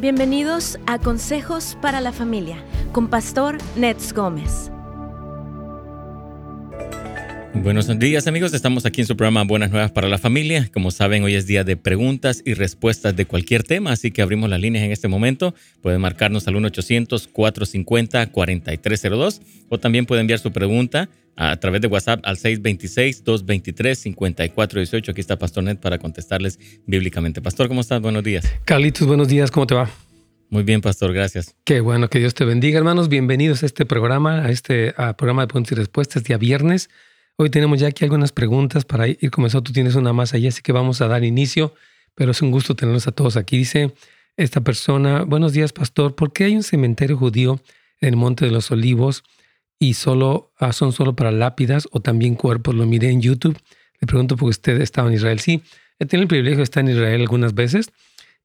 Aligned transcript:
Bienvenidos 0.00 0.78
a 0.86 1.00
Consejos 1.00 1.76
para 1.82 2.00
la 2.00 2.12
Familia 2.12 2.62
con 2.92 3.08
Pastor 3.08 3.58
Nets 3.74 4.12
Gómez. 4.12 4.70
Buenos 7.62 7.98
días 7.98 8.26
amigos, 8.26 8.52
estamos 8.54 8.86
aquí 8.86 9.02
en 9.02 9.06
su 9.06 9.14
programa 9.16 9.44
Buenas 9.44 9.70
Nuevas 9.70 9.90
para 9.90 10.08
la 10.08 10.16
Familia. 10.18 10.70
Como 10.72 10.90
saben, 10.90 11.22
hoy 11.24 11.34
es 11.34 11.46
día 11.46 11.64
de 11.64 11.76
preguntas 11.76 12.42
y 12.44 12.54
respuestas 12.54 13.14
de 13.16 13.26
cualquier 13.26 13.62
tema, 13.62 13.92
así 13.92 14.10
que 14.10 14.22
abrimos 14.22 14.48
las 14.48 14.58
líneas 14.60 14.84
en 14.84 14.92
este 14.92 15.08
momento. 15.08 15.54
Pueden 15.82 16.00
marcarnos 16.00 16.48
al 16.48 16.54
1-800-450-4302 16.54 19.42
o 19.68 19.78
también 19.78 20.06
pueden 20.06 20.22
enviar 20.22 20.38
su 20.38 20.50
pregunta 20.52 21.10
a 21.36 21.54
través 21.56 21.82
de 21.82 21.88
WhatsApp 21.88 22.20
al 22.24 22.36
626-223-5418. 22.36 25.10
Aquí 25.10 25.20
está 25.20 25.38
Pastor 25.38 25.64
Net 25.64 25.78
para 25.78 25.98
contestarles 25.98 26.58
bíblicamente. 26.86 27.42
Pastor, 27.42 27.68
¿cómo 27.68 27.82
estás? 27.82 28.00
Buenos 28.00 28.24
días. 28.24 28.50
Carlitos, 28.64 29.06
buenos 29.06 29.28
días, 29.28 29.50
¿cómo 29.50 29.66
te 29.66 29.74
va? 29.74 29.90
Muy 30.50 30.62
bien, 30.62 30.80
Pastor, 30.80 31.12
gracias. 31.12 31.54
Qué 31.64 31.80
bueno, 31.80 32.08
que 32.08 32.20
Dios 32.20 32.32
te 32.34 32.46
bendiga, 32.46 32.78
hermanos. 32.78 33.10
Bienvenidos 33.10 33.62
a 33.62 33.66
este 33.66 33.84
programa, 33.84 34.46
a 34.46 34.50
este 34.50 34.94
programa 35.18 35.42
de 35.42 35.48
preguntas 35.48 35.72
y 35.72 35.74
respuestas, 35.74 36.24
día 36.24 36.38
viernes. 36.38 36.88
Hoy 37.40 37.50
tenemos 37.50 37.80
ya 37.80 37.88
aquí 37.88 38.04
algunas 38.04 38.32
preguntas 38.32 38.84
para 38.84 39.08
ir 39.08 39.30
comenzando. 39.30 39.62
Tú 39.62 39.72
tienes 39.72 39.94
una 39.94 40.12
más 40.12 40.34
allá, 40.34 40.48
así 40.48 40.60
que 40.60 40.72
vamos 40.72 41.00
a 41.00 41.08
dar 41.08 41.24
inicio, 41.24 41.72
pero 42.14 42.32
es 42.32 42.42
un 42.42 42.50
gusto 42.50 42.74
tenerlos 42.74 43.06
a 43.06 43.12
todos 43.12 43.36
aquí. 43.36 43.56
Dice 43.56 43.94
esta 44.36 44.60
persona, 44.60 45.22
buenos 45.22 45.52
días, 45.52 45.72
Pastor, 45.72 46.14
¿por 46.14 46.32
qué 46.32 46.44
hay 46.44 46.56
un 46.56 46.62
cementerio 46.62 47.16
judío 47.16 47.60
en 48.00 48.08
el 48.08 48.16
Monte 48.16 48.44
de 48.44 48.50
los 48.50 48.70
Olivos? 48.70 49.24
y 49.78 49.94
solo 49.94 50.52
ah, 50.58 50.72
son 50.72 50.92
solo 50.92 51.14
para 51.14 51.30
lápidas 51.30 51.88
o 51.92 52.00
también 52.00 52.34
cuerpos. 52.34 52.74
Lo 52.74 52.86
miré 52.86 53.10
en 53.10 53.20
YouTube. 53.20 53.58
Le 54.00 54.06
pregunto 54.06 54.36
porque 54.36 54.50
usted 54.50 54.80
estaba 54.80 55.08
en 55.08 55.14
Israel. 55.14 55.40
Sí, 55.40 55.62
he 55.98 56.06
tenido 56.06 56.22
el 56.22 56.28
privilegio 56.28 56.58
de 56.58 56.64
estar 56.64 56.84
en 56.84 56.90
Israel 56.90 57.20
algunas 57.20 57.54
veces 57.54 57.90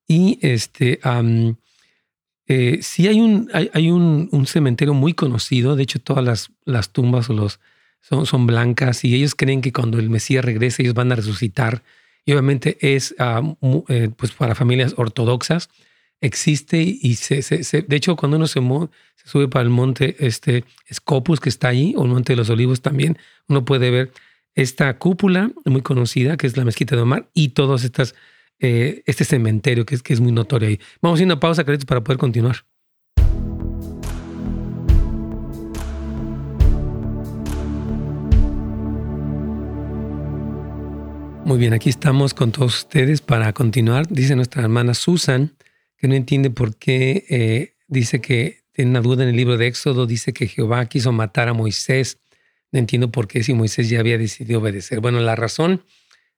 y 0.07 0.39
este 0.41 0.99
eh, 2.47 2.79
sí 2.81 3.07
hay 3.07 3.21
un 3.21 3.49
hay, 3.53 3.89
un, 3.89 4.45
cementerio 4.45 4.93
muy 4.93 5.13
conocido. 5.13 5.75
De 5.75 5.83
hecho, 5.83 5.99
todas 5.99 6.23
las, 6.23 6.51
las 6.65 6.91
tumbas 6.91 7.29
o 7.29 7.33
los 7.33 7.59
son, 8.03 8.25
son 8.27 8.45
blancas 8.45 9.03
y 9.03 9.15
ellos 9.15 9.33
creen 9.33 9.61
que 9.61 9.71
cuando 9.71 9.97
el 9.97 10.09
Mesías 10.09 10.45
regrese 10.45 10.83
ellos 10.83 10.93
van 10.93 11.11
a 11.11 11.15
resucitar. 11.15 11.81
Y 12.25 12.33
obviamente 12.33 12.77
es 12.79 13.15
ah, 13.17 13.41
eh, 13.87 14.09
pues 14.15 14.31
para 14.33 14.55
familias 14.55 14.93
ortodoxas 14.97 15.69
existe 16.21 16.77
y 16.77 17.15
se, 17.15 17.41
se, 17.41 17.81
de 17.81 17.95
hecho 17.95 18.15
cuando 18.15 18.37
uno 18.37 18.47
se, 18.47 18.61
sube 19.25 19.47
para 19.49 19.63
el 19.63 19.69
monte 19.69 20.15
este 20.19 20.63
Scopus 20.93 21.39
que 21.39 21.49
está 21.49 21.69
ahí 21.69 21.95
o 21.97 22.03
el 22.03 22.11
monte 22.11 22.33
de 22.33 22.37
los 22.37 22.49
olivos 22.49 22.81
también 22.81 23.17
uno 23.49 23.65
puede 23.65 23.91
ver 23.91 24.13
esta 24.55 24.97
cúpula 24.97 25.51
muy 25.65 25.81
conocida 25.81 26.37
que 26.37 26.47
es 26.47 26.55
la 26.55 26.63
mezquita 26.63 26.95
de 26.95 27.01
Omar 27.01 27.29
y 27.33 27.49
todos 27.49 27.83
estas 27.83 28.15
eh, 28.59 29.03
este 29.05 29.25
cementerio 29.25 29.85
que 29.85 29.95
es, 29.95 30.03
que 30.03 30.13
es 30.13 30.21
muy 30.21 30.31
notorio 30.31 30.69
ahí. 30.69 30.79
Vamos 31.01 31.19
a 31.19 31.23
ir 31.23 31.25
una 31.25 31.39
pausa, 31.39 31.65
Carlitos, 31.65 31.85
para 31.85 32.01
poder 32.01 32.17
continuar. 32.17 32.65
Muy 41.53 41.59
bien, 41.59 41.73
aquí 41.73 41.89
estamos 41.89 42.33
con 42.33 42.51
todos 42.51 42.79
ustedes 42.79 43.21
para 43.21 43.53
continuar. 43.53 44.07
Dice 44.07 44.35
nuestra 44.35 44.63
hermana 44.63 44.95
Susan 44.95 45.55
que 45.97 46.07
no 46.07 46.15
entiende 46.15 46.49
por 46.49 46.75
qué 46.77 47.27
eh, 47.29 47.75
dice 47.87 48.21
que 48.21 48.63
tiene 48.71 48.89
una 48.89 49.01
duda 49.01 49.21
en 49.21 49.29
el 49.29 49.35
libro 49.35 49.55
de 49.55 49.67
Éxodo, 49.67 50.07
dice 50.07 50.33
que 50.33 50.47
Jehová 50.47 50.83
quiso 50.87 51.11
matar 51.11 51.49
a 51.49 51.53
Moisés. 51.53 52.17
No 52.71 52.79
entiendo 52.79 53.11
por 53.11 53.27
qué 53.27 53.43
si 53.43 53.53
Moisés 53.53 53.87
ya 53.87 53.99
había 53.99 54.17
decidido 54.17 54.61
obedecer. 54.61 54.99
Bueno, 54.99 55.19
la 55.19 55.35
razón, 55.35 55.85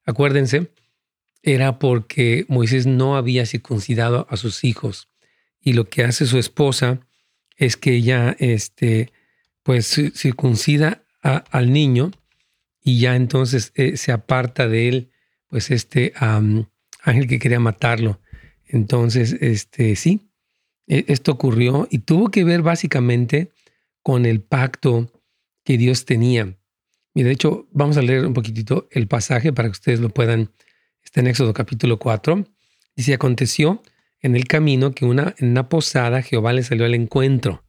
acuérdense, 0.04 0.70
era 1.42 1.80
porque 1.80 2.44
Moisés 2.50 2.86
no 2.86 3.16
había 3.16 3.46
circuncidado 3.46 4.28
a 4.30 4.36
sus 4.36 4.66
hijos. 4.66 5.08
Y 5.62 5.72
lo 5.72 5.86
que 5.86 6.04
hace 6.04 6.26
su 6.26 6.38
esposa 6.38 7.00
es 7.56 7.78
que 7.78 7.94
ella, 7.94 8.36
este, 8.38 9.14
pues, 9.64 9.88
circuncida 10.14 11.06
al 11.22 11.72
niño 11.72 12.12
y 12.86 13.00
ya 13.00 13.16
entonces 13.16 13.74
eh, 13.74 13.98
se 13.98 14.12
aparta 14.12 14.68
de 14.68 14.88
él, 14.88 15.12
pues, 15.50 15.72
este 15.72 16.14
ángel 16.20 17.28
que 17.28 17.40
quería 17.40 17.60
matarlo. 17.60 18.22
Entonces, 18.68 19.36
este, 19.42 19.96
sí, 19.96 20.30
e, 20.86 21.04
esto 21.08 21.32
ocurrió 21.32 21.88
y 21.90 22.00
tuvo 22.00 22.30
que 22.30 22.44
ver 22.44 22.62
básicamente 22.62 23.52
con 24.04 24.28
el 24.28 24.40
pacto 24.42 25.12
que 25.64 25.80
Dios 25.80 26.06
tenía. 26.06 26.56
Y 27.16 27.24
de 27.24 27.32
hecho, 27.32 27.68
vamos 27.72 27.98
a 27.98 28.04
leer 28.04 28.24
un 28.24 28.36
poquitito 28.36 28.88
el 28.92 29.08
pasaje 29.08 29.52
para 29.52 29.68
que 29.68 29.74
ustedes 29.74 30.00
lo 30.00 30.10
puedan. 30.10 30.52
Está 31.04 31.22
en 31.22 31.28
Éxodo 31.28 31.56
capítulo 31.56 31.98
4. 31.98 32.46
Dice, 32.96 33.16
aconteció 33.16 33.82
en 34.22 34.36
el 34.36 34.46
camino 34.46 34.92
que 34.94 35.06
una, 35.06 35.34
en 35.40 35.50
una 35.50 35.70
posada 35.70 36.22
Jehová 36.22 36.54
le 36.54 36.62
salió 36.62 36.86
al 36.86 36.94
encuentro 36.94 37.66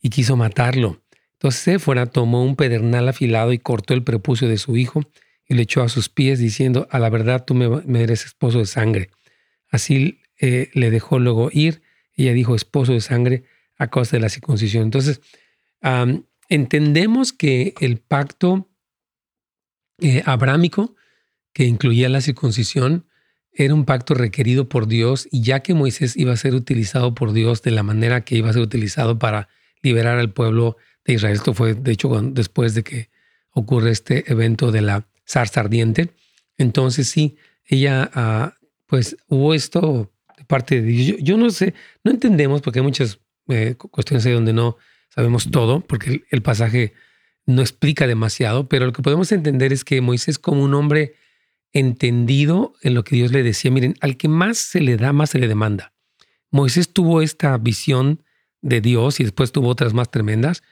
y 0.00 0.10
quiso 0.10 0.36
matarlo. 0.36 1.01
Entonces 1.42 1.82
fuera 1.82 2.06
tomó 2.06 2.44
un 2.44 2.54
pedernal 2.54 3.08
afilado 3.08 3.52
y 3.52 3.58
cortó 3.58 3.94
el 3.94 4.04
prepucio 4.04 4.46
de 4.48 4.58
su 4.58 4.76
hijo 4.76 5.02
y 5.48 5.54
le 5.54 5.62
echó 5.62 5.82
a 5.82 5.88
sus 5.88 6.08
pies 6.08 6.38
diciendo, 6.38 6.86
a 6.88 7.00
la 7.00 7.10
verdad 7.10 7.44
tú 7.44 7.54
me, 7.54 7.68
me 7.68 8.04
eres 8.04 8.24
esposo 8.24 8.60
de 8.60 8.66
sangre. 8.66 9.10
Así 9.68 10.20
eh, 10.38 10.70
le 10.72 10.92
dejó 10.92 11.18
luego 11.18 11.50
ir. 11.52 11.82
Ella 12.14 12.32
dijo 12.32 12.54
esposo 12.54 12.92
de 12.92 13.00
sangre 13.00 13.42
a 13.76 13.88
causa 13.88 14.16
de 14.16 14.20
la 14.20 14.28
circuncisión. 14.28 14.84
Entonces, 14.84 15.20
entendemos 16.48 17.32
que 17.32 17.74
el 17.80 17.98
pacto 17.98 18.70
eh, 19.98 20.22
abrámico, 20.24 20.94
que 21.52 21.64
incluía 21.64 22.08
la 22.08 22.20
circuncisión, 22.20 23.08
era 23.50 23.74
un 23.74 23.84
pacto 23.84 24.14
requerido 24.14 24.68
por 24.68 24.86
Dios 24.86 25.26
y 25.32 25.42
ya 25.42 25.58
que 25.58 25.74
Moisés 25.74 26.16
iba 26.16 26.32
a 26.32 26.36
ser 26.36 26.54
utilizado 26.54 27.16
por 27.16 27.32
Dios 27.32 27.62
de 27.62 27.72
la 27.72 27.82
manera 27.82 28.24
que 28.24 28.36
iba 28.36 28.48
a 28.48 28.52
ser 28.52 28.62
utilizado 28.62 29.18
para 29.18 29.48
liberar 29.82 30.18
al 30.18 30.32
pueblo 30.32 30.76
de 31.04 31.14
Israel. 31.14 31.36
Esto 31.36 31.54
fue, 31.54 31.74
de 31.74 31.92
hecho, 31.92 32.08
después 32.22 32.74
de 32.74 32.82
que 32.82 33.10
ocurre 33.50 33.90
este 33.90 34.30
evento 34.30 34.72
de 34.72 34.82
la 34.82 35.06
zarza 35.26 35.60
ardiente. 35.60 36.10
Entonces, 36.58 37.08
sí, 37.08 37.36
ella, 37.64 38.10
ah, 38.14 38.54
pues 38.86 39.16
hubo 39.28 39.54
esto 39.54 40.12
parte 40.46 40.80
de 40.80 40.88
Dios. 40.88 41.18
Yo, 41.22 41.36
no 41.36 41.50
sé, 41.50 41.74
no 42.04 42.10
entendemos 42.10 42.60
porque 42.60 42.80
hay 42.80 42.84
muchas 42.84 43.20
eh, 43.48 43.74
cuestiones 43.76 44.26
ahí 44.26 44.32
donde 44.32 44.52
no 44.52 44.76
sabemos 45.08 45.50
todo, 45.50 45.80
porque 45.80 46.24
el, 46.30 46.42
pasaje 46.42 46.94
no 47.46 47.62
explica 47.62 48.06
demasiado, 48.06 48.68
pero 48.68 48.86
lo 48.86 48.92
que 48.92 49.02
podemos 49.02 49.32
entender 49.32 49.72
es 49.72 49.84
que 49.84 50.00
Moisés 50.00 50.38
como 50.38 50.62
un 50.62 50.74
hombre 50.74 51.14
entendido 51.72 52.74
en 52.82 52.94
lo 52.94 53.04
que 53.04 53.16
Dios 53.16 53.32
le 53.32 53.42
decía, 53.42 53.70
miren, 53.70 53.94
al 54.00 54.16
que 54.16 54.28
más 54.28 54.58
se 54.58 54.80
le 54.80 54.96
da, 54.96 55.12
más 55.12 55.30
se 55.30 55.38
le 55.38 55.48
demanda. 55.48 55.92
Moisés 56.50 56.92
tuvo 56.92 57.22
esta 57.22 57.56
visión 57.56 58.22
de 58.60 58.80
Dios 58.80 59.20
y 59.20 59.24
después 59.24 59.52
tuvo 59.52 59.68
otras 59.68 59.94
más 59.94 60.10
tremendas, 60.10 60.62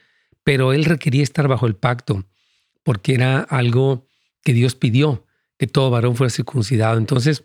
pero 0.44 0.72
él 0.72 0.84
requería 0.84 1.22
estar 1.22 1.48
bajo 1.48 1.66
el 1.66 1.76
pacto 1.76 2.24
porque 2.82 3.14
era 3.14 3.40
algo 3.40 4.06
que 4.42 4.52
Dios 4.52 4.74
pidió, 4.74 5.26
que 5.58 5.66
todo 5.66 5.90
varón 5.90 6.16
fuera 6.16 6.30
circuncidado. 6.30 6.98
Entonces, 6.98 7.44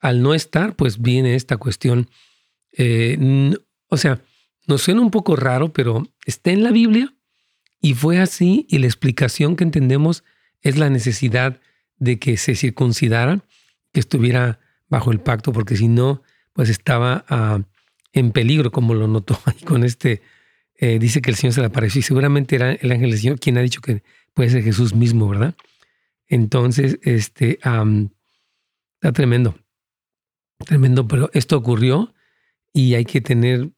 al 0.00 0.22
no 0.22 0.34
estar, 0.34 0.74
pues 0.76 1.00
viene 1.00 1.34
esta 1.34 1.58
cuestión. 1.58 2.08
Eh, 2.72 3.54
o 3.88 3.96
sea, 3.96 4.22
nos 4.66 4.82
suena 4.82 5.00
un 5.00 5.10
poco 5.10 5.36
raro, 5.36 5.72
pero 5.72 6.08
está 6.24 6.50
en 6.50 6.62
la 6.62 6.70
Biblia 6.70 7.14
y 7.80 7.94
fue 7.94 8.18
así 8.18 8.66
y 8.68 8.78
la 8.78 8.86
explicación 8.86 9.56
que 9.56 9.64
entendemos 9.64 10.24
es 10.62 10.78
la 10.78 10.90
necesidad 10.90 11.60
de 11.96 12.18
que 12.18 12.36
se 12.36 12.54
circuncidara, 12.54 13.44
que 13.92 14.00
estuviera 14.00 14.60
bajo 14.88 15.12
el 15.12 15.20
pacto, 15.20 15.52
porque 15.52 15.76
si 15.76 15.88
no, 15.88 16.22
pues 16.52 16.68
estaba 16.68 17.24
ah, 17.28 17.60
en 18.12 18.32
peligro, 18.32 18.70
como 18.70 18.94
lo 18.94 19.06
notó 19.06 19.38
ahí 19.44 19.62
con 19.64 19.84
este, 19.84 20.22
eh, 20.82 20.98
dice 20.98 21.20
que 21.20 21.30
el 21.30 21.36
Señor 21.36 21.52
se 21.52 21.60
le 21.60 21.66
apareció 21.66 21.98
y 21.98 22.02
seguramente 22.02 22.56
era 22.56 22.72
el 22.72 22.90
ángel 22.90 23.10
del 23.10 23.20
Señor 23.20 23.38
quien 23.38 23.58
ha 23.58 23.60
dicho 23.60 23.82
que 23.82 24.02
puede 24.32 24.48
ser 24.48 24.62
Jesús 24.62 24.94
mismo, 24.94 25.28
¿verdad? 25.28 25.54
Entonces, 26.26 26.98
este, 27.02 27.58
está 27.58 29.12
tremendo. 29.12 29.58
Tremendo, 30.64 31.06
pero 31.06 31.28
esto 31.34 31.58
ocurrió 31.58 32.14
y 32.72 32.94
hay 32.94 33.04
que 33.04 33.20
tener, 33.20 33.68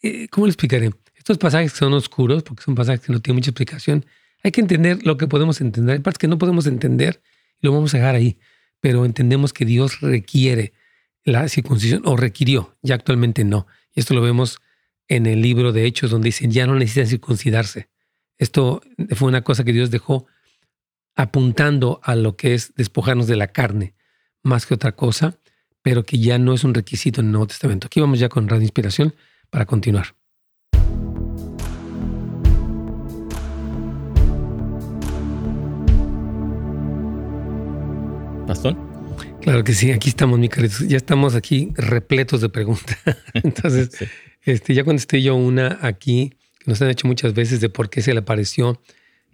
eh, 0.00 0.28
¿cómo 0.28 0.46
le 0.46 0.52
explicaré? 0.52 0.92
Estos 1.14 1.36
pasajes 1.36 1.72
son 1.72 1.92
oscuros 1.92 2.42
porque 2.42 2.62
son 2.62 2.74
pasajes 2.74 3.00
que 3.00 3.12
no 3.12 3.20
tienen 3.20 3.36
mucha 3.36 3.50
explicación. 3.50 4.06
Hay 4.42 4.50
que 4.50 4.62
entender 4.62 5.04
lo 5.04 5.18
que 5.18 5.26
podemos 5.26 5.60
entender. 5.60 5.96
Hay 5.96 6.00
partes 6.00 6.18
que 6.18 6.28
no 6.28 6.38
podemos 6.38 6.66
entender 6.66 7.20
y 7.60 7.66
lo 7.66 7.72
vamos 7.74 7.92
a 7.92 7.98
dejar 7.98 8.14
ahí, 8.14 8.38
pero 8.80 9.04
entendemos 9.04 9.52
que 9.52 9.66
Dios 9.66 10.00
requiere 10.00 10.72
la 11.22 11.48
circuncisión 11.50 12.00
o 12.06 12.16
requirió, 12.16 12.74
ya 12.80 12.94
actualmente 12.94 13.44
no. 13.44 13.66
Y 13.92 14.00
esto 14.00 14.14
lo 14.14 14.22
vemos 14.22 14.58
en 15.08 15.26
el 15.26 15.42
libro 15.42 15.72
de 15.72 15.86
Hechos 15.86 16.10
donde 16.10 16.28
dicen 16.28 16.50
ya 16.50 16.66
no 16.66 16.74
necesitan 16.74 17.08
circuncidarse. 17.08 17.88
Esto 18.38 18.82
fue 19.14 19.28
una 19.28 19.42
cosa 19.42 19.64
que 19.64 19.72
Dios 19.72 19.90
dejó 19.90 20.26
apuntando 21.14 22.00
a 22.02 22.14
lo 22.14 22.36
que 22.36 22.54
es 22.54 22.74
despojarnos 22.74 23.26
de 23.26 23.36
la 23.36 23.48
carne 23.48 23.94
más 24.42 24.66
que 24.66 24.74
otra 24.74 24.92
cosa 24.92 25.38
pero 25.86 26.02
que 26.02 26.18
ya 26.18 26.36
no 26.36 26.52
es 26.52 26.64
un 26.64 26.74
requisito 26.74 27.20
en 27.20 27.26
el 27.28 27.32
Nuevo 27.32 27.46
Testamento. 27.46 27.86
Aquí 27.86 28.00
vamos 28.00 28.18
ya 28.18 28.28
con 28.28 28.48
Radio 28.48 28.62
Inspiración 28.62 29.14
para 29.50 29.66
continuar. 29.66 30.16
Pastor. 38.48 38.76
Claro 39.42 39.62
que 39.62 39.74
sí, 39.74 39.92
aquí 39.92 40.08
estamos, 40.08 40.40
mi 40.40 40.48
querido. 40.48 40.74
Ya 40.88 40.96
estamos 40.96 41.36
aquí 41.36 41.72
repletos 41.76 42.40
de 42.40 42.48
preguntas. 42.48 42.98
Entonces, 43.34 43.90
este, 44.46 44.74
ya 44.74 44.84
contesté 44.84 45.20
yo 45.20 45.34
una 45.34 45.78
aquí 45.82 46.32
que 46.58 46.70
nos 46.70 46.80
han 46.80 46.88
hecho 46.88 47.06
muchas 47.06 47.34
veces 47.34 47.60
de 47.60 47.68
por 47.68 47.90
qué 47.90 48.00
se 48.00 48.14
le 48.14 48.20
apareció 48.20 48.80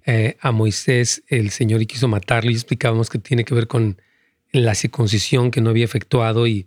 eh, 0.07 0.37
a 0.41 0.51
Moisés 0.51 1.23
el 1.29 1.51
Señor 1.51 1.83
y 1.83 1.87
quiso 1.87 2.09
matarlo. 2.09 2.51
Y 2.51 2.55
explicábamos 2.55 3.11
que 3.11 3.19
tiene 3.19 3.45
que 3.45 3.55
ver 3.55 3.69
con 3.69 4.01
la 4.51 4.75
circuncisión 4.75 5.51
que 5.51 5.61
no 5.61 5.71
había 5.71 5.85
efectuado 5.85 6.47
y, 6.47 6.67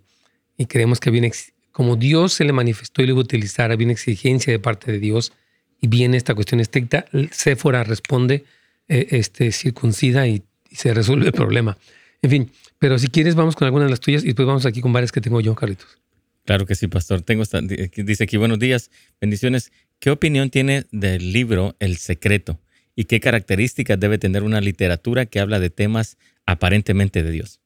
y 0.56 0.66
creemos 0.66 1.00
que 1.00 1.10
había, 1.10 1.28
como 1.72 1.96
Dios 1.96 2.32
se 2.32 2.44
le 2.44 2.52
manifestó 2.52 3.02
y 3.02 3.06
lo 3.06 3.12
iba 3.12 3.20
a 3.20 3.24
utilizar, 3.24 3.72
había 3.72 3.86
una 3.86 3.92
exigencia 3.92 4.52
de 4.52 4.58
parte 4.58 4.92
de 4.92 4.98
Dios 4.98 5.32
y 5.80 5.88
viene 5.88 6.16
esta 6.16 6.34
cuestión 6.34 6.60
estricta. 6.60 7.06
Séfora 7.32 7.84
responde, 7.84 8.44
eh, 8.88 9.08
este, 9.10 9.50
circuncida 9.52 10.26
y, 10.26 10.42
se 10.70 10.92
resuelve 10.92 11.26
el 11.26 11.32
problema. 11.32 11.78
En 12.20 12.30
fin, 12.30 12.50
pero 12.78 12.98
si 12.98 13.08
quieres 13.08 13.34
vamos 13.34 13.56
con 13.56 13.66
algunas 13.66 13.86
de 13.86 13.90
las 13.90 14.00
tuyas 14.00 14.22
y 14.22 14.26
después 14.26 14.46
vamos 14.46 14.66
aquí 14.66 14.82
con 14.82 14.92
varias 14.92 15.10
que 15.10 15.20
tengo 15.22 15.40
yo, 15.40 15.54
Carlitos. 15.54 15.98
Claro 16.46 16.64
que 16.64 16.76
sí, 16.76 16.86
pastor. 16.86 17.22
Tengo 17.22 17.42
esta, 17.42 17.60
dice 17.60 18.24
aquí, 18.24 18.36
buenos 18.36 18.60
días, 18.60 18.90
bendiciones. 19.20 19.72
¿Qué 19.98 20.10
opinión 20.10 20.48
tiene 20.48 20.84
del 20.92 21.32
libro 21.32 21.74
El 21.80 21.96
Secreto? 21.96 22.60
¿Y 22.94 23.04
qué 23.04 23.18
características 23.18 23.98
debe 23.98 24.16
tener 24.16 24.44
una 24.44 24.60
literatura 24.60 25.26
que 25.26 25.40
habla 25.40 25.58
de 25.58 25.70
temas 25.70 26.16
aparentemente 26.46 27.24
de 27.24 27.32
Dios? 27.32 27.60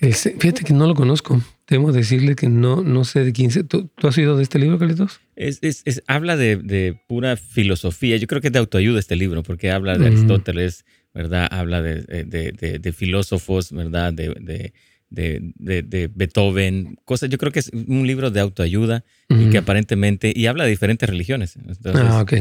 fíjate 0.00 0.64
que 0.64 0.72
no 0.72 0.86
lo 0.86 0.94
conozco. 0.94 1.42
Debo 1.66 1.92
decirle 1.92 2.34
que 2.34 2.48
no, 2.48 2.82
no 2.82 3.04
sé 3.04 3.24
de 3.24 3.32
quién. 3.32 3.50
¿Tú, 3.68 3.88
¿Tú 3.88 4.06
has 4.06 4.16
oído 4.18 4.36
de 4.36 4.42
este 4.42 4.58
libro, 4.58 4.78
Carlitos? 4.78 5.20
Es, 5.36 5.60
es, 5.62 6.02
habla 6.06 6.36
de, 6.36 6.98
pura 7.06 7.36
filosofía. 7.36 8.16
Yo 8.18 8.26
creo 8.26 8.40
que 8.40 8.48
es 8.48 8.52
de 8.52 8.58
autoayuda 8.58 8.98
este 8.98 9.16
libro, 9.16 9.42
porque 9.42 9.70
habla 9.70 9.96
de 9.96 10.06
Aristóteles, 10.06 10.84
¿verdad? 11.14 11.48
Habla 11.50 11.80
de, 11.82 12.94
filósofos, 12.94 13.72
¿verdad? 13.72 14.12
De, 14.12 14.72
Beethoven, 15.10 16.98
cosas. 17.04 17.28
Yo 17.30 17.38
creo 17.38 17.52
que 17.52 17.60
es 17.60 17.70
un 17.72 18.06
libro 18.06 18.30
de 18.30 18.40
autoayuda 18.40 19.04
y 19.28 19.50
que 19.50 19.58
aparentemente. 19.58 20.32
Y 20.34 20.46
habla 20.46 20.64
de 20.64 20.70
diferentes 20.70 21.08
religiones. 21.08 21.54
ah, 21.94 22.20
ok. 22.22 22.32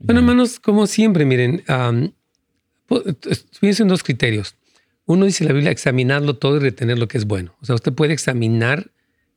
Bueno, 0.00 0.20
hermanos, 0.20 0.60
como 0.60 0.86
siempre, 0.86 1.24
miren, 1.24 1.64
um, 1.68 2.10
en 3.60 3.88
dos 3.88 4.02
criterios. 4.02 4.56
Uno 5.06 5.24
dice 5.24 5.44
la 5.44 5.52
Biblia, 5.52 5.70
examinarlo 5.70 6.36
todo 6.36 6.56
y 6.56 6.60
retener 6.60 6.98
lo 6.98 7.08
que 7.08 7.18
es 7.18 7.24
bueno. 7.24 7.56
O 7.60 7.66
sea, 7.66 7.74
usted 7.74 7.92
puede 7.92 8.12
examinar 8.12 8.90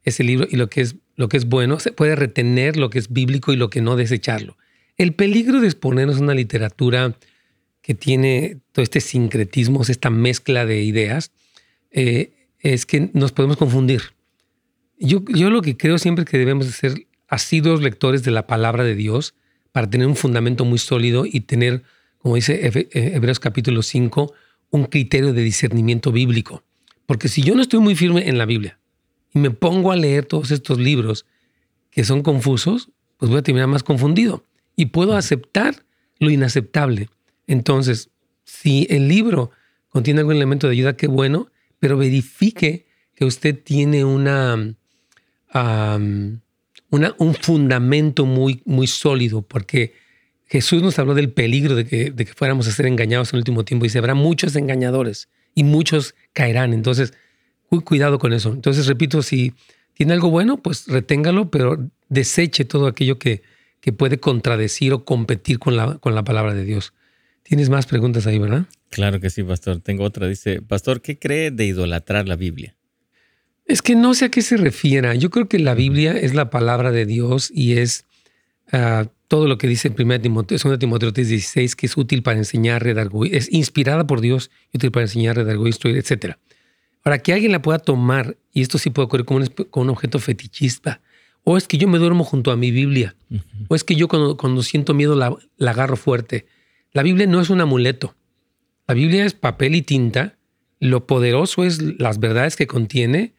ese 0.04 0.24
libro 0.24 0.48
y 0.50 0.58
lo 0.58 0.70
que 0.70 0.82
es, 0.82 0.96
lo 1.16 1.30
que 1.30 1.38
es 1.38 1.46
bueno, 1.46 1.80
se 1.80 1.92
puede 1.92 2.16
retener 2.16 2.78
lo 2.78 2.90
que 2.90 3.00
es 3.00 3.12
bíblico 3.12 3.54
y 3.54 3.56
lo 3.56 3.70
que 3.70 3.82
no, 3.82 3.96
desecharlo. 3.96 4.58
El 4.98 5.14
peligro 5.14 5.62
de 5.62 5.68
exponernos 5.68 6.20
una 6.20 6.34
literatura 6.34 7.16
que 7.82 7.96
tiene 7.96 8.58
todo 8.72 8.84
este 8.84 9.02
sincretismo, 9.02 9.82
esta 9.82 10.10
mezcla 10.10 10.66
de 10.66 10.84
ideas, 10.84 11.32
eh, 11.92 12.32
es 12.62 12.86
que 12.86 13.10
nos 13.14 13.32
podemos 13.32 13.58
confundir. 13.58 14.02
Yo, 14.98 15.24
yo 15.28 15.50
lo 15.50 15.62
que 15.62 15.78
creo 15.78 15.98
siempre 15.98 16.24
es 16.24 16.30
que 16.30 16.38
debemos 16.38 16.68
de 16.68 16.72
ser 16.72 17.08
asiduos 17.28 17.82
lectores 17.82 18.24
de 18.24 18.32
la 18.32 18.46
palabra 18.48 18.84
de 18.84 18.96
Dios 18.96 19.34
para 19.72 19.90
tener 19.90 20.08
un 20.08 20.16
fundamento 20.16 20.66
muy 20.66 20.78
sólido 20.78 21.26
y 21.26 21.42
tener, 21.42 21.84
como 22.20 22.36
dice 22.36 22.60
eh, 22.68 22.90
Hebreos 23.16 23.40
capítulo 23.40 23.82
5, 23.82 24.34
un 24.70 24.86
criterio 24.86 25.34
de 25.34 25.42
discernimiento 25.42 26.12
bíblico. 26.12 26.64
Porque 27.06 27.30
si 27.30 27.42
yo 27.42 27.56
no 27.56 27.62
estoy 27.62 27.80
muy 27.80 27.96
firme 27.96 28.30
en 28.30 28.38
la 28.38 28.46
Biblia 28.46 28.80
y 29.34 29.40
me 29.40 29.52
pongo 29.52 29.92
a 29.92 29.96
leer 29.96 30.26
todos 30.26 30.52
estos 30.52 30.80
libros 30.80 31.26
que 31.90 32.04
son 32.04 32.22
confusos, 32.22 32.90
pues 33.18 33.30
voy 33.30 33.40
a 33.40 33.44
terminar 33.44 33.68
más 33.68 33.84
confundido 33.84 34.46
y 34.76 34.88
puedo 34.88 35.16
aceptar 35.16 35.86
lo 36.20 36.30
inaceptable. 36.30 37.10
Entonces, 37.48 38.10
si 38.44 38.88
el 38.90 39.08
libro 39.08 39.52
contiene 39.90 40.22
algún 40.22 40.36
elemento 40.36 40.68
de 40.68 40.74
ayuda, 40.74 40.96
qué 40.96 41.08
bueno, 41.08 41.50
pero 41.82 41.98
verifique 41.98 42.86
que 43.16 43.26
usted 43.26 43.60
tiene 43.64 44.06
una, 44.06 44.56
un 45.56 47.34
fundamento 47.42 48.26
muy, 48.28 48.62
muy 48.66 48.86
sólido, 48.86 49.42
porque 49.42 49.96
Jesús 50.46 50.84
nos 50.84 51.00
habló 51.00 51.16
del 51.16 51.32
peligro 51.32 51.74
de 51.76 51.88
que, 51.88 52.12
de 52.12 52.26
que 52.26 52.34
fuéramos 52.34 52.68
a 52.68 52.72
ser 52.72 52.86
engañados 52.86 53.34
en 53.34 53.38
el 53.38 53.40
último 53.40 53.66
tiempo. 53.66 53.86
Dice, 53.86 53.98
habrá 53.98 54.14
muchos 54.14 54.56
engañadores 54.56 55.28
y 55.56 55.64
muchos 55.64 56.14
caerán. 56.34 56.72
Entonces, 56.72 57.16
cuidado 57.84 58.20
con 58.20 58.32
eso. 58.32 58.54
Entonces, 58.54 58.86
repito, 58.86 59.24
si 59.24 59.56
tiene 59.96 60.14
algo 60.14 60.30
bueno, 60.30 60.58
pues 60.58 60.86
reténgalo, 60.88 61.50
pero 61.50 61.90
deseche 62.10 62.64
todo 62.64 62.86
aquello 62.86 63.18
que, 63.18 63.42
que 63.80 63.92
puede 63.92 64.20
contradecir 64.20 64.94
o 64.94 65.04
competir 65.04 65.58
con 65.58 65.76
la, 65.76 65.98
con 65.98 66.14
la 66.14 66.24
palabra 66.24 66.54
de 66.54 66.64
Dios. 66.64 66.94
Tienes 67.44 67.70
más 67.70 67.86
preguntas 67.86 68.28
ahí, 68.28 68.40
¿verdad? 68.40 68.66
Claro 68.90 69.20
que 69.20 69.30
sí, 69.30 69.44
pastor. 69.44 69.80
Tengo 69.80 70.04
otra. 70.04 70.28
Dice, 70.28 70.62
pastor, 70.62 71.02
¿qué 71.02 71.18
cree 71.18 71.52
de 71.52 71.66
idolatrar 71.66 72.28
la 72.28 72.36
Biblia? 72.36 72.76
Es 73.66 73.82
que 73.82 73.96
no 73.96 74.14
sé 74.14 74.26
a 74.26 74.30
qué 74.30 74.42
se 74.42 74.58
refiera. 74.58 75.16
Yo 75.16 75.30
creo 75.30 75.48
que 75.48 75.60
la 75.60 75.74
Biblia 75.74 76.14
es 76.14 76.34
la 76.34 76.50
palabra 76.50 76.92
de 76.92 77.06
Dios 77.06 77.52
y 77.54 77.78
es 77.78 78.06
ah, 78.72 79.06
todo 79.32 79.48
lo 79.48 79.58
que 79.58 79.66
dice 79.66 79.88
en 79.88 79.96
1 79.98 80.20
Timoteo, 80.20 80.58
2 80.62 80.78
Timoteo 80.78 81.14
3:16, 81.14 81.76
que 81.76 81.86
es 81.86 81.96
útil 81.96 82.22
para 82.22 82.38
enseñar, 82.38 82.84
redarguir, 82.84 83.34
es 83.34 83.50
inspirada 83.50 84.06
por 84.06 84.20
Dios, 84.20 84.52
útil 84.74 84.92
para 84.92 85.06
enseñar, 85.06 85.38
redarguir, 85.38 85.68
instruir, 85.68 85.96
etc. 85.96 86.36
Para 87.02 87.20
que 87.20 87.32
alguien 87.32 87.54
la 87.54 87.62
pueda 87.62 87.80
tomar, 87.80 88.36
y 88.52 88.62
esto 88.62 88.78
sí 88.78 88.90
puede 88.90 89.06
ocurrir 89.06 89.26
como 89.26 89.40
un, 89.40 89.90
objeto 89.90 90.20
fetichista, 90.20 91.00
o 91.46 91.56
es 91.56 91.66
que 91.66 91.78
yo 91.78 91.88
me 91.88 91.98
duermo 91.98 92.26
junto 92.26 92.52
a 92.52 92.58
mi 92.58 92.72
Biblia, 92.72 93.16
o 93.70 93.76
es 93.76 93.86
que 93.86 93.96
yo 93.96 94.10
cuando, 94.10 94.64
siento 94.64 94.94
miedo 94.94 95.16
la, 95.16 95.34
la, 95.56 95.72
agarro 95.72 95.96
fuerte. 95.96 96.46
La 96.94 97.04
Biblia 97.04 97.28
no 97.28 97.42
es 97.42 97.50
un 97.50 97.62
amuleto. 97.62 98.16
La 98.88 98.94
Biblia 98.94 99.26
es 99.26 99.34
papel 99.34 99.76
y 99.76 99.82
tinta. 99.82 100.36
Lo 100.80 101.08
poderoso 101.08 101.64
es 101.64 101.82
las 102.00 102.20
verdades 102.20 102.56
que 102.56 102.68
contiene 102.68 103.34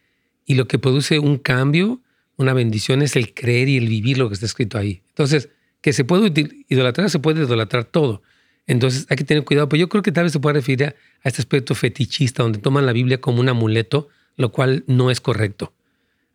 y 0.46 0.54
lo 0.54 0.68
que 0.68 0.78
produce 0.78 1.18
un 1.18 1.38
cambio, 1.38 2.00
una 2.36 2.54
bendición 2.54 3.02
es 3.02 3.16
el 3.16 3.34
creer 3.34 3.68
y 3.68 3.76
el 3.76 3.88
vivir 3.88 4.18
lo 4.18 4.28
que 4.28 4.34
está 4.34 4.46
escrito 4.46 4.78
ahí. 4.78 5.02
Entonces, 5.08 5.50
que 5.80 5.92
se 5.92 6.04
puede 6.04 6.32
idolatrar, 6.68 7.10
se 7.10 7.18
puede 7.18 7.42
idolatrar 7.42 7.84
todo. 7.84 8.22
Entonces 8.66 9.06
hay 9.10 9.16
que 9.16 9.24
tener 9.24 9.44
cuidado, 9.44 9.68
pero 9.68 9.80
yo 9.80 9.88
creo 9.88 10.02
que 10.02 10.12
tal 10.12 10.24
vez 10.24 10.32
se 10.32 10.40
puede 10.40 10.54
referir 10.54 10.84
a, 10.84 10.94
este 11.24 11.42
aspecto 11.42 11.74
fetichista, 11.74 12.42
donde 12.42 12.58
toman 12.58 12.86
la 12.86 12.92
Biblia 12.92 13.20
como 13.20 13.40
un 13.40 13.48
amuleto, 13.48 14.08
lo 14.36 14.52
cual 14.52 14.84
no 14.86 15.10
es 15.10 15.20
correcto. 15.20 15.72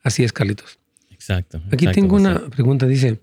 Así 0.04 0.24
es, 0.24 0.34
Carlitos. 0.34 0.78
Exacto. 1.10 1.62
Aquí 1.72 1.88
tengo 1.88 2.16
una 2.16 2.50
pregunta, 2.50 2.86
dice, 2.86 3.20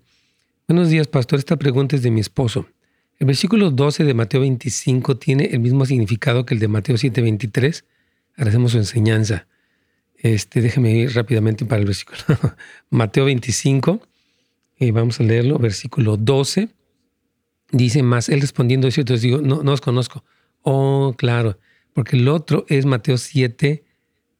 buenos 0.67 0.89
días, 0.89 1.07
pastor, 1.07 1.39
esta 1.39 1.57
pregunta 1.57 1.95
es 1.95 2.01
de 2.01 2.11
mi 2.11 2.19
esposo. 2.19 2.67
El 3.17 3.27
versículo 3.27 3.71
12 3.71 4.03
de 4.03 4.13
Mateo 4.13 4.41
25 4.41 5.17
tiene 5.17 5.45
el 5.45 5.59
mismo 5.59 5.85
significado 5.85 6.45
que 6.45 6.53
el 6.53 6.59
de 6.59 6.67
Mateo 6.67 6.97
7:23. 6.97 7.85
Agradecemos 8.33 8.73
su 8.73 8.77
enseñanza. 8.77 9.47
Este, 10.17 10.61
déjeme 10.61 10.91
ir 10.91 11.13
rápidamente 11.13 11.65
para 11.65 11.79
el 11.79 11.85
versículo. 11.85 12.17
Mateo 12.89 13.25
25 13.25 14.01
y 14.77 14.91
vamos 14.91 15.19
a 15.19 15.23
leerlo, 15.23 15.57
versículo 15.57 16.17
12. 16.17 16.69
Dice 17.71 18.03
más, 18.03 18.29
él 18.29 18.41
respondiendo 18.41 18.87
eso, 18.87 19.01
entonces 19.01 19.21
digo, 19.21 19.39
no, 19.39 19.63
no 19.63 19.71
os 19.71 19.81
conozco. 19.81 20.23
Oh, 20.61 21.15
claro, 21.17 21.57
porque 21.93 22.17
el 22.17 22.27
otro 22.27 22.65
es 22.69 22.85
Mateo 22.85 23.17
7, 23.17 23.83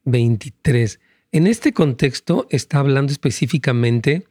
23. 0.04 1.00
En 1.32 1.46
este 1.46 1.72
contexto 1.72 2.46
está 2.50 2.78
hablando 2.78 3.12
específicamente 3.12 4.26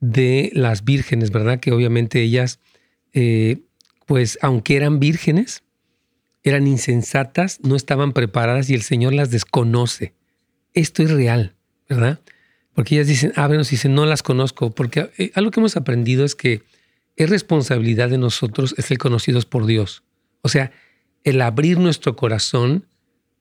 de 0.00 0.50
las 0.54 0.84
vírgenes, 0.84 1.30
¿verdad? 1.30 1.60
Que 1.60 1.72
obviamente 1.72 2.22
ellas, 2.22 2.60
eh, 3.12 3.62
pues 4.06 4.38
aunque 4.40 4.76
eran 4.76 4.98
vírgenes, 4.98 5.62
eran 6.42 6.66
insensatas, 6.66 7.58
no 7.62 7.76
estaban 7.76 8.12
preparadas 8.12 8.70
y 8.70 8.74
el 8.74 8.82
Señor 8.82 9.12
las 9.12 9.30
desconoce. 9.30 10.14
Esto 10.72 11.02
es 11.02 11.10
real, 11.10 11.56
¿verdad? 11.88 12.20
Porque 12.72 12.94
ellas 12.94 13.08
dicen, 13.08 13.32
ábrenos 13.36 13.68
y 13.68 13.76
dicen, 13.76 13.94
no 13.94 14.06
las 14.06 14.22
conozco, 14.22 14.70
porque 14.70 15.10
eh, 15.18 15.32
algo 15.34 15.50
que 15.50 15.60
hemos 15.60 15.76
aprendido 15.76 16.24
es 16.24 16.34
que 16.34 16.62
es 17.16 17.28
responsabilidad 17.28 18.10
de 18.10 18.18
nosotros 18.18 18.74
es 18.78 18.90
el 18.90 18.98
conocidos 18.98 19.44
por 19.44 19.66
Dios. 19.66 20.04
O 20.42 20.48
sea, 20.48 20.70
el 21.24 21.40
abrir 21.40 21.78
nuestro 21.78 22.14
corazón 22.14 22.86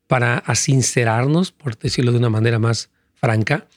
para 0.08 0.44
sincerarnos, 0.56 1.52
por 1.52 1.78
decirlo 1.78 2.12
de 2.12 2.18
una 2.18 2.30
manera 2.30 2.58
más 2.58 2.90
franca, 3.14 3.68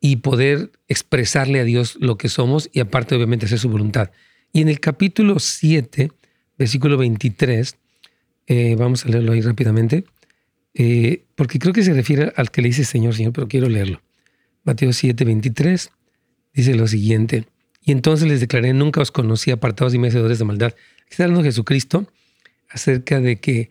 y 0.00 0.16
poder 0.16 0.72
expresarle 0.88 1.60
a 1.60 1.64
Dios 1.64 1.96
lo 1.98 2.18
que 2.18 2.28
somos 2.28 2.68
y 2.72 2.80
aparte 2.80 3.14
obviamente 3.14 3.46
hacer 3.46 3.58
su 3.58 3.70
voluntad. 3.70 4.10
Y 4.52 4.60
en 4.60 4.68
el 4.68 4.80
capítulo 4.80 5.38
7, 5.38 6.10
versículo 6.58 6.96
23, 6.96 7.76
eh, 8.46 8.76
vamos 8.78 9.04
a 9.04 9.08
leerlo 9.08 9.32
ahí 9.32 9.40
rápidamente, 9.40 10.04
eh, 10.74 11.24
porque 11.34 11.58
creo 11.58 11.72
que 11.72 11.82
se 11.82 11.92
refiere 11.92 12.32
al 12.36 12.50
que 12.50 12.62
le 12.62 12.68
dice 12.68 12.84
Señor, 12.84 13.14
Señor, 13.14 13.32
pero 13.32 13.48
quiero 13.48 13.68
leerlo. 13.68 14.02
Mateo 14.64 14.92
7, 14.92 15.24
23, 15.24 15.90
dice 16.52 16.74
lo 16.74 16.88
siguiente. 16.88 17.46
Y 17.82 17.92
entonces 17.92 18.26
les 18.26 18.40
declaré, 18.40 18.72
nunca 18.72 19.00
os 19.00 19.10
conocí 19.10 19.50
apartados 19.50 19.94
y 19.94 19.98
merecedores 19.98 20.38
de 20.38 20.44
maldad. 20.44 20.74
Está 21.10 21.24
hablando 21.24 21.44
Jesucristo 21.44 22.06
acerca 22.70 23.20
de 23.20 23.36
que 23.36 23.70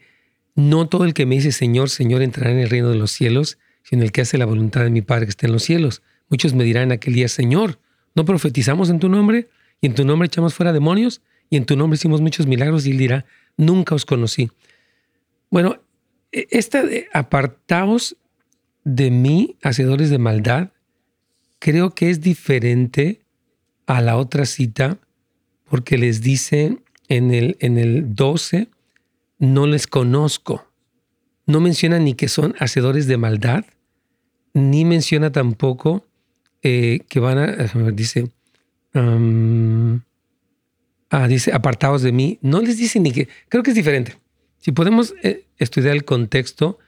no 0.55 0.87
todo 0.87 1.05
el 1.05 1.13
que 1.13 1.25
me 1.25 1.35
dice 1.35 1.51
Señor, 1.51 1.89
Señor 1.89 2.21
entrará 2.21 2.51
en 2.51 2.59
el 2.59 2.69
reino 2.69 2.89
de 2.89 2.95
los 2.95 3.11
cielos, 3.11 3.57
sino 3.83 4.03
el 4.03 4.11
que 4.11 4.21
hace 4.21 4.37
la 4.37 4.45
voluntad 4.45 4.83
de 4.83 4.91
mi 4.91 5.01
Padre 5.01 5.25
que 5.25 5.31
está 5.31 5.47
en 5.47 5.53
los 5.53 5.63
cielos. 5.63 6.03
Muchos 6.29 6.53
me 6.53 6.63
dirán 6.63 6.83
en 6.83 6.91
aquel 6.93 7.15
día, 7.15 7.27
Señor, 7.27 7.79
¿no 8.15 8.23
profetizamos 8.23 8.89
en 8.89 8.99
tu 8.99 9.09
nombre? 9.09 9.49
Y 9.81 9.87
en 9.87 9.95
tu 9.95 10.05
nombre 10.05 10.27
echamos 10.27 10.53
fuera 10.53 10.71
demonios, 10.71 11.21
y 11.53 11.55
en 11.55 11.65
tu 11.65 11.75
nombre 11.77 11.97
hicimos 11.97 12.19
muchos 12.19 12.47
milagros, 12.47 12.87
y 12.87 12.91
él 12.91 12.97
dirá, 12.97 13.25
nunca 13.57 13.93
os 13.93 14.05
conocí. 14.07 14.49
Bueno, 15.51 15.79
e, 16.31 16.47
esta 16.49 16.81
de 16.83 17.07
apartaos 17.13 18.15
de 18.83 19.11
mí, 19.11 19.55
hacedores 19.61 20.09
de 20.09 20.17
maldad, 20.17 20.71
creo 21.59 21.91
que 21.91 22.09
es 22.09 22.21
diferente 22.21 23.21
a 23.85 24.01
la 24.01 24.17
otra 24.17 24.47
cita 24.47 24.97
porque 25.65 25.99
les 25.99 26.21
dice 26.21 26.79
en 27.07 27.29
el, 27.29 27.55
en 27.59 27.77
el 27.77 28.15
12, 28.15 28.69
no 29.37 29.67
les 29.67 29.85
conozco. 29.85 30.65
No 31.45 31.59
menciona 31.59 31.99
ni 31.99 32.15
que 32.15 32.29
son 32.29 32.55
hacedores 32.57 33.05
de 33.05 33.17
maldad, 33.17 33.63
ni 34.55 34.85
menciona 34.85 35.31
tampoco 35.31 36.03
eh, 36.63 37.01
que 37.07 37.19
van 37.19 37.37
a, 37.37 37.91
dice, 37.91 38.31
ah, 41.13 41.27
dice, 41.27 41.53
apartados 41.53 42.01
de 42.01 42.11
mí. 42.11 42.39
No 42.41 42.61
les 42.61 42.77
dice 42.77 42.99
ni 42.99 43.11
que, 43.11 43.29
creo 43.47 43.63
que 43.63 43.71
es 43.71 43.75
diferente. 43.75 44.17
Si 44.57 44.71
podemos 44.71 45.13
eh, 45.21 45.45
estudiar 45.57 45.93
el 45.95 46.05
contexto, 46.05 46.79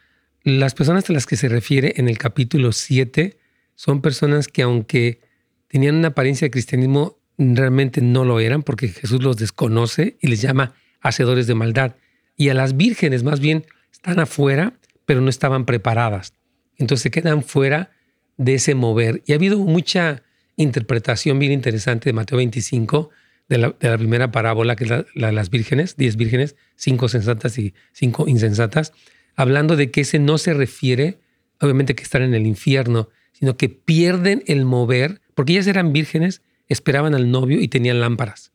las 0.44 0.74
personas 0.74 1.10
a 1.10 1.14
las 1.14 1.26
que 1.26 1.38
se 1.38 1.48
refiere 1.48 1.94
en 1.98 2.10
el 2.10 2.18
capítulo 2.18 2.72
7 2.72 3.38
son 3.76 4.02
personas 4.02 4.48
que 4.48 4.64
aunque 4.64 5.22
tenían 5.68 5.96
una 5.96 6.10
apariencia 6.10 6.46
de 6.46 6.52
cristianismo, 6.52 7.20
realmente 7.38 8.02
no 8.02 8.26
lo 8.26 8.40
eran 8.40 8.64
porque 8.64 8.88
Jesús 8.88 9.22
los 9.22 9.38
desconoce 9.38 10.18
y 10.22 10.28
les 10.28 10.42
llama 10.42 10.74
hacedores 11.02 11.46
de 11.46 11.56
maldad. 11.56 11.96
Y 12.36 12.50
a 12.50 12.54
las 12.54 12.76
vírgenes 12.76 13.24
más 13.24 13.40
bien 13.40 13.66
están 13.92 14.20
afuera, 14.20 14.74
pero 15.06 15.22
no 15.22 15.30
estaban 15.30 15.66
preparadas. 15.66 16.34
Entonces 16.78 17.04
se 17.04 17.12
quedan 17.12 17.44
fuera 17.44 17.92
de 18.38 18.56
ese 18.56 18.74
mover. 18.74 19.22
Y 19.26 19.34
ha 19.34 19.36
habido 19.36 19.60
mucha 19.60 20.24
interpretación 20.56 21.38
bien 21.38 21.52
interesante 21.52 22.10
de 22.10 22.14
Mateo 22.14 22.38
25, 22.38 23.12
de 23.48 23.58
la, 23.58 23.98
primera 23.98 24.32
parábola, 24.32 24.76
que 24.76 24.86
es 24.86 24.90
la, 24.90 25.06
de 25.28 25.32
las 25.32 25.50
vírgenes, 25.50 25.98
10 25.98 26.16
vírgenes, 26.16 26.56
5 26.76 27.10
sensatas 27.10 27.58
y 27.58 27.74
5 27.94 28.28
insensatas, 28.28 28.94
hablando 29.36 29.76
de 29.76 29.92
que 29.92 30.02
ese 30.02 30.20
no 30.20 30.38
se 30.38 30.54
refiere, 30.54 31.20
obviamente, 31.62 31.96
que 31.96 32.04
están 32.04 32.24
en 32.24 32.34
el 32.34 32.48
infierno, 32.48 33.10
sino 33.34 33.58
que 33.58 33.70
pierden 33.70 34.44
el 34.48 34.66
mover, 34.66 35.22
porque 35.36 35.54
ellas 35.54 35.68
eran 35.68 35.94
vírgenes, 35.94 36.42
esperaban 36.68 37.14
al 37.14 37.30
novio 37.30 37.62
y 37.62 37.68
tenían 37.68 38.00
lámparas. 38.00 38.52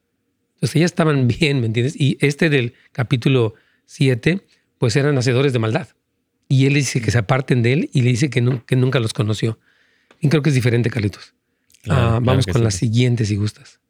Entonces 0.55 0.77
ellas 0.77 0.91
estaban 0.91 1.29
bien, 1.41 1.61
¿me 1.61 1.67
entiendes? 1.67 1.95
Y 1.99 2.19
este 2.21 2.51
del 2.51 2.75
capítulo 2.93 3.55
7, 3.87 4.45
pues 4.79 4.97
eran 4.97 5.17
hacedores 5.19 5.53
de 5.53 5.59
maldad. 5.59 5.89
Y 6.49 6.67
él 6.67 6.75
dice 6.75 7.01
que 7.01 7.13
se 7.13 7.19
aparten 7.19 7.63
de 7.63 7.75
él 7.75 7.91
y 7.93 8.03
le 8.03 8.11
dice 8.11 8.29
que, 8.29 8.41
nunca 8.41 8.99
los 8.99 9.13
conoció. 9.13 9.61
Y 10.21 10.29
creo 10.29 10.43
que 10.43 10.49
es 10.49 10.55
diferente, 10.55 10.91
Carlitos. 10.91 11.35
Ah, 11.89 12.19
vamos 12.21 12.47
con 12.47 12.65
la 12.65 12.73
siguiente, 12.73 13.25
si 13.25 13.37
gustas. 13.37 13.81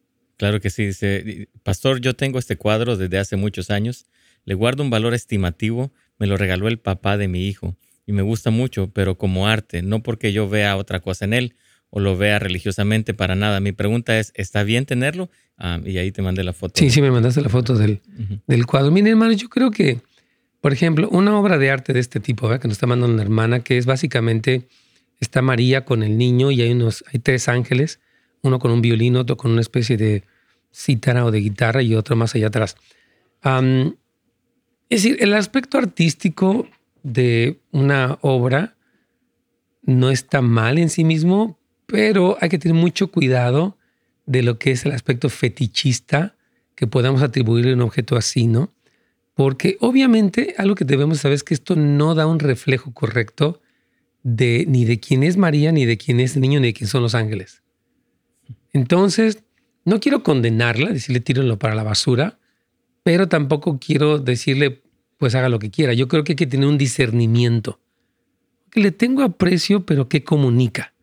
Claro 0.41 0.59
que 0.59 0.71
sí. 0.71 0.87
Dice, 0.87 1.49
Pastor, 1.61 2.01
yo 2.01 2.15
tengo 2.15 2.39
este 2.39 2.55
cuadro 2.55 2.97
desde 2.97 3.19
hace 3.19 3.35
muchos 3.35 3.69
años. 3.69 4.07
Le 4.43 4.55
guardo 4.55 4.81
un 4.81 4.89
valor 4.89 5.13
estimativo. 5.13 5.91
Me 6.17 6.25
lo 6.25 6.35
regaló 6.35 6.67
el 6.67 6.79
papá 6.79 7.15
de 7.15 7.27
mi 7.27 7.45
hijo. 7.47 7.77
Y 8.07 8.11
me 8.11 8.23
gusta 8.23 8.49
mucho, 8.49 8.89
pero 8.91 9.19
como 9.19 9.47
arte, 9.47 9.83
no 9.83 10.01
porque 10.01 10.33
yo 10.33 10.49
vea 10.49 10.77
otra 10.77 10.99
cosa 10.99 11.25
en 11.25 11.33
él 11.33 11.53
o 11.91 11.99
lo 11.99 12.17
vea 12.17 12.39
religiosamente 12.39 13.13
para 13.13 13.35
nada. 13.35 13.59
Mi 13.59 13.71
pregunta 13.71 14.17
es, 14.17 14.33
¿está 14.33 14.63
bien 14.63 14.87
tenerlo? 14.87 15.29
Ah, 15.59 15.79
y 15.85 15.99
ahí 15.99 16.11
te 16.11 16.23
mandé 16.23 16.43
la 16.43 16.53
foto. 16.53 16.73
Sí, 16.75 16.89
sí, 16.89 17.03
me 17.03 17.11
mandaste 17.11 17.39
la 17.41 17.49
foto 17.49 17.75
del, 17.75 18.01
del 18.47 18.65
cuadro. 18.65 18.89
Miren, 18.89 19.11
hermano, 19.11 19.33
yo 19.33 19.47
creo 19.47 19.69
que 19.69 19.99
por 20.59 20.73
ejemplo, 20.73 21.07
una 21.09 21.37
obra 21.37 21.59
de 21.59 21.69
arte 21.69 21.93
de 21.93 21.99
este 21.99 22.19
tipo, 22.19 22.49
que 22.49 22.67
nos 22.67 22.77
está 22.77 22.87
mandando 22.87 23.13
una 23.13 23.21
hermana, 23.21 23.59
que 23.59 23.77
es 23.77 23.85
básicamente, 23.85 24.67
está 25.19 25.43
María 25.43 25.85
con 25.85 26.01
el 26.01 26.17
niño 26.17 26.49
y 26.49 26.61
hay, 26.61 26.71
unos, 26.71 27.03
hay 27.13 27.19
tres 27.19 27.47
ángeles, 27.47 27.99
uno 28.41 28.57
con 28.57 28.71
un 28.71 28.81
violín, 28.81 29.17
otro 29.17 29.37
con 29.37 29.51
una 29.51 29.61
especie 29.61 29.97
de 29.97 30.23
cítara 30.73 31.25
o 31.25 31.31
de 31.31 31.39
guitarra 31.39 31.81
y 31.81 31.95
otro 31.95 32.15
más 32.15 32.35
allá 32.35 32.47
atrás. 32.47 32.75
es 33.43 35.03
decir, 35.03 35.17
el 35.19 35.33
aspecto 35.33 35.77
artístico 35.77 36.67
de 37.03 37.59
una 37.71 38.17
obra 38.21 38.75
no 39.83 40.11
está 40.11 40.41
mal 40.41 40.77
en 40.77 40.89
sí 40.89 41.03
mismo, 41.03 41.59
pero 41.85 42.37
hay 42.39 42.49
que 42.49 42.59
tener 42.59 42.75
mucho 42.75 43.11
cuidado 43.11 43.77
de 44.25 44.43
lo 44.43 44.59
que 44.59 44.71
es 44.71 44.85
el 44.85 44.91
aspecto 44.91 45.29
fetichista 45.29 46.35
que 46.75 46.87
podamos 46.87 47.21
atribuirle 47.21 47.73
un 47.73 47.81
objeto 47.81 48.15
así, 48.15 48.47
¿no? 48.47 48.73
Porque 49.33 49.77
obviamente 49.79 50.55
algo 50.57 50.75
que 50.75 50.85
debemos 50.85 51.19
saber 51.19 51.35
es 51.35 51.43
que 51.43 51.53
esto 51.53 51.75
no 51.75 52.15
da 52.15 52.27
un 52.27 52.39
reflejo 52.39 52.93
correcto 52.93 53.61
de 54.23 54.65
ni 54.67 54.85
de 54.85 54.99
quién 54.99 55.23
es 55.23 55.37
María, 55.37 55.71
ni 55.71 55.85
de 55.85 55.97
quién 55.97 56.19
es 56.19 56.35
el 56.35 56.41
niño, 56.41 56.59
ni 56.59 56.67
de 56.67 56.73
quién 56.73 56.87
son 56.87 57.01
los 57.01 57.15
ángeles. 57.15 57.63
Entonces, 58.73 59.43
no 59.85 59.99
quiero 59.99 60.23
condenarla, 60.23 60.91
decirle 60.91 61.19
tírenlo 61.19 61.57
para 61.57 61.75
la 61.75 61.83
basura, 61.83 62.39
pero 63.03 63.27
tampoco 63.27 63.79
quiero 63.79 64.19
decirle 64.19 64.81
pues 65.17 65.35
haga 65.35 65.49
lo 65.49 65.59
que 65.59 65.69
quiera. 65.69 65.93
Yo 65.93 66.07
creo 66.07 66.23
que 66.23 66.31
hay 66.31 66.35
que 66.35 66.47
tener 66.47 66.67
un 66.67 66.79
discernimiento. 66.79 67.79
Que 68.71 68.79
le 68.79 68.91
tengo 68.91 69.21
aprecio, 69.21 69.85
pero 69.85 70.09
que 70.09 70.23
comunica. 70.23 70.93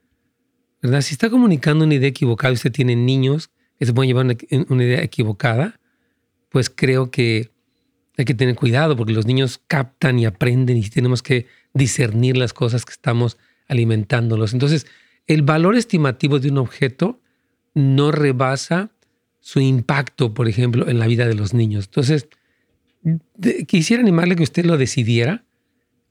¿Verdad? 0.82 1.02
Si 1.02 1.14
está 1.14 1.30
comunicando 1.30 1.84
una 1.84 1.94
idea 1.94 2.08
equivocada, 2.08 2.52
usted 2.52 2.72
tiene 2.72 2.96
niños 2.96 3.50
que 3.78 3.86
se 3.86 3.92
pueden 3.92 4.08
llevar 4.08 4.36
una 4.68 4.84
idea 4.84 5.02
equivocada, 5.02 5.78
pues 6.48 6.68
creo 6.68 7.12
que 7.12 7.52
hay 8.16 8.24
que 8.24 8.34
tener 8.34 8.56
cuidado 8.56 8.96
porque 8.96 9.12
los 9.12 9.26
niños 9.26 9.60
captan 9.68 10.18
y 10.18 10.26
aprenden 10.26 10.76
y 10.76 10.88
tenemos 10.88 11.22
que 11.22 11.46
discernir 11.72 12.36
las 12.36 12.52
cosas 12.52 12.84
que 12.84 12.92
estamos 12.92 13.38
alimentándolos. 13.68 14.52
Entonces, 14.52 14.86
el 15.28 15.42
valor 15.42 15.76
estimativo 15.76 16.40
de 16.40 16.50
un 16.50 16.58
objeto 16.58 17.20
no 17.78 18.10
rebasa 18.10 18.90
su 19.40 19.60
impacto, 19.60 20.34
por 20.34 20.48
ejemplo, 20.48 20.88
en 20.88 20.98
la 20.98 21.06
vida 21.06 21.26
de 21.26 21.34
los 21.34 21.54
niños. 21.54 21.86
Entonces, 21.86 22.28
quisiera 23.66 24.02
animarle 24.02 24.36
que 24.36 24.42
usted 24.42 24.64
lo 24.64 24.76
decidiera 24.76 25.44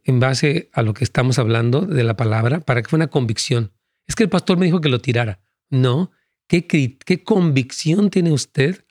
en 0.05 0.19
base 0.19 0.69
a 0.71 0.81
lo 0.81 0.93
que 0.93 1.03
estamos 1.03 1.37
hablando 1.37 1.81
de 1.81 2.03
la 2.03 2.15
palabra 2.15 2.61
para 2.61 2.81
que 2.81 2.89
fuera 2.89 3.05
una 3.05 3.11
convicción. 3.11 3.73
Es 4.07 4.15
que 4.15 4.23
el 4.23 4.29
pastor 4.29 4.57
me 4.57 4.65
dijo 4.65 4.79
que 4.79 4.89
lo 4.89 5.01
tirara. 5.01 5.41
No. 5.69 6.11
¿Qué, 6.47 6.65
qué 6.65 7.23
convicción 7.23 8.09
tiene 8.09 8.31
usted 8.31 8.85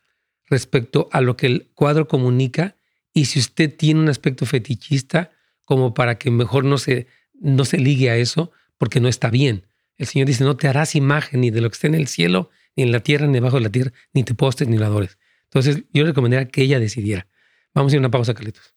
respecto 0.45 1.09
a 1.13 1.23
lo 1.23 1.37
que 1.37 1.47
el 1.47 1.71
cuadro 1.75 2.07
comunica 2.07 2.77
y 3.15 3.25
si 3.25 3.39
usted 3.39 3.75
tiene 3.75 4.01
un 4.01 4.11
aspecto 4.11 4.45
fetichista, 4.45 5.31
como 5.65 5.95
para 5.95 6.19
que 6.19 6.31
mejor 6.31 6.65
no 6.65 6.77
se, 6.77 7.07
no 7.41 7.65
se 7.65 7.79
ligue 7.79 8.11
a 8.11 8.17
eso, 8.17 8.53
porque 8.77 9.01
no 9.01 9.09
está 9.09 9.31
bien. 9.31 9.65
El 9.97 10.07
Señor 10.07 10.29
dice, 10.29 10.45
no 10.45 10.59
te 10.59 10.69
harás 10.69 10.95
imagen 10.95 11.41
ni 11.41 11.51
de 11.51 11.63
lo 11.63 11.71
que 11.71 11.75
esté 11.75 11.87
en 11.87 11.95
el 11.95 12.09
cielo, 12.09 12.51
ni 12.77 12.83
en 12.85 12.93
la 12.93 13.01
tierra, 13.01 13.27
ni 13.27 13.35
debajo 13.35 13.57
de 13.57 13.63
la 13.63 13.71
tierra, 13.71 13.93
ni 14.13 14.23
te 14.23 14.35
postes, 14.35 14.69
ni 14.69 14.77
la 14.77 14.87
adores. 14.87 15.19
Entonces, 15.45 15.85
yo 15.93 16.05
recomendaría 16.05 16.49
que 16.49 16.63
ella 16.63 16.79
decidiera. 16.79 17.27
Vamos 17.75 17.93
a 17.93 17.97
ir 17.97 17.99
a 17.99 18.01
una 18.01 18.11
pausa, 18.11 18.35
Carlitos. 18.35 18.77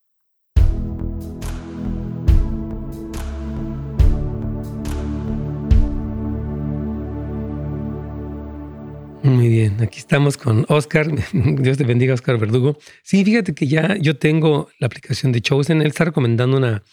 Muy 9.21 9.49
bien, 9.49 9.81
aquí 9.81 9.99
estamos 9.99 10.37
con 10.37 10.65
Oscar. 10.69 11.07
Dios 11.33 11.77
te 11.77 11.83
bendiga, 11.83 12.13
Oscar 12.13 12.37
Verdugo. 12.37 12.77
Sí, 13.03 13.25
fíjate 13.25 13.53
que 13.53 13.67
ya 13.67 13.97
yo 13.97 14.17
tengo 14.17 14.69
la 14.79 14.87
aplicación 14.87 15.33
de 15.33 15.41
Chosen. 15.41 15.81
Él 15.81 15.87
está 15.87 16.05
recomendando 16.05 16.57
una, 16.57 16.83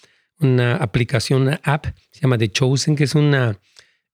una 0.41 0.77
aplicación, 0.77 1.43
una 1.43 1.61
app, 1.63 1.87
se 2.11 2.21
llama 2.21 2.37
The 2.37 2.51
Chosen, 2.51 2.97
que 2.97 3.05
es 3.05 3.15
una 3.15 3.61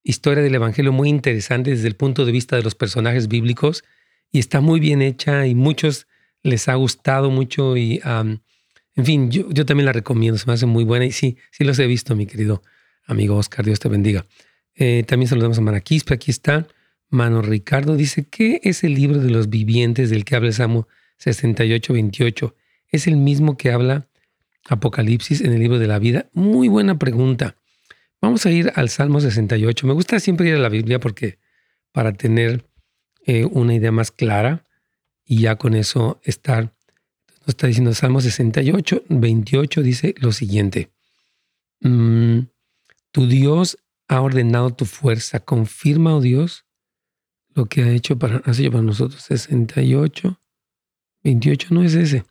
historia 0.03 0.43
del 0.43 0.55
Evangelio 0.55 0.93
muy 0.93 1.09
interesante 1.09 1.71
desde 1.71 1.89
el 1.89 1.97
punto 1.97 2.25
de 2.25 2.33
vista 2.33 2.57
de 2.57 2.63
los 2.63 2.75
personajes 2.75 3.29
bíblicos 3.29 3.85
y 4.31 4.39
está 4.39 4.61
muy 4.61 4.81
bien 4.81 5.03
hecha 5.03 5.47
y 5.47 5.55
muchos 5.55 6.07
les 6.43 6.69
ha 6.69 6.75
gustado 6.75 7.31
mucho 7.31 7.77
y, 7.77 8.01
en 8.05 9.05
fin, 9.05 9.31
yo, 9.31 9.49
yo 9.51 9.65
también 9.65 9.87
la 9.87 9.93
recomiendo, 9.93 10.39
se 10.39 10.47
me 10.47 10.55
hace 10.55 10.67
muy 10.67 10.85
buena 10.85 11.07
y 11.07 11.13
sí, 11.13 11.37
sí 11.51 11.65
los 11.65 11.79
he 11.79 11.87
visto, 11.87 12.17
mi 12.17 12.27
querido 12.27 12.63
amigo 13.07 13.37
Oscar, 13.37 13.65
Dios 13.65 13.81
te 13.81 13.89
bendiga. 13.89 14.27
Eh, 14.75 15.05
también 15.07 15.29
saludamos 15.29 15.59
a 15.59 15.61
Maraquispe, 15.61 16.15
aquí 16.15 16.31
está. 16.31 16.67
Mano 17.09 17.43
Ricardo 17.43 17.97
dice, 17.97 18.27
¿qué 18.29 18.61
es 18.65 18.85
el 18.85 18.95
libro 18.95 19.21
de 19.21 19.31
los 19.31 19.51
vivientes 19.51 20.11
del 20.11 20.25
que 20.25 20.35
habla 20.35 20.49
el 20.49 20.55
Salmo 20.55 20.89
68, 21.19 21.93
28? 21.93 22.57
¿Es 22.89 23.07
el 23.07 23.17
mismo 23.17 23.57
que 23.57 23.71
habla 23.71 24.09
Apocalipsis 24.69 25.43
en 25.43 25.53
el 25.53 25.61
libro 25.61 25.79
de 25.79 25.87
la 25.87 25.99
vida? 25.99 26.31
Muy 26.33 26.69
buena 26.69 26.99
pregunta. 26.99 27.57
Vamos 28.23 28.47
a 28.47 28.53
ir 28.53 28.73
al 28.77 28.89
Salmo 28.89 29.21
68. 29.21 29.85
Me 29.85 29.93
gusta 29.93 30.21
siempre 30.21 30.49
ir 30.49 30.55
a 30.55 30.59
la 30.59 30.69
Biblia 30.69 31.01
porque 31.01 31.41
para 31.91 32.13
tener 32.13 32.65
eh, 33.27 33.45
una 33.45 33.75
idea 33.75 33.91
más 33.91 34.13
clara 34.13 34.65
y 35.25 35.41
ya 35.41 35.57
con 35.57 35.75
eso 35.75 36.21
estar, 36.23 36.73
nos 37.41 37.49
está 37.49 37.67
diciendo 37.67 37.93
Salmo 37.95 38.21
68, 38.21 39.05
28, 39.09 39.83
dice 39.83 40.15
lo 40.19 40.31
siguiente. 40.31 40.93
Mm, 41.81 42.43
tu 43.11 43.27
Dios 43.27 43.79
ha 44.07 44.21
ordenado 44.21 44.71
tu 44.71 44.85
fuerza. 44.85 45.41
Confirma, 45.41 46.15
oh 46.15 46.21
Dios, 46.21 46.65
lo 47.55 47.67
que 47.67 47.83
ha 47.83 47.91
hecho 47.91 48.19
para, 48.19 48.41
para 48.41 48.83
nosotros 48.83 49.21
68, 49.23 50.41
28 51.25 51.69
no 51.71 51.83
es 51.83 51.95
ese. 51.95 52.25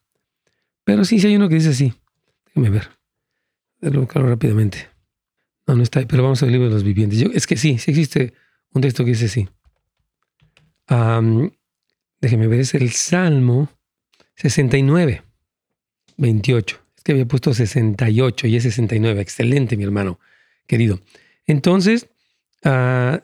Pero 0.85 1.03
sí, 1.03 1.19
sí 1.19 1.27
hay 1.27 1.35
uno 1.35 1.49
que 1.49 1.55
dice 1.55 1.69
así. 1.69 1.93
Déjame 2.47 2.69
ver. 2.69 2.89
Lo 3.81 3.99
buscarlo 3.99 4.29
rápidamente. 4.29 4.90
No, 5.75 5.83
está 5.83 5.99
ahí, 5.99 6.05
pero 6.05 6.23
vamos 6.23 6.41
al 6.43 6.51
libro 6.51 6.67
de 6.67 6.73
los 6.73 6.83
vivientes. 6.83 7.19
Yo, 7.19 7.29
es 7.33 7.47
que 7.47 7.57
sí, 7.57 7.77
sí 7.77 7.91
existe 7.91 8.33
un 8.73 8.81
texto 8.81 9.03
que 9.03 9.11
dice 9.11 9.25
así. 9.25 9.47
déjeme 12.19 12.47
ver, 12.47 12.59
es 12.59 12.73
el 12.73 12.91
Salmo 12.91 13.69
69, 14.35 15.23
28. 16.17 16.81
Es 16.97 17.03
que 17.03 17.11
había 17.13 17.27
puesto 17.27 17.53
68 17.53 18.47
y 18.47 18.55
es 18.55 18.63
69. 18.63 19.21
Excelente, 19.21 19.77
mi 19.77 19.83
hermano 19.83 20.19
querido. 20.67 20.99
Entonces, 21.47 22.07
uh, 22.63 23.17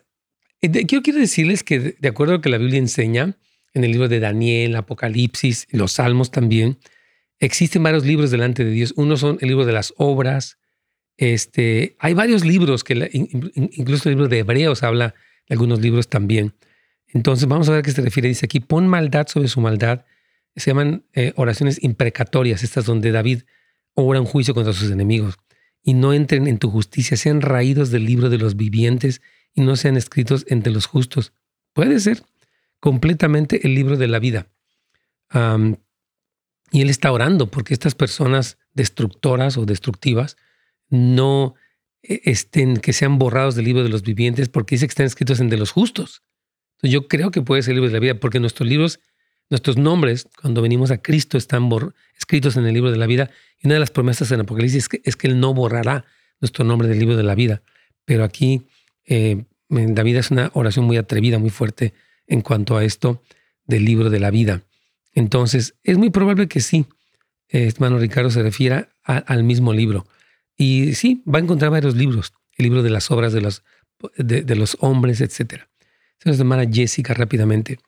quiero 0.61 1.19
decirles 1.19 1.63
que 1.63 1.95
de 1.99 2.07
acuerdo 2.07 2.33
a 2.33 2.37
lo 2.37 2.41
que 2.41 2.49
la 2.49 2.57
Biblia 2.57 2.79
enseña, 2.79 3.37
en 3.73 3.83
el 3.83 3.91
libro 3.91 4.07
de 4.07 4.19
Daniel, 4.19 4.75
Apocalipsis, 4.75 5.67
los 5.71 5.93
Salmos 5.93 6.31
también, 6.31 6.79
existen 7.39 7.83
varios 7.83 8.05
libros 8.05 8.31
delante 8.31 8.65
de 8.65 8.71
Dios. 8.71 8.93
Uno 8.97 9.17
son 9.17 9.37
el 9.41 9.49
libro 9.49 9.65
de 9.65 9.73
las 9.73 9.93
obras. 9.97 10.57
Este, 11.17 11.95
hay 11.99 12.13
varios 12.13 12.45
libros 12.45 12.83
que 12.83 13.09
incluso 13.11 14.07
el 14.07 14.15
libro 14.15 14.27
de 14.27 14.39
Hebreos 14.39 14.83
habla 14.83 15.15
de 15.47 15.53
algunos 15.53 15.81
libros 15.81 16.07
también. 16.07 16.53
Entonces 17.07 17.47
vamos 17.47 17.67
a 17.67 17.71
ver 17.71 17.79
a 17.79 17.83
qué 17.83 17.91
se 17.91 18.01
refiere. 18.01 18.29
Dice 18.29 18.45
aquí, 18.45 18.59
pon 18.59 18.87
maldad 18.87 19.27
sobre 19.27 19.47
su 19.47 19.59
maldad. 19.59 20.05
Se 20.55 20.71
llaman 20.71 21.05
eh, 21.13 21.33
oraciones 21.35 21.83
imprecatorias, 21.83 22.63
estas 22.63 22.85
donde 22.85 23.11
David 23.11 23.43
ora 23.93 24.21
un 24.21 24.27
juicio 24.27 24.53
contra 24.53 24.73
sus 24.73 24.91
enemigos. 24.91 25.37
Y 25.81 25.93
no 25.93 26.13
entren 26.13 26.47
en 26.47 26.59
tu 26.59 26.69
justicia, 26.69 27.17
sean 27.17 27.41
raídos 27.41 27.89
del 27.89 28.05
libro 28.05 28.29
de 28.29 28.37
los 28.37 28.55
vivientes 28.55 29.21
y 29.53 29.61
no 29.61 29.75
sean 29.75 29.97
escritos 29.97 30.45
entre 30.49 30.71
los 30.71 30.85
justos. 30.85 31.33
Puede 31.73 31.99
ser 31.99 32.23
completamente 32.79 33.65
el 33.65 33.73
libro 33.73 33.97
de 33.97 34.07
la 34.07 34.19
vida. 34.19 34.47
y 36.71 36.81
él 36.81 36.89
está 36.89 37.11
orando 37.11 37.49
porque 37.49 37.73
estas 37.73 37.95
personas 37.95 38.57
destructoras 38.73 39.57
o 39.57 39.65
destructivas 39.65 40.37
no 40.89 41.55
eh, 42.03 42.21
estén, 42.25 42.77
que 42.77 42.93
sean 42.93 43.17
borrados 43.17 43.55
del 43.55 43.65
libro 43.65 43.83
de 43.83 43.89
los 43.89 44.03
vivientes 44.03 44.49
porque 44.49 44.75
dice 44.75 44.87
que 44.87 44.91
están 44.91 45.05
escritos 45.05 45.39
entre 45.39 45.57
los 45.57 45.71
justos. 45.71 46.23
Yo 46.81 47.07
creo 47.07 47.31
que 47.31 47.41
puede 47.41 47.61
ser 47.63 47.71
el 47.71 47.77
libro 47.77 47.89
de 47.89 47.93
la 47.93 47.99
vida 47.99 48.19
porque 48.19 48.39
nuestros 48.39 48.69
libros, 48.69 48.99
nuestros 49.49 49.77
nombres, 49.77 50.27
cuando 50.41 50.61
venimos 50.61 50.91
a 50.91 51.01
Cristo, 51.01 51.37
están 51.37 51.69
escritos 52.17 52.55
en 52.55 52.65
el 52.65 52.73
libro 52.73 52.91
de 52.91 52.97
la 52.97 53.07
vida. 53.07 53.31
Y 53.59 53.67
una 53.67 53.75
de 53.75 53.79
las 53.79 53.91
promesas 53.91 54.31
en 54.31 54.41
Apocalipsis 54.41 54.83
es 54.83 54.89
que, 54.89 55.01
es 55.03 55.15
que 55.15 55.27
Él 55.27 55.39
no 55.39 55.53
borrará 55.53 56.05
nuestro 56.39 56.63
nombre 56.63 56.87
del 56.87 56.99
libro 56.99 57.17
de 57.17 57.23
la 57.23 57.35
vida. 57.35 57.63
Pero 58.05 58.23
aquí 58.23 58.67
eh, 59.05 59.45
David 59.69 60.17
es 60.17 60.31
una 60.31 60.51
oración 60.53 60.85
muy 60.85 60.97
atrevida, 60.97 61.39
muy 61.39 61.49
fuerte 61.49 61.93
en 62.27 62.41
cuanto 62.41 62.77
a 62.77 62.83
esto 62.83 63.23
del 63.65 63.85
libro 63.85 64.09
de 64.09 64.19
la 64.19 64.31
vida. 64.31 64.63
Entonces, 65.13 65.75
es 65.83 65.97
muy 65.97 66.11
probable 66.11 66.47
que 66.47 66.61
sí, 66.61 66.85
hermano 67.49 67.97
Ricardo 67.97 68.29
se 68.29 68.43
refiera 68.43 68.89
al 69.03 69.43
mismo 69.43 69.73
libro. 69.73 70.05
Y 70.57 70.95
sí, 70.95 71.23
va 71.31 71.39
a 71.39 71.41
encontrar 71.41 71.71
varios 71.71 71.95
libros, 71.95 72.33
el 72.57 72.63
libro 72.63 72.81
de 72.81 72.89
las 72.89 73.11
obras 73.11 73.31
de 73.31 73.41
los, 73.41 73.63
de, 74.17 74.55
los 74.55 74.77
hombres, 74.79 75.21
etc. 75.21 75.63
Se 76.19 76.29
nos 76.29 76.39
hermana 76.39 76.65
Jessica 76.69 77.13
rápidamente. 77.13 77.79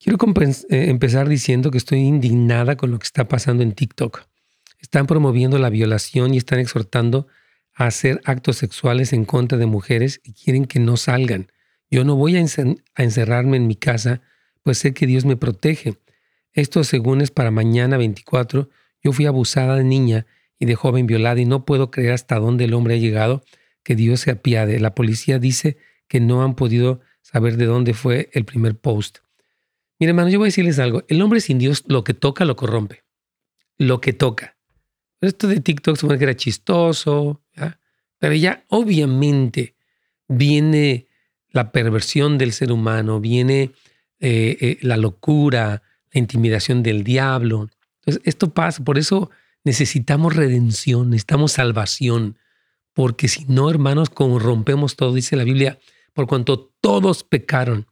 Quiero 0.00 0.18
eh, 0.18 0.90
empezar 0.90 1.28
diciendo 1.28 1.70
que 1.70 1.78
estoy 1.78 2.00
indignada 2.00 2.76
con 2.76 2.90
lo 2.90 2.98
que 2.98 3.04
está 3.04 3.28
pasando 3.28 3.62
en 3.62 3.72
TikTok. 3.72 4.22
Están 4.80 5.06
promoviendo 5.06 5.58
la 5.58 5.70
violación 5.70 6.34
y 6.34 6.38
están 6.38 6.58
exhortando 6.58 7.26
a 7.74 7.86
hacer 7.86 8.20
actos 8.24 8.56
sexuales 8.56 9.12
en 9.12 9.24
contra 9.24 9.58
de 9.58 9.66
mujeres 9.66 10.20
y 10.24 10.32
quieren 10.32 10.64
que 10.66 10.78
no 10.78 10.96
salgan. 10.96 11.48
Yo 11.90 12.04
no 12.04 12.16
voy 12.16 12.36
a, 12.36 12.44
encerrarme 12.96 13.56
en 13.56 13.66
mi 13.66 13.76
casa, 13.76 14.20
pues 14.62 14.78
sé 14.78 14.94
que 14.94 15.06
Dios 15.06 15.24
me 15.24 15.36
protege. 15.36 15.94
Esto 16.52 16.84
según 16.84 17.20
es 17.20 17.30
para 17.30 17.50
mañana 17.50 17.96
24. 17.96 18.68
Yo 19.02 19.12
fui 19.12 19.26
abusada 19.26 19.76
de 19.76 19.84
niña 19.84 20.26
y 20.64 20.66
de 20.66 20.74
joven 20.74 21.06
violada 21.06 21.40
y 21.40 21.44
no 21.44 21.64
puedo 21.64 21.90
creer 21.90 22.12
hasta 22.12 22.38
dónde 22.38 22.64
el 22.64 22.74
hombre 22.74 22.94
ha 22.94 22.98
llegado. 22.98 23.44
Que 23.82 23.94
Dios 23.94 24.20
se 24.20 24.30
apiade. 24.30 24.80
La 24.80 24.94
policía 24.94 25.38
dice 25.38 25.76
que 26.08 26.18
no 26.18 26.42
han 26.42 26.54
podido 26.54 27.00
saber 27.20 27.56
de 27.56 27.66
dónde 27.66 27.92
fue 27.92 28.30
el 28.32 28.44
primer 28.44 28.76
post. 28.76 29.18
Mire, 29.98 30.10
hermano, 30.10 30.30
yo 30.30 30.38
voy 30.38 30.46
a 30.46 30.48
decirles 30.48 30.78
algo. 30.78 31.04
El 31.08 31.20
hombre 31.22 31.40
sin 31.40 31.58
Dios 31.58 31.84
lo 31.86 32.02
que 32.02 32.14
toca 32.14 32.44
lo 32.44 32.56
corrompe. 32.56 33.04
Lo 33.76 34.00
que 34.00 34.12
toca. 34.12 34.56
Esto 35.20 35.48
de 35.48 35.60
TikTok 35.60 35.96
se 35.96 36.06
que 36.06 36.24
era 36.24 36.36
chistoso, 36.36 37.42
pero 38.18 38.34
ya 38.34 38.64
obviamente 38.68 39.74
viene 40.28 41.08
la 41.50 41.72
perversión 41.72 42.36
del 42.38 42.52
ser 42.52 42.72
humano, 42.72 43.20
viene 43.20 43.70
eh, 44.20 44.56
eh, 44.60 44.78
la 44.80 44.96
locura, 44.96 45.82
la 46.12 46.18
intimidación 46.18 46.82
del 46.82 47.04
diablo. 47.04 47.70
Entonces, 48.00 48.22
esto 48.24 48.52
pasa, 48.52 48.82
por 48.82 48.98
eso 48.98 49.30
necesitamos 49.64 50.36
redención, 50.36 51.10
necesitamos 51.10 51.52
salvación, 51.52 52.38
porque 52.92 53.28
si 53.28 53.44
no, 53.46 53.68
hermanos, 53.70 54.10
corrompemos 54.10 54.96
todo, 54.96 55.12
dice 55.12 55.36
la 55.36 55.44
Biblia, 55.44 55.78
por 56.12 56.26
cuanto 56.26 56.72
todos 56.80 57.24
pecaron, 57.24 57.86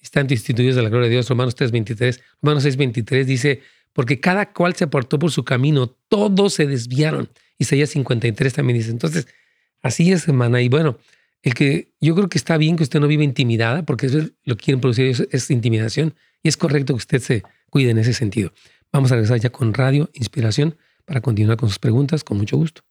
están 0.00 0.26
instituidos 0.30 0.76
de 0.76 0.82
la 0.82 0.88
gloria 0.88 1.08
de 1.08 1.14
Dios, 1.14 1.28
Romanos 1.28 1.56
3.23, 1.56 2.20
Romanos 2.40 2.64
6.23 2.64 3.24
dice, 3.24 3.62
porque 3.92 4.20
cada 4.20 4.52
cual 4.52 4.74
se 4.74 4.84
apartó 4.84 5.18
por 5.18 5.30
su 5.30 5.44
camino, 5.44 5.88
todos 6.08 6.54
se 6.54 6.66
desviaron. 6.66 7.28
Isaías 7.58 7.90
53 7.90 8.52
también 8.52 8.78
dice, 8.78 8.90
entonces, 8.90 9.26
así 9.82 10.12
es, 10.12 10.28
hermana, 10.28 10.62
y 10.62 10.68
bueno, 10.68 10.98
el 11.42 11.54
que 11.54 11.92
yo 12.00 12.14
creo 12.14 12.28
que 12.28 12.38
está 12.38 12.56
bien 12.56 12.76
que 12.76 12.82
usted 12.82 13.00
no 13.00 13.06
vive 13.08 13.24
intimidada, 13.24 13.84
porque 13.84 14.06
eso 14.06 14.18
es 14.18 14.32
lo 14.44 14.56
que 14.56 14.64
quieren 14.64 14.80
producir 14.80 15.28
es, 15.30 15.50
intimidación, 15.50 16.14
y 16.42 16.48
es 16.48 16.56
correcto 16.56 16.94
que 16.94 16.98
usted 16.98 17.20
se 17.20 17.42
cuide 17.70 17.90
en 17.90 17.98
ese 17.98 18.12
sentido. 18.14 18.52
Vamos 18.92 19.12
a 19.12 19.16
regresar 19.16 19.40
ya 19.40 19.50
con 19.50 19.74
Radio 19.74 20.10
Inspiración 20.14 20.76
para 21.06 21.20
continuar 21.20 21.56
con 21.56 21.68
sus 21.68 21.78
preguntas, 21.78 22.22
con 22.24 22.36
mucho 22.36 22.58
gusto. 22.58 22.82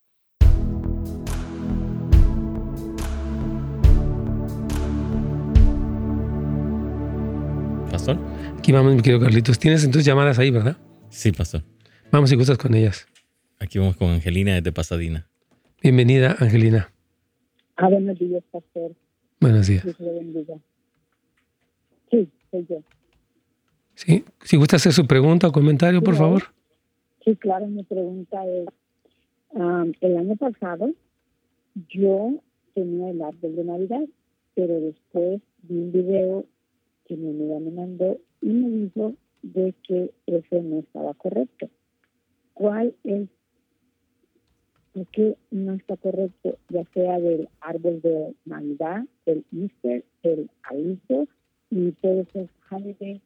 Pastor. 7.91 8.17
Aquí 8.58 8.71
vamos, 8.71 8.95
mi 8.95 9.01
querido 9.01 9.19
Carlitos. 9.19 9.60
Tienes 9.60 9.84
entonces 9.84 10.06
llamadas 10.06 10.39
ahí, 10.39 10.49
¿verdad? 10.49 10.78
Sí, 11.10 11.32
pastor. 11.32 11.63
Vamos 12.12 12.30
si 12.30 12.36
gustas 12.36 12.58
con 12.58 12.73
ellas. 12.73 13.08
Aquí 13.60 13.80
vamos 13.80 13.95
con 13.95 14.10
Angelina 14.10 14.56
desde 14.56 14.71
Pasadena. 14.71 15.28
Bienvenida, 15.82 16.36
Angelina. 16.39 16.91
Ah, 17.75 17.89
buenos 17.89 18.17
días, 18.17 18.43
pastor. 18.51 18.95
Buenos 19.39 19.67
días. 19.67 19.84
Sí, 22.10 22.30
soy 22.51 22.65
yo. 22.69 22.84
Sí, 23.95 24.25
si 24.43 24.58
gusta 24.58 24.78
hacer 24.78 24.93
su 24.93 25.06
pregunta 25.06 25.47
o 25.47 25.51
comentario, 25.51 26.01
por 26.01 26.15
favor. 26.15 26.43
Sí, 27.26 27.36
claro, 27.38 27.68
mi 27.68 27.84
pregunta 27.84 28.46
es, 28.46 28.68
el 30.02 30.18
año 30.18 30.36
pasado 30.36 30.94
yo 31.90 32.40
tenía 32.74 33.10
el 33.10 33.22
árbol 33.22 33.56
de 33.56 33.64
Navidad, 33.64 34.04
pero 34.54 34.80
después 34.80 35.42
vi 35.64 35.76
un 35.76 35.92
video 35.92 36.46
que 37.06 37.18
mi 37.18 37.30
amiga 37.30 37.60
me 37.60 37.72
mandó 37.72 38.18
y 38.42 38.50
me 38.50 38.70
dijo 38.70 39.16
de 39.42 39.74
que 39.84 40.14
eso 40.28 40.62
no 40.62 40.80
estaba 40.80 41.14
correcto. 41.16 41.70
¿Cuál 42.54 42.96
es 43.04 43.28
que 45.12 45.36
no 45.52 45.74
está 45.74 45.98
correcto, 45.98 46.58
ya 46.70 46.86
sea 46.94 47.20
del 47.20 47.50
árbol 47.60 48.02
de 48.02 48.34
Navidad, 48.46 49.04
el 49.26 49.44
Easter, 49.52 50.06
el 50.24 50.50
Aliso 50.64 51.28
y 51.70 51.92
todos 51.94 52.28
esos 52.34 52.50
holidays. 52.70 53.22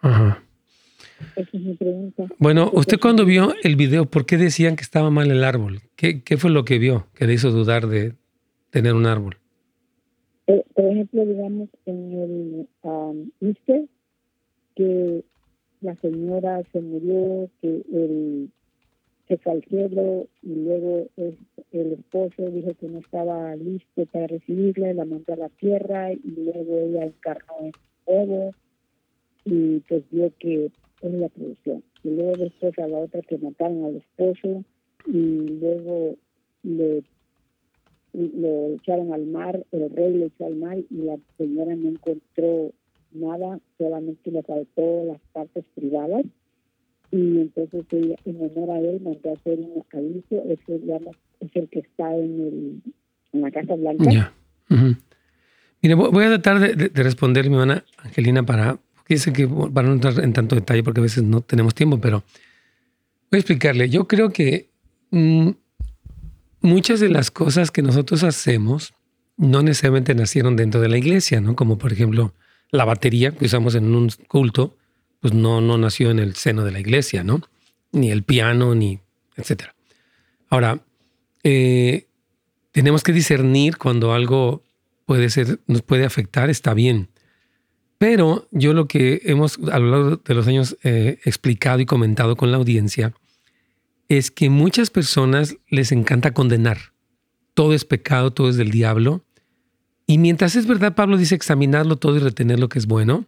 Ajá. 0.00 0.47
Esa 1.38 1.56
es 1.56 1.62
mi 1.62 1.74
pregunta. 1.74 2.26
Bueno, 2.38 2.68
usted 2.72 2.98
cuando 2.98 3.24
vio 3.24 3.54
el 3.62 3.76
video, 3.76 4.06
¿por 4.06 4.26
qué 4.26 4.36
decían 4.36 4.74
que 4.74 4.82
estaba 4.82 5.08
mal 5.08 5.30
el 5.30 5.44
árbol? 5.44 5.82
¿Qué, 5.94 6.24
qué 6.24 6.36
fue 6.36 6.50
lo 6.50 6.64
que 6.64 6.80
vio 6.80 7.06
que 7.14 7.28
le 7.28 7.34
hizo 7.34 7.52
dudar 7.52 7.86
de 7.86 8.14
tener 8.70 8.94
un 8.94 9.06
árbol? 9.06 9.36
Eh, 10.48 10.64
por 10.74 10.86
ejemplo, 10.86 11.24
digamos, 11.24 11.68
en 11.86 12.12
el 12.12 12.68
um, 12.82 13.30
Easter, 13.40 13.84
que 14.74 15.22
la 15.80 15.94
señora 16.00 16.60
se 16.72 16.80
murió, 16.80 17.48
que 17.62 17.82
el 17.92 18.50
se 19.28 19.36
fue 19.36 19.52
al 19.52 19.64
cielo 19.64 20.26
y 20.42 20.54
luego 20.54 21.06
el 21.16 21.92
esposo 21.92 22.50
dijo 22.50 22.72
que 22.80 22.88
no 22.88 22.98
estaba 22.98 23.54
listo 23.56 24.06
para 24.06 24.26
recibirla, 24.26 24.94
la 24.94 25.04
mandó 25.04 25.34
a 25.34 25.36
la 25.36 25.48
tierra 25.50 26.12
y 26.12 26.20
luego 26.24 26.78
ella 26.78 27.04
encarnó 27.04 27.54
en 27.60 27.72
fuego 28.06 28.54
y 29.44 29.80
pues 29.80 30.02
vio 30.10 30.32
que 30.38 30.70
es 31.02 31.12
la 31.12 31.28
producción. 31.28 31.82
Y 32.02 32.10
luego 32.10 32.36
después 32.36 32.78
a 32.78 32.88
la 32.88 32.98
otra 32.98 33.20
que 33.22 33.38
mataron 33.38 33.84
al 33.84 33.96
esposo 33.96 34.64
y 35.06 35.58
luego 35.60 36.16
le 36.62 37.02
lo 38.12 38.74
echaron 38.74 39.12
al 39.12 39.26
mar, 39.26 39.64
el 39.70 39.90
rey 39.90 40.16
lo 40.16 40.26
echó 40.26 40.46
al 40.46 40.56
mar 40.56 40.78
y 40.78 40.96
la 41.02 41.18
señora 41.36 41.74
no 41.76 41.90
encontró 41.90 42.72
nada, 43.12 43.60
solamente 43.76 44.30
le 44.30 44.42
faltó 44.42 45.04
las 45.04 45.20
partes 45.32 45.64
privadas 45.74 46.24
y 47.10 47.40
entonces 47.40 47.84
en 48.24 48.36
honor 48.36 48.70
a 48.70 48.80
él 48.80 49.00
mandó 49.00 49.30
a 49.30 49.32
hacer 49.32 49.58
un 49.58 49.84
aviso, 49.92 50.42
ese 50.46 50.80
es 51.40 51.56
el 51.56 51.68
que 51.68 51.78
está 51.80 52.14
en, 52.14 52.40
el, 52.40 52.82
en 53.32 53.40
la 53.40 53.50
Casa 53.50 53.76
Blanca. 53.76 54.32
Mire, 55.80 55.94
voy 55.94 56.24
a 56.24 56.40
tratar 56.40 56.76
de, 56.76 57.02
responder, 57.02 57.48
mi 57.48 57.54
hermana 57.54 57.84
Angelina, 57.98 58.44
para, 58.44 58.78
dice 59.08 59.32
que 59.32 59.48
para 59.48 59.88
no 59.88 59.94
entrar 59.94 60.22
en 60.22 60.32
tanto 60.32 60.54
detalle, 60.54 60.82
porque 60.82 61.00
a 61.00 61.02
veces 61.02 61.22
no 61.24 61.40
tenemos 61.40 61.74
tiempo, 61.74 62.00
pero 62.00 62.22
voy 63.30 63.36
a 63.36 63.38
explicarle. 63.38 63.88
Yo 63.88 64.06
creo 64.06 64.30
que 64.30 64.68
mm, 65.10 65.50
muchas 66.60 67.00
de 67.00 67.08
las 67.08 67.30
cosas 67.30 67.70
que 67.70 67.82
nosotros 67.82 68.22
hacemos 68.22 68.94
no 69.36 69.62
necesariamente 69.62 70.14
nacieron 70.14 70.56
dentro 70.56 70.80
de 70.80 70.88
la 70.88 70.98
iglesia, 70.98 71.40
¿no? 71.40 71.54
Como 71.56 71.78
por 71.78 71.92
ejemplo 71.92 72.34
la 72.70 72.84
batería 72.84 73.32
que 73.32 73.46
usamos 73.46 73.74
en 73.74 73.94
un 73.94 74.10
culto, 74.26 74.76
pues 75.20 75.32
no, 75.32 75.60
no 75.60 75.78
nació 75.78 76.10
en 76.10 76.18
el 76.18 76.34
seno 76.34 76.64
de 76.64 76.72
la 76.72 76.80
iglesia, 76.80 77.24
¿no? 77.24 77.40
Ni 77.92 78.10
el 78.10 78.24
piano, 78.24 78.74
ni 78.74 79.00
etcétera. 79.36 79.74
Ahora, 80.50 80.80
eh, 81.44 82.06
tenemos 82.72 83.02
que 83.02 83.12
discernir 83.12 83.78
cuando 83.78 84.12
algo 84.12 84.62
puede 85.06 85.30
ser, 85.30 85.60
nos 85.66 85.82
puede 85.82 86.04
afectar, 86.04 86.50
está 86.50 86.74
bien. 86.74 87.08
Pero 87.98 88.48
yo 88.52 88.72
lo 88.72 88.86
que 88.86 89.22
hemos 89.24 89.58
a 89.70 89.78
lo 89.78 89.90
largo 89.90 90.22
de 90.24 90.34
los 90.34 90.46
años 90.46 90.76
eh, 90.84 91.18
explicado 91.24 91.80
y 91.80 91.86
comentado 91.86 92.36
con 92.36 92.50
la 92.50 92.56
audiencia 92.56 93.12
es 94.08 94.30
que 94.30 94.48
muchas 94.50 94.90
personas 94.90 95.56
les 95.68 95.92
encanta 95.92 96.32
condenar. 96.32 96.78
Todo 97.54 97.74
es 97.74 97.84
pecado, 97.84 98.32
todo 98.32 98.48
es 98.48 98.56
del 98.56 98.70
diablo. 98.70 99.24
Y 100.06 100.18
mientras 100.18 100.56
es 100.56 100.66
verdad, 100.66 100.94
Pablo 100.94 101.16
dice 101.16 101.34
examinarlo 101.34 101.96
todo 101.96 102.16
y 102.16 102.20
retener 102.20 102.58
lo 102.58 102.68
que 102.68 102.78
es 102.78 102.86
bueno, 102.86 103.26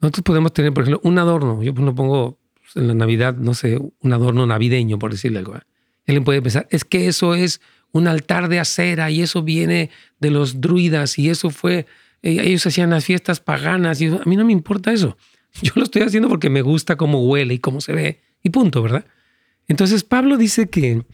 nosotros 0.00 0.24
podemos 0.24 0.52
tener, 0.52 0.72
por 0.72 0.82
ejemplo, 0.84 1.00
un 1.04 1.18
adorno. 1.18 1.62
Yo 1.62 1.72
no 1.74 1.94
pongo 1.94 2.38
en 2.74 2.88
la 2.88 2.94
Navidad, 2.94 3.36
no 3.36 3.54
sé, 3.54 3.78
un 4.00 4.12
adorno 4.12 4.46
navideño, 4.46 4.98
por 4.98 5.12
decirle 5.12 5.38
algo. 5.38 5.54
Él 6.06 6.22
puede 6.22 6.42
pensar, 6.42 6.66
es 6.70 6.84
que 6.84 7.06
eso 7.06 7.34
es 7.34 7.60
un 7.92 8.08
altar 8.08 8.48
de 8.48 8.60
acera 8.60 9.10
y 9.10 9.22
eso 9.22 9.42
viene 9.42 9.90
de 10.18 10.30
los 10.30 10.60
druidas 10.60 11.18
y 11.18 11.28
eso 11.28 11.50
fue, 11.50 11.78
eh, 11.78 11.86
ellos 12.22 12.66
hacían 12.66 12.90
las 12.90 13.04
fiestas 13.04 13.40
paganas 13.40 14.00
y 14.00 14.06
a 14.06 14.22
mí 14.24 14.36
no 14.36 14.44
me 14.44 14.52
importa 14.52 14.92
eso. 14.92 15.16
Yo 15.62 15.72
lo 15.74 15.84
estoy 15.84 16.02
haciendo 16.02 16.28
porque 16.28 16.50
me 16.50 16.62
gusta 16.62 16.96
cómo 16.96 17.26
huele 17.26 17.54
y 17.54 17.58
cómo 17.58 17.80
se 17.80 17.92
ve 17.92 18.20
y 18.42 18.50
punto, 18.50 18.82
¿verdad? 18.82 19.04
Entonces 19.68 20.04
Pablo 20.04 20.36
dice 20.36 20.68
que 20.68 21.04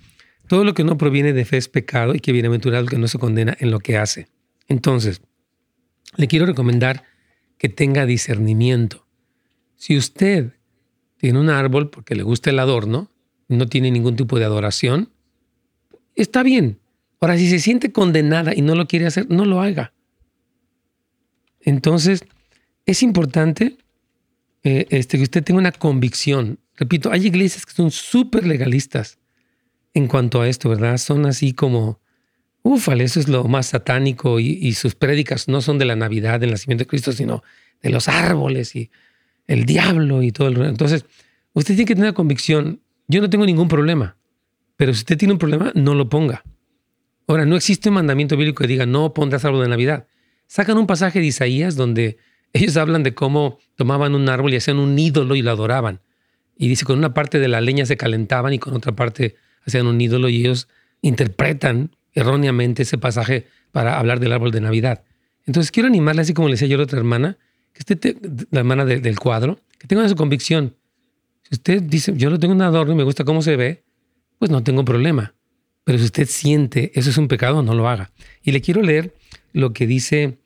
todo 0.49 0.64
lo 0.64 0.75
que 0.75 0.85
no 0.85 0.97
proviene 0.97 1.33
de 1.33 1.45
fe 1.45 1.57
es 1.57 1.69
pecado 1.69 2.14
y 2.14 2.21
que 2.21 2.33
bienaventurado 2.33 2.83
el 2.83 2.90
que 2.90 2.99
no 2.99 3.09
se 3.09 3.19
condena 3.19 3.57
en 3.59 3.71
lo 3.71 3.81
que 3.81 3.97
hace. 3.97 4.29
Entonces, 4.69 5.21
le 6.16 6.29
quiero 6.29 6.47
recomendar 6.47 7.05
que 7.59 7.69
tenga 7.69 8.07
discernimiento. 8.07 9.07
Si 9.77 9.97
usted 9.97 10.53
tiene 11.19 11.38
un 11.38 11.51
árbol 11.51 11.90
porque 11.90 12.14
le 12.14 12.23
gusta 12.23 12.51
el 12.51 12.59
adorno, 12.59 13.11
no 13.49 13.69
tiene 13.69 13.90
ningún 13.90 14.16
tipo 14.16 14.38
de 14.38 14.45
adoración, 14.45 15.11
está 16.14 16.42
bien. 16.42 16.79
Ahora, 17.21 17.37
si 17.38 17.49
se 17.49 17.59
siente 17.59 17.92
condenada 17.92 18.55
y 18.55 18.62
no 18.62 18.75
lo 18.75 18.87
quiere 18.87 19.07
hacer, 19.07 19.27
no 19.31 19.45
lo 19.45 19.61
haga. 19.61 19.92
Entonces, 21.66 22.24
es 22.87 23.02
importante 23.02 23.76
eh, 24.62 24.87
este, 24.90 25.18
que 25.18 25.24
usted 25.24 25.44
tenga 25.44 25.59
una 25.59 25.72
convicción. 25.72 26.61
Repito, 26.76 27.12
hay 27.12 27.26
iglesias 27.26 27.66
que 27.66 27.72
son 27.72 27.90
súper 27.90 28.46
legalistas 28.46 29.18
en 29.92 30.07
cuanto 30.07 30.40
a 30.40 30.48
esto, 30.48 30.68
¿verdad? 30.68 30.96
Son 30.96 31.26
así 31.26 31.52
como, 31.52 32.00
ufale, 32.62 33.05
eso 33.05 33.18
es 33.18 33.29
lo 33.29 33.44
más 33.44 33.66
satánico 33.66 34.38
y, 34.38 34.72
sus 34.74 34.94
prédicas 34.94 35.48
no 35.48 35.61
son 35.61 35.79
de 35.79 35.87
la 35.87 35.96
Navidad, 35.96 36.38
del 36.38 36.52
nacimiento 36.52 36.85
de 36.85 36.88
Cristo, 36.88 37.12
sino 37.12 37.42
de 37.83 37.90
los 37.90 38.09
árboles 38.09 38.76
y 38.76 38.90
el 39.46 39.64
diablo 39.64 40.22
y 40.22 40.33
todo 40.33 40.48
el... 40.48 40.61
Entonces, 40.62 41.05
usted 41.52 41.74
tiene 41.74 41.88
que 41.88 41.94
tener 41.96 42.14
convicción. 42.14 42.81
Yo 43.09 43.20
no 43.20 43.29
tengo 43.29 43.44
ningún 43.44 43.68
problema, 43.68 44.16
pero 44.76 44.94
si 44.94 45.00
usted 45.00 45.18
tiene 45.18 45.33
un 45.33 45.38
problema, 45.38 45.72
no 45.74 45.94
lo 45.94 46.09
ponga. 46.09 46.44
Ahora, 47.26 47.44
no 47.44 47.57
existe 47.57 47.88
un 47.88 47.96
mandamiento 47.96 48.37
bíblico 48.37 48.62
que 48.62 48.68
diga 48.68 48.87
no 48.87 49.12
pondrás 49.12 49.44
árbol 49.44 49.62
de 49.62 49.68
Navidad. 49.68 50.07
Sacan 50.46 50.78
un 50.78 50.87
pasaje 50.87 51.20
de 51.20 51.26
Isaías 51.26 51.76
donde 51.76 52.18
ellos 52.52 52.76
hablan 52.76 53.02
de 53.02 53.14
cómo 53.14 53.59
tomaban 53.74 54.14
un 54.14 54.28
árbol 54.28 54.52
y 54.52 54.56
hacían 54.56 54.78
un 54.78 54.98
ídolo 54.98 55.35
y 55.35 55.42
lo 55.42 55.50
adoraban. 55.50 56.00
Y 56.56 56.68
dice, 56.68 56.85
con 56.85 56.98
una 56.98 57.12
parte 57.12 57.38
de 57.38 57.48
la 57.48 57.61
leña 57.61 57.85
se 57.85 57.96
calentaban 57.96 58.52
y 58.52 58.59
con 58.59 58.74
otra 58.74 58.92
parte 58.92 59.37
hacían 59.66 59.87
un 59.87 60.00
ídolo 60.00 60.28
y 60.28 60.40
ellos 60.40 60.68
interpretan 61.02 61.94
erróneamente 62.14 62.82
ese 62.82 62.96
pasaje 62.96 63.46
para 63.72 63.98
hablar 63.98 64.20
del 64.20 64.32
árbol 64.32 64.50
de 64.52 64.61
Navidad. 64.61 65.04
Entonces 65.44 65.70
quiero 65.70 65.88
animarle, 65.88 66.22
así 66.22 66.32
como 66.32 66.48
le 66.48 66.54
decía 66.54 66.68
yo 66.68 66.76
a 66.76 66.78
la 66.78 66.85
otra 66.85 66.98
hermana, 66.98 67.38
que 67.72 67.80
esté, 67.80 68.16
la 68.50 68.61
hermana 68.61 68.85
del 68.85 69.18
cuadro, 69.18 69.61
que 69.78 69.87
tenga 69.87 70.09
su 70.09 70.16
convicción. 70.16 70.74
Si 71.42 71.56
usted 71.56 71.82
dice, 71.82 72.14
yo 72.16 72.30
no 72.30 72.38
tengo 72.38 72.54
un 72.54 72.62
adorno 72.62 72.94
y 72.94 72.96
me 72.96 73.04
gusta 73.04 73.24
cómo 73.24 73.42
se 73.42 73.56
ve, 73.56 73.85
pues 74.38 74.50
no 74.50 74.62
tengo 74.64 74.85
problema. 74.85 75.35
Pero 75.87 75.99
si 75.99 76.05
usted 76.05 76.27
siente 76.27 76.90
eso 76.96 77.11
es 77.11 77.16
un 77.16 77.29
pecado, 77.29 77.62
no 77.62 77.72
lo 77.72 77.88
haga. 77.88 78.11
Y 78.42 78.51
le 78.51 78.61
quiero 78.61 78.83
leer 78.83 79.14
lo 79.53 79.72
que 79.72 79.87
dice 79.87 80.38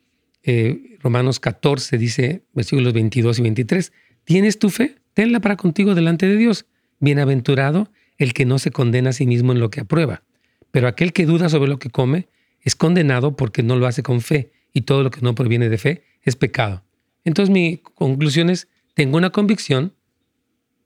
eh, 0.43 0.99
Romanos 1.01 1.41
14, 1.41 1.97
dice 1.97 2.43
versículos 2.53 2.93
22 2.93 3.39
y 3.39 3.43
23. 3.43 3.93
¿Tienes 4.25 4.59
tu 4.59 4.69
fe? 4.69 4.97
Tenla 5.15 5.41
para 5.41 5.57
contigo 5.57 5.95
delante 5.95 6.27
de 6.27 6.37
Dios. 6.37 6.67
Bienaventurado 6.99 7.91
el 8.19 8.35
que 8.35 8.45
no 8.45 8.59
se 8.59 8.71
condena 8.71 9.11
a 9.11 9.13
sí 9.15 9.27
mismo 9.27 9.53
en 9.53 9.61
lo 9.61 9.71
que 9.71 9.81
aprueba. 9.81 10.25
Pero 10.73 10.89
aquel 10.89 11.15
que 11.15 11.25
duda 11.25 11.49
sobre 11.49 11.71
lo 11.71 11.79
que 11.79 11.89
come 11.89 12.29
es 12.61 12.77
condenado 12.77 13.35
porque 13.35 13.63
no 13.63 13.77
lo 13.77 13.87
hace 13.87 14.03
con 14.03 14.21
fe, 14.21 14.53
y 14.75 14.83
todo 14.83 15.03
lo 15.03 15.11
que 15.11 15.23
no 15.23 15.35
proviene 15.35 15.71
de 15.71 15.79
fe 15.79 16.05
es 16.23 16.37
pecado. 16.37 16.85
Entonces 17.25 17.51
mi 17.51 17.79
conclusión 17.79 18.51
es, 18.51 18.69
tengo 18.93 19.17
una 19.17 19.31
convicción 19.31 19.95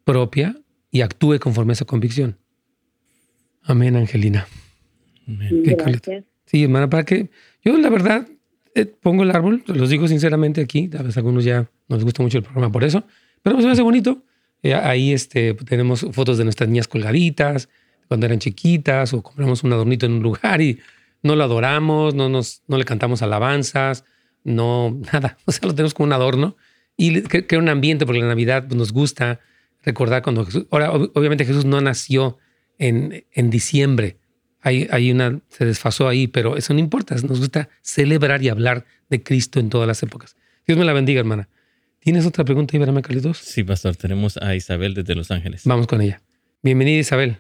propia 0.05 0.57
y 0.93 1.01
actúe 1.01 1.41
conforme 1.41 1.73
a 1.73 1.75
esa 1.75 1.87
convicción. 1.87 2.39
Amén, 3.65 3.97
Angelina. 3.97 4.47
Gracias. 5.27 6.25
Sí, 6.45 6.65
hermana, 6.65 6.89
para 6.89 7.05
que 7.05 7.31
yo 7.65 7.77
la 7.79 7.89
verdad 7.89 8.29
eh, 8.75 8.87
pongo 8.87 9.23
el 9.23 9.31
árbol, 9.31 9.63
los 9.67 9.89
digo 9.89 10.07
sinceramente 10.07 10.61
aquí, 10.61 10.91
a 10.99 11.03
veces 11.03 11.17
algunos 11.17 11.45
ya 11.45 11.71
nos 11.89 12.05
gusta 12.05 12.23
mucho 12.23 12.39
el 12.39 12.45
programa 12.45 12.71
por 12.71 12.85
eso, 12.85 13.05
pero 13.43 13.57
me 13.57 13.71
hace 13.71 13.83
bonito. 13.83 14.23
Eh, 14.63 14.75
ahí 14.75 15.13
este, 15.13 15.55
tenemos 15.55 16.07
fotos 16.13 16.39
de 16.39 16.45
nuestras 16.45 16.69
niñas 16.69 16.89
colgaditas, 16.89 17.69
cuando 18.09 18.27
eran 18.27 18.39
chiquitas, 18.39 19.13
o 19.15 19.23
compramos 19.23 19.63
un 19.63 19.73
adornito 19.73 20.07
en 20.07 20.13
un 20.13 20.23
lugar 20.23 20.61
y 20.61 20.81
no 21.23 21.37
lo 21.37 21.45
adoramos, 21.45 22.15
no, 22.15 22.29
nos, 22.29 22.63
no 22.69 22.77
le 22.77 22.85
cantamos 22.85 23.23
alabanzas, 23.23 24.05
no, 24.43 25.01
nada, 25.13 25.39
o 25.47 25.53
sea, 25.53 25.67
lo 25.67 25.75
tenemos 25.75 25.95
como 25.95 26.07
un 26.07 26.13
adorno 26.13 26.57
y 26.97 27.23
crea 27.23 27.59
un 27.59 27.69
ambiente 27.69 28.07
porque 28.07 28.21
la 28.21 28.29
Navidad 28.29 28.67
pues, 28.67 28.77
nos 28.77 28.93
gusta 28.93 29.41
recordar 29.83 30.23
cuando 30.23 30.45
Jesús, 30.45 30.67
ahora 30.71 30.93
obviamente 30.93 31.45
Jesús 31.45 31.65
no 31.65 31.81
nació 31.81 32.39
en, 32.79 33.25
en 33.33 33.51
diciembre, 33.51 34.17
hay, 34.61 34.89
hay, 34.91 35.11
una, 35.11 35.41
se 35.49 35.67
desfasó 35.67 36.09
ahí, 36.09 36.27
pero 36.27 36.57
eso 36.57 36.73
no 36.73 36.81
importa, 36.81 37.15
nos 37.17 37.39
gusta 37.39 37.69
celebrar 37.83 38.43
y 38.43 38.49
hablar 38.49 38.87
de 39.11 39.23
Cristo 39.23 39.61
en 39.61 39.69
todas 39.69 39.87
las 39.87 40.03
épocas. 40.03 40.37
Dios 40.67 40.79
me 40.79 40.85
la 40.85 40.95
bendiga, 40.95 41.21
hermana. 41.21 41.49
¿Tienes 42.01 42.27
otra 42.27 42.45
pregunta, 42.45 42.77
Ibrahim 42.77 43.01
Carlitos? 43.01 43.39
Sí, 43.39 43.65
pastor, 43.65 43.97
tenemos 43.97 44.37
a 44.39 44.55
Isabel 44.55 44.95
desde 44.95 45.15
Los 45.15 45.31
Ángeles. 45.31 45.63
Vamos 45.65 45.87
con 45.87 46.01
ella. 46.01 46.23
Bienvenida, 46.63 46.99
Isabel. 46.99 47.39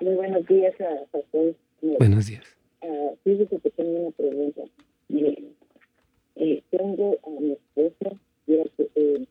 Muy 0.00 0.14
buenos 0.14 0.46
días, 0.46 0.74
pastor. 1.10 1.56
Buenos 1.98 2.26
días. 2.26 2.44
Uh, 2.80 3.16
fíjese 3.22 3.58
que 3.60 3.70
tengo 3.70 3.90
una 3.90 4.10
pregunta. 4.16 4.62
Mire, 5.08 5.38
eh, 6.36 6.62
tengo 6.70 7.16
a 7.24 7.40
mi 7.40 7.52
esposa, 7.52 8.16
que 8.46 8.64
eh, 8.96 9.26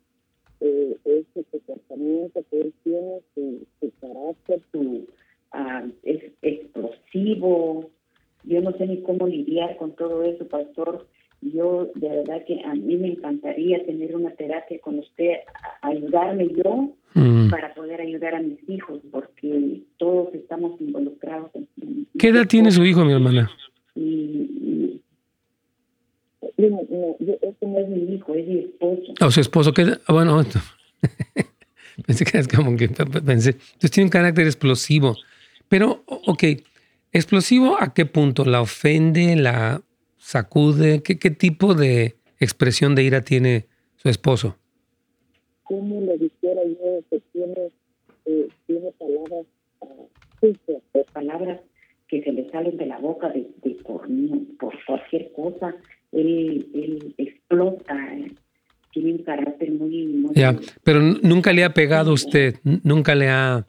eh, 0.64 0.98
ese 1.06 1.44
comportamiento 1.52 2.44
que 2.50 2.62
él 2.62 2.74
tiene, 2.84 3.20
su, 3.36 3.66
su 3.80 3.92
carácter, 4.02 4.62
su, 4.72 4.80
uh, 5.54 5.92
es 6.04 6.24
explosivo. 6.42 7.90
Yo 8.44 8.62
no 8.62 8.72
sé 8.78 8.88
ni 8.88 9.02
cómo 9.02 9.28
lidiar 9.28 9.78
con 9.78 9.96
todo 9.96 10.24
eso, 10.24 10.48
pastor. 10.48 11.08
Yo, 11.42 11.90
de 11.96 12.08
verdad 12.10 12.44
que 12.46 12.62
a 12.64 12.74
mí 12.74 12.96
me 12.96 13.10
encantaría 13.10 13.86
tener 13.86 14.16
una 14.16 14.32
terapia 14.32 14.80
con 14.80 15.00
usted, 15.00 15.32
a- 15.82 15.88
ayudarme 15.90 16.48
yo 16.64 16.94
Mm. 17.16 17.50
para 17.52 17.74
poder 17.76 18.02
ayudar 18.02 18.34
a 18.36 18.40
mis 18.42 18.58
hijos, 18.68 19.00
porque 19.12 19.82
todos 19.98 20.34
estamos 20.34 20.80
involucrados. 20.82 21.52
En, 21.54 21.68
en- 21.82 22.08
¿Qué 22.18 22.30
edad 22.30 22.48
tiene 22.48 22.72
su 22.72 22.84
hijo, 22.84 23.04
mi 23.06 23.14
hermana? 23.14 23.52
Y, 23.96 24.02
y- 24.02 25.02
no, 26.58 27.18
este 27.20 27.66
no 27.66 27.80
es 27.80 27.90
mi 27.90 28.16
hijo, 28.16 28.34
es 28.36 28.48
mi 28.48 28.60
esposo. 28.60 29.14
O 29.22 29.32
su 29.32 29.42
esposo, 29.42 29.74
¿qué 29.74 29.84
edad? 29.84 30.02
Ah, 30.08 30.14
Bueno, 30.14 30.42
pensé 32.06 32.26
que 32.26 32.38
es 32.38 32.48
como 32.48 32.76
que 32.78 32.90
pensé. 32.90 33.52
Entonces 33.52 33.92
tiene 33.92 34.06
un 34.06 34.12
carácter 34.12 34.46
explosivo. 34.46 35.16
Pero, 35.68 36.04
ok, 36.06 36.44
¿explosivo 37.12 37.78
a 37.80 37.94
qué 37.94 38.06
punto? 38.06 38.46
¿La 38.46 38.62
ofende? 38.62 39.36
¿La 39.36 39.82
sacude? 40.18 41.02
¿Qué, 41.02 41.18
qué 41.18 41.32
tipo 41.32 41.74
de 41.74 42.16
expresión 42.40 42.96
de 42.96 43.04
ira 43.04 43.24
tiene 43.24 43.68
su 43.96 44.10
esposo? 44.10 44.58
¿Cómo 45.64 46.02
le 46.02 46.18
dijera 46.18 46.62
yo 46.66 47.00
que 47.10 47.22
tiene, 47.32 47.72
eh, 48.26 48.48
tiene 48.68 48.92
palabras 49.00 49.46
ah, 49.82 49.86
sucias, 50.40 50.82
eh, 50.94 51.06
palabras 51.14 51.62
que 52.08 52.22
se 52.22 52.32
le 52.32 52.50
salen 52.52 52.78
de 52.78 52.86
la 52.86 53.00
boca 53.00 53.30
de, 53.30 53.48
de 53.64 53.72
por, 53.84 54.08
por 54.60 54.74
cualquier 54.86 55.32
cosa? 55.32 55.76
Él, 56.14 56.68
él 56.74 57.16
explota, 57.18 57.96
eh, 58.16 58.32
tiene 58.92 59.14
un 59.14 59.24
carácter 59.24 59.72
muy... 59.72 60.06
muy 60.06 60.36
Ya, 60.36 60.56
pero 60.84 61.02
nunca 61.02 61.52
le 61.54 61.64
ha 61.64 61.74
pegado 61.74 62.12
a 62.12 62.14
usted, 62.14 62.56
nunca 62.64 63.16
le 63.16 63.30
ha, 63.30 63.66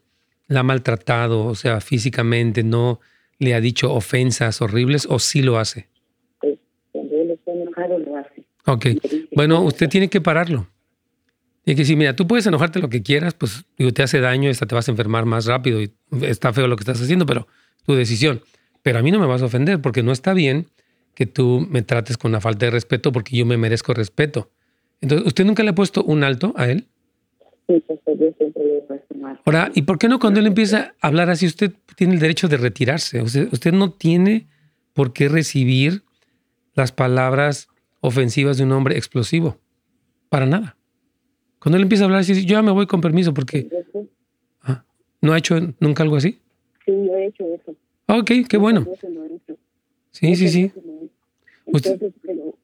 la 0.49 0.61
ha 0.61 0.63
maltratado, 0.63 1.47
o 1.47 1.55
sea, 1.55 1.81
físicamente, 1.81 2.63
no 2.63 3.01
le 3.39 3.55
ha 3.55 3.61
dicho 3.61 3.93
ofensas 3.93 4.61
horribles 4.61 5.07
o 5.09 5.19
sí 5.19 5.43
lo 5.43 5.59
hace. 5.59 5.89
pues, 6.41 6.59
cuando 6.93 7.17
él 7.17 7.31
está 7.31 7.53
enojado 7.53 7.99
lo 7.99 8.17
hace. 8.17 8.45
Ok, 8.67 8.87
bueno, 9.35 9.63
usted 9.63 9.89
tiene 9.89 10.09
que 10.09 10.21
pararlo. 10.21 10.69
Tiene 11.65 11.77
que 11.77 11.83
decir, 11.83 11.97
mira, 11.97 12.15
tú 12.15 12.27
puedes 12.27 12.47
enojarte 12.47 12.79
lo 12.79 12.91
que 12.91 13.03
quieras, 13.03 13.35
pues 13.35 13.65
digo, 13.79 13.91
te 13.93 14.03
hace 14.03 14.21
daño, 14.21 14.51
esta 14.51 14.67
te 14.67 14.75
vas 14.75 14.87
a 14.89 14.91
enfermar 14.91 15.25
más 15.25 15.47
rápido 15.47 15.81
y 15.83 15.91
está 16.23 16.53
feo 16.53 16.69
lo 16.69 16.77
que 16.77 16.83
estás 16.83 17.01
haciendo, 17.01 17.25
pero 17.25 17.47
tu 17.87 17.95
decisión. 17.95 18.43
Pero 18.83 18.99
a 18.99 19.03
mí 19.03 19.11
no 19.11 19.19
me 19.19 19.27
vas 19.27 19.41
a 19.41 19.47
ofender 19.47 19.81
porque 19.81 20.03
no 20.03 20.13
está 20.13 20.35
bien 20.35 20.67
que 21.15 21.27
tú 21.27 21.67
me 21.71 21.83
trates 21.83 22.17
con 22.19 22.31
una 22.31 22.41
falta 22.41 22.67
de 22.67 22.71
respeto 22.71 23.13
porque 23.13 23.37
yo 23.37 23.47
me 23.47 23.57
merezco 23.57 23.95
respeto. 23.95 24.51
Entonces, 25.01 25.27
¿usted 25.27 25.45
nunca 25.45 25.63
le 25.63 25.71
ha 25.71 25.75
puesto 25.75 26.03
un 26.05 26.25
alto 26.25 26.53
a 26.57 26.69
él? 26.69 26.87
Sí, 27.67 27.81
pastor, 27.81 28.19
yo 28.19 28.33
siempre 28.37 28.65
le 28.65 28.79
he 28.79 28.81
puesto 28.83 29.15
mal. 29.15 29.41
Ahora, 29.45 29.71
¿y 29.75 29.83
por 29.83 29.99
qué 29.99 30.09
no 30.09 30.19
cuando 30.19 30.41
él 30.41 30.47
empieza 30.47 30.95
a 31.01 31.07
hablar 31.07 31.31
así, 31.31 31.47
usted 31.47 31.73
tiene 31.97 32.15
el 32.15 32.21
derecho 32.21 32.49
de 32.49 32.57
retirarse? 32.57 33.23
Usted, 33.23 33.49
usted 33.53 33.73
no 33.73 33.93
tiene 33.93 34.49
por 34.93 35.13
qué 35.13 35.29
recibir 35.29 36.03
las 36.75 36.93
palabras 36.93 37.69
ofensivas 38.01 38.59
de 38.59 38.65
un 38.65 38.73
hombre 38.73 38.97
explosivo. 38.97 39.59
Para 40.29 40.47
nada. 40.47 40.77
Cuando 41.59 41.79
él 41.79 41.85
empieza 41.85 42.05
a 42.05 42.07
hablar, 42.07 42.25
dice, 42.25 42.45
yo 42.45 42.57
ya 42.57 42.63
me 42.63 42.73
voy 42.73 42.87
con 42.87 43.01
permiso 43.01 43.33
porque... 43.33 43.69
Ah, 44.63 44.85
¿No 45.23 45.33
ha 45.33 45.39
hecho 45.39 45.57
nunca 45.81 46.03
algo 46.03 46.17
así? 46.17 46.41
Sí, 46.85 46.93
yo 46.93 47.15
he 47.17 47.27
hecho 47.27 47.45
eso. 47.55 47.75
Ok, 48.07 48.31
qué 48.49 48.57
bueno. 48.59 48.87
Sí, 50.15 50.37
sí, 50.37 50.49
sí. 50.49 50.71
Entonces, 51.67 52.13
pero, 52.23 52.57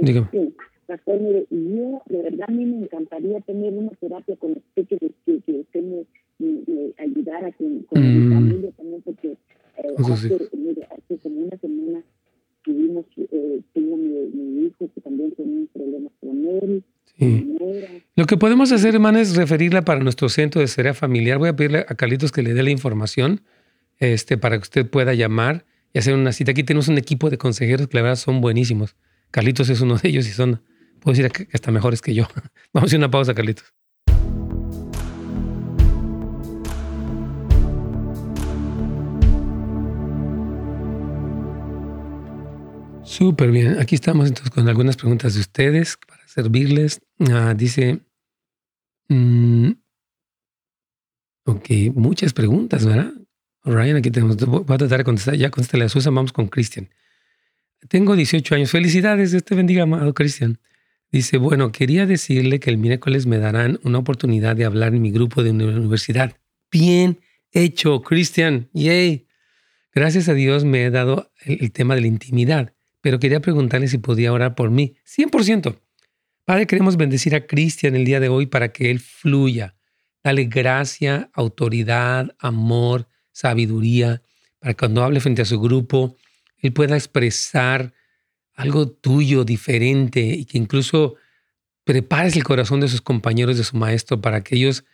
Dígame. 0.00 0.28
Sí, 0.30 0.54
pastor, 0.86 1.20
mire, 1.20 1.46
yo, 1.50 2.02
de 2.06 2.22
verdad, 2.22 2.46
a 2.48 2.52
mí 2.52 2.64
me 2.64 2.84
encantaría 2.84 3.40
tener 3.40 3.72
una 3.72 3.90
terapia 4.00 4.36
con 4.36 4.52
usted, 4.52 4.86
que, 4.86 4.98
que, 5.26 5.40
que 5.44 5.52
usted 5.52 5.82
me, 5.82 6.04
me, 6.38 6.62
me 6.66 6.92
ayudara 6.98 7.50
con, 7.52 7.82
con 7.84 8.00
Mm. 8.00 8.28
mi 8.28 8.34
familia 8.34 8.70
también, 8.76 9.02
porque 9.02 9.28
eh, 9.28 9.94
Eso 9.98 10.16
sí. 10.16 10.26
hace, 10.34 10.56
mire, 10.56 10.86
hace 10.90 11.18
como 11.22 11.36
una 11.40 11.56
semana 11.58 12.02
tuvimos, 12.64 13.04
eh, 13.16 13.60
tengo 13.72 13.96
mi, 13.96 14.08
mi 14.34 14.66
hijo 14.66 14.88
que 14.94 15.00
también 15.00 15.32
tenía 15.32 15.60
un 15.60 15.66
problema 15.68 16.10
con 16.20 16.46
él, 16.46 16.84
Sí. 17.18 17.46
Lo 18.16 18.24
que 18.24 18.36
podemos 18.38 18.72
hacer, 18.72 18.94
hermana, 18.94 19.20
es 19.20 19.36
referirla 19.36 19.82
para 19.82 20.00
nuestro 20.00 20.28
centro 20.30 20.60
de 20.62 20.66
sería 20.66 20.94
familiar. 20.94 21.38
Voy 21.38 21.50
a 21.50 21.56
pedirle 21.56 21.80
a 21.80 21.94
Carlitos 21.94 22.32
que 22.32 22.42
le 22.42 22.54
dé 22.54 22.62
la 22.62 22.70
información 22.70 23.42
este, 23.98 24.38
para 24.38 24.56
que 24.56 24.62
usted 24.62 24.88
pueda 24.88 25.12
llamar 25.14 25.64
y 25.92 25.98
hacer 25.98 26.14
una 26.14 26.32
cita. 26.32 26.52
Aquí 26.52 26.62
tenemos 26.62 26.88
un 26.88 26.98
equipo 26.98 27.30
de 27.30 27.38
consejeros 27.38 27.88
que 27.88 27.96
la 27.96 28.02
verdad 28.02 28.16
son 28.16 28.40
buenísimos. 28.40 28.96
Carlitos 29.30 29.68
es 29.68 29.80
uno 29.80 29.96
de 29.96 30.08
ellos 30.08 30.26
y 30.26 30.30
son, 30.30 30.62
puedo 31.00 31.16
decir 31.16 31.30
que 31.30 31.48
hasta 31.52 31.70
mejores 31.70 32.00
que 32.00 32.14
yo. 32.14 32.26
Vamos 32.72 32.88
a 32.88 32.90
hacer 32.90 32.98
una 32.98 33.10
pausa, 33.10 33.34
Carlitos. 33.34 33.72
Súper 43.04 43.50
bien. 43.50 43.78
Aquí 43.78 43.94
estamos 43.94 44.26
entonces 44.28 44.50
con 44.50 44.68
algunas 44.68 44.96
preguntas 44.96 45.34
de 45.34 45.40
ustedes 45.40 45.98
para 46.06 46.26
servirles. 46.26 47.00
Ah, 47.30 47.52
dice, 47.54 48.00
mm, 49.08 49.70
ok, 51.44 51.68
muchas 51.94 52.32
preguntas, 52.32 52.86
¿verdad? 52.86 53.12
Ryan, 53.64 53.96
aquí 53.96 54.10
tenemos, 54.10 54.36
voy 54.36 54.64
a 54.68 54.78
tratar 54.78 54.98
de 54.98 55.04
contestar, 55.04 55.36
ya 55.36 55.50
contesté 55.50 55.78
la 55.78 55.88
Susan, 55.88 56.14
vamos 56.14 56.32
con 56.32 56.48
Cristian. 56.48 56.88
Tengo 57.88 58.16
18 58.16 58.54
años. 58.54 58.70
Felicidades, 58.70 59.30
Dios 59.30 59.44
te 59.44 59.54
bendiga, 59.54 59.84
amado 59.84 60.14
Cristian. 60.14 60.58
Dice, 61.10 61.36
bueno, 61.36 61.72
quería 61.72 62.06
decirle 62.06 62.58
que 62.58 62.70
el 62.70 62.78
miércoles 62.78 63.26
me 63.26 63.38
darán 63.38 63.78
una 63.82 63.98
oportunidad 63.98 64.56
de 64.56 64.64
hablar 64.64 64.94
en 64.94 65.02
mi 65.02 65.10
grupo 65.10 65.42
de 65.42 65.50
universidad. 65.50 66.36
Bien 66.70 67.18
hecho, 67.50 68.02
Cristian. 68.02 68.68
Yay. 68.72 69.26
Gracias 69.94 70.28
a 70.28 70.34
Dios 70.34 70.64
me 70.64 70.84
he 70.84 70.90
dado 70.90 71.30
el, 71.44 71.58
el 71.60 71.72
tema 71.72 71.94
de 71.94 72.00
la 72.00 72.06
intimidad, 72.06 72.72
pero 73.02 73.18
quería 73.18 73.40
preguntarle 73.40 73.88
si 73.88 73.98
podía 73.98 74.32
orar 74.32 74.54
por 74.54 74.70
mí. 74.70 74.96
100%. 75.06 75.78
Padre, 76.44 76.66
queremos 76.66 76.96
bendecir 76.96 77.34
a 77.34 77.46
Cristian 77.46 77.94
el 77.94 78.04
día 78.04 78.20
de 78.20 78.28
hoy 78.28 78.46
para 78.46 78.72
que 78.72 78.90
él 78.90 79.00
fluya. 79.00 79.76
Dale 80.24 80.44
gracia, 80.44 81.30
autoridad, 81.34 82.34
amor, 82.38 83.08
sabiduría, 83.32 84.22
para 84.58 84.74
cuando 84.74 85.02
hable 85.02 85.20
frente 85.20 85.42
a 85.42 85.46
su 85.46 85.60
grupo, 85.60 86.16
él 86.58 86.72
pueda 86.72 86.96
expresar 86.96 87.92
algo 88.54 88.88
tuyo 88.88 89.44
diferente 89.44 90.20
y 90.20 90.44
que 90.44 90.58
incluso 90.58 91.16
prepares 91.84 92.36
el 92.36 92.44
corazón 92.44 92.80
de 92.80 92.88
sus 92.88 93.00
compañeros 93.00 93.56
de 93.56 93.64
su 93.64 93.76
maestro 93.76 94.20
para 94.20 94.42
que 94.44 94.56
ellos 94.56 94.84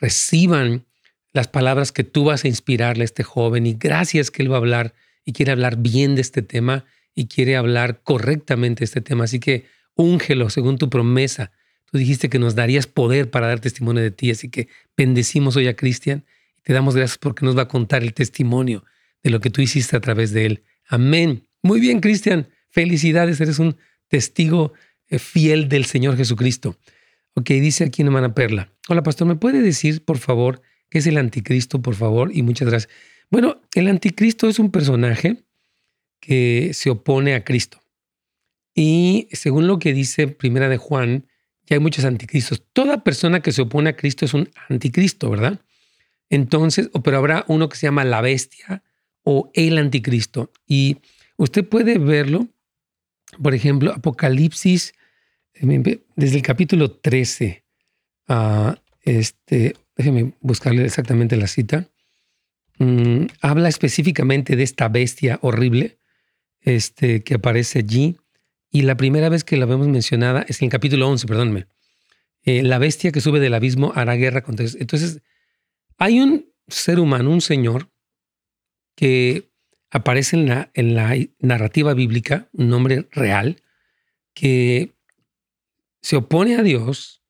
reciban 0.00 0.86
las 1.32 1.48
palabras 1.48 1.92
que 1.92 2.04
tú 2.04 2.24
vas 2.24 2.44
a 2.44 2.48
inspirarle 2.48 3.02
a 3.02 3.04
este 3.04 3.22
joven 3.22 3.66
y 3.66 3.74
gracias 3.74 4.30
que 4.30 4.42
él 4.42 4.50
va 4.50 4.56
a 4.56 4.58
hablar 4.58 4.94
y 5.24 5.32
quiere 5.32 5.52
hablar 5.52 5.76
bien 5.76 6.14
de 6.14 6.22
este 6.22 6.42
tema 6.42 6.86
y 7.14 7.26
quiere 7.26 7.56
hablar 7.56 8.00
correctamente 8.02 8.80
de 8.80 8.84
este 8.86 9.00
tema. 9.00 9.24
Así 9.24 9.38
que 9.38 9.66
úngelo 9.94 10.50
según 10.50 10.78
tu 10.78 10.88
promesa. 10.88 11.52
Tú 11.90 11.98
dijiste 11.98 12.30
que 12.30 12.38
nos 12.38 12.54
darías 12.54 12.86
poder 12.86 13.30
para 13.30 13.48
dar 13.48 13.60
testimonio 13.60 14.02
de 14.02 14.10
ti, 14.10 14.30
así 14.30 14.48
que 14.48 14.68
bendecimos 14.96 15.56
hoy 15.56 15.66
a 15.68 15.76
Cristian 15.76 16.24
te 16.62 16.72
damos 16.72 16.94
gracias 16.96 17.18
porque 17.18 17.44
nos 17.44 17.56
va 17.56 17.62
a 17.62 17.68
contar 17.68 18.02
el 18.02 18.14
testimonio 18.14 18.84
de 19.22 19.30
lo 19.30 19.40
que 19.40 19.50
tú 19.50 19.60
hiciste 19.60 19.96
a 19.96 20.00
través 20.00 20.32
de 20.32 20.46
él. 20.46 20.64
Amén. 20.88 21.46
Muy 21.62 21.80
bien, 21.80 22.00
Cristian. 22.00 22.48
Felicidades, 22.70 23.40
eres 23.40 23.58
un 23.58 23.76
testigo 24.08 24.72
eh, 25.08 25.18
fiel 25.18 25.68
del 25.68 25.84
Señor 25.84 26.16
Jesucristo. 26.16 26.76
Ok, 27.34 27.50
dice 27.50 27.84
aquí 27.84 28.02
hermana 28.02 28.34
Perla. 28.34 28.72
Hola, 28.88 29.02
pastor, 29.02 29.26
¿me 29.26 29.36
puede 29.36 29.62
decir, 29.62 30.04
por 30.04 30.18
favor, 30.18 30.62
qué 30.88 30.98
es 30.98 31.06
el 31.06 31.18
anticristo, 31.18 31.80
por 31.80 31.94
favor? 31.94 32.30
Y 32.34 32.42
muchas 32.42 32.68
gracias. 32.68 32.92
Bueno, 33.30 33.60
el 33.74 33.88
anticristo 33.88 34.48
es 34.48 34.58
un 34.58 34.70
personaje 34.70 35.44
que 36.20 36.72
se 36.74 36.90
opone 36.90 37.34
a 37.34 37.44
Cristo. 37.44 37.80
Y 38.74 39.28
según 39.32 39.66
lo 39.66 39.78
que 39.78 39.92
dice 39.92 40.28
Primera 40.28 40.68
de 40.68 40.76
Juan, 40.76 41.26
ya 41.66 41.76
hay 41.76 41.80
muchos 41.80 42.04
anticristos. 42.04 42.64
Toda 42.72 43.04
persona 43.04 43.40
que 43.40 43.52
se 43.52 43.62
opone 43.62 43.90
a 43.90 43.96
Cristo 43.96 44.24
es 44.24 44.34
un 44.34 44.50
anticristo, 44.68 45.30
¿verdad? 45.30 45.60
Entonces, 46.30 46.90
pero 47.04 47.18
habrá 47.18 47.44
uno 47.48 47.68
que 47.68 47.76
se 47.76 47.86
llama 47.86 48.04
la 48.04 48.20
bestia 48.20 48.82
o 49.24 49.50
el 49.52 49.76
anticristo. 49.78 50.52
Y 50.66 50.98
usted 51.36 51.68
puede 51.68 51.98
verlo, 51.98 52.48
por 53.42 53.54
ejemplo, 53.54 53.92
Apocalipsis, 53.92 54.94
eh, 55.54 56.00
desde 56.16 56.36
el 56.36 56.42
capítulo 56.42 56.92
13, 56.92 57.64
uh, 58.28 58.74
este, 59.02 59.76
déjeme 59.96 60.32
buscarle 60.40 60.84
exactamente 60.84 61.36
la 61.36 61.48
cita, 61.48 61.88
um, 62.78 63.26
habla 63.40 63.68
específicamente 63.68 64.56
de 64.56 64.62
esta 64.62 64.88
bestia 64.88 65.38
horrible 65.42 65.98
este, 66.60 67.22
que 67.22 67.34
aparece 67.34 67.80
allí. 67.80 68.16
Y 68.70 68.82
la 68.82 68.96
primera 68.96 69.28
vez 69.28 69.42
que 69.42 69.56
la 69.56 69.66
vemos 69.66 69.88
mencionada 69.88 70.44
es 70.48 70.62
en 70.62 70.66
el 70.66 70.70
capítulo 70.70 71.08
11, 71.08 71.26
perdónme. 71.26 71.66
Eh, 72.44 72.62
la 72.62 72.78
bestia 72.78 73.10
que 73.10 73.20
sube 73.20 73.40
del 73.40 73.54
abismo 73.54 73.92
hará 73.96 74.14
guerra 74.14 74.42
contra... 74.42 74.64
Entonces, 74.78 75.20
hay 76.00 76.18
un 76.18 76.50
ser 76.66 76.98
humano, 76.98 77.30
un 77.30 77.42
señor, 77.42 77.90
que 78.96 79.50
aparece 79.90 80.36
en 80.36 80.94
la, 80.94 81.16
narrativa 81.38 81.92
bíblica, 81.92 82.48
un 82.52 82.70
nombre 82.70 83.06
real, 83.12 83.62
que 84.32 84.94
se 86.00 86.16
opone 86.16 86.56
a 86.56 86.62
Dios. 86.62 87.22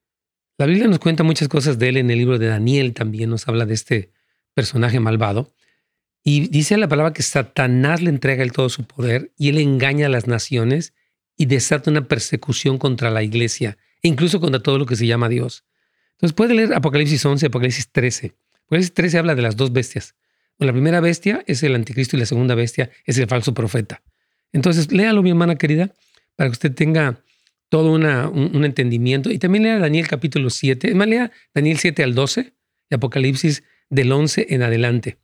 La 0.56 0.66
Biblia 0.66 0.86
nos 0.86 1.00
cuenta 1.00 1.24
muchas 1.24 1.48
cosas 1.48 1.80
de 1.80 1.88
él 1.88 1.96
en 1.96 2.10
el 2.10 2.18
libro 2.18 2.38
de 2.38 2.46
Daniel, 2.46 2.94
también 2.94 3.28
nos 3.28 3.48
habla 3.48 3.66
de 3.66 3.74
este 3.74 4.12
personaje 4.54 5.00
malvado. 5.00 5.52
Y 6.22 6.48
dice 6.48 6.76
la 6.76 6.86
palabra 6.86 7.12
que 7.12 7.24
Satanás 7.24 8.00
le 8.00 8.10
entrega 8.10 8.44
el 8.44 8.52
todo 8.52 8.68
su 8.68 8.84
poder 8.84 9.32
y 9.36 9.48
él 9.48 9.58
engaña 9.58 10.06
a 10.06 10.10
las 10.10 10.28
naciones 10.28 10.94
y 11.36 11.46
desata 11.46 11.90
una 11.90 12.06
persecución 12.06 12.78
contra 12.78 13.10
la 13.10 13.24
iglesia, 13.24 13.78
incluso 14.02 14.40
contra 14.40 14.62
todo 14.62 14.78
lo 14.78 14.86
que 14.86 14.96
se 14.96 15.08
llama 15.08 15.28
Dios. 15.28 15.64
Entonces 16.12 16.36
puede 16.36 16.54
leer 16.54 16.74
Apocalipsis 16.74 17.24
11, 17.24 17.46
Apocalipsis 17.46 17.90
13. 17.90 18.36
Apocalipsis 18.70 18.94
13 18.94 19.18
habla 19.18 19.34
de 19.34 19.42
las 19.42 19.56
dos 19.56 19.72
bestias. 19.72 20.14
La 20.58 20.70
primera 20.70 21.00
bestia 21.00 21.42
es 21.48 21.64
el 21.64 21.74
anticristo 21.74 22.16
y 22.16 22.20
la 22.20 22.26
segunda 22.26 22.54
bestia 22.54 22.88
es 23.04 23.18
el 23.18 23.26
falso 23.26 23.52
profeta. 23.52 24.00
Entonces, 24.52 24.92
léalo, 24.92 25.24
mi 25.24 25.30
hermana 25.30 25.56
querida, 25.56 25.92
para 26.36 26.50
que 26.50 26.52
usted 26.52 26.72
tenga 26.72 27.20
todo 27.68 27.90
un, 27.90 28.64
entendimiento. 28.64 29.32
Y 29.32 29.40
también 29.40 29.64
lea 29.64 29.80
Daniel 29.80 30.06
capítulo 30.06 30.50
7. 30.50 30.88
Es 30.88 30.94
más, 30.94 31.08
lea 31.08 31.32
Daniel 31.52 31.78
7 31.78 32.04
al 32.04 32.14
12 32.14 32.52
y 32.90 32.94
Apocalipsis 32.94 33.64
del 33.88 34.12
11 34.12 34.46
en 34.50 34.62
adelante. 34.62 35.18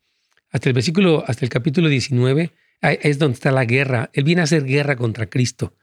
Hasta 0.50 0.68
el 0.68 0.72
versículo, 0.72 1.22
hasta 1.24 1.44
el 1.44 1.48
capítulo 1.48 1.88
19 1.88 2.50
es 2.82 3.18
donde 3.20 3.34
está 3.34 3.52
la 3.52 3.64
guerra. 3.64 4.10
Él 4.12 4.24
viene 4.24 4.40
a 4.40 4.44
hacer 4.44 4.64
guerra 4.64 4.96
contra 4.96 5.26
Cristo. 5.26 5.76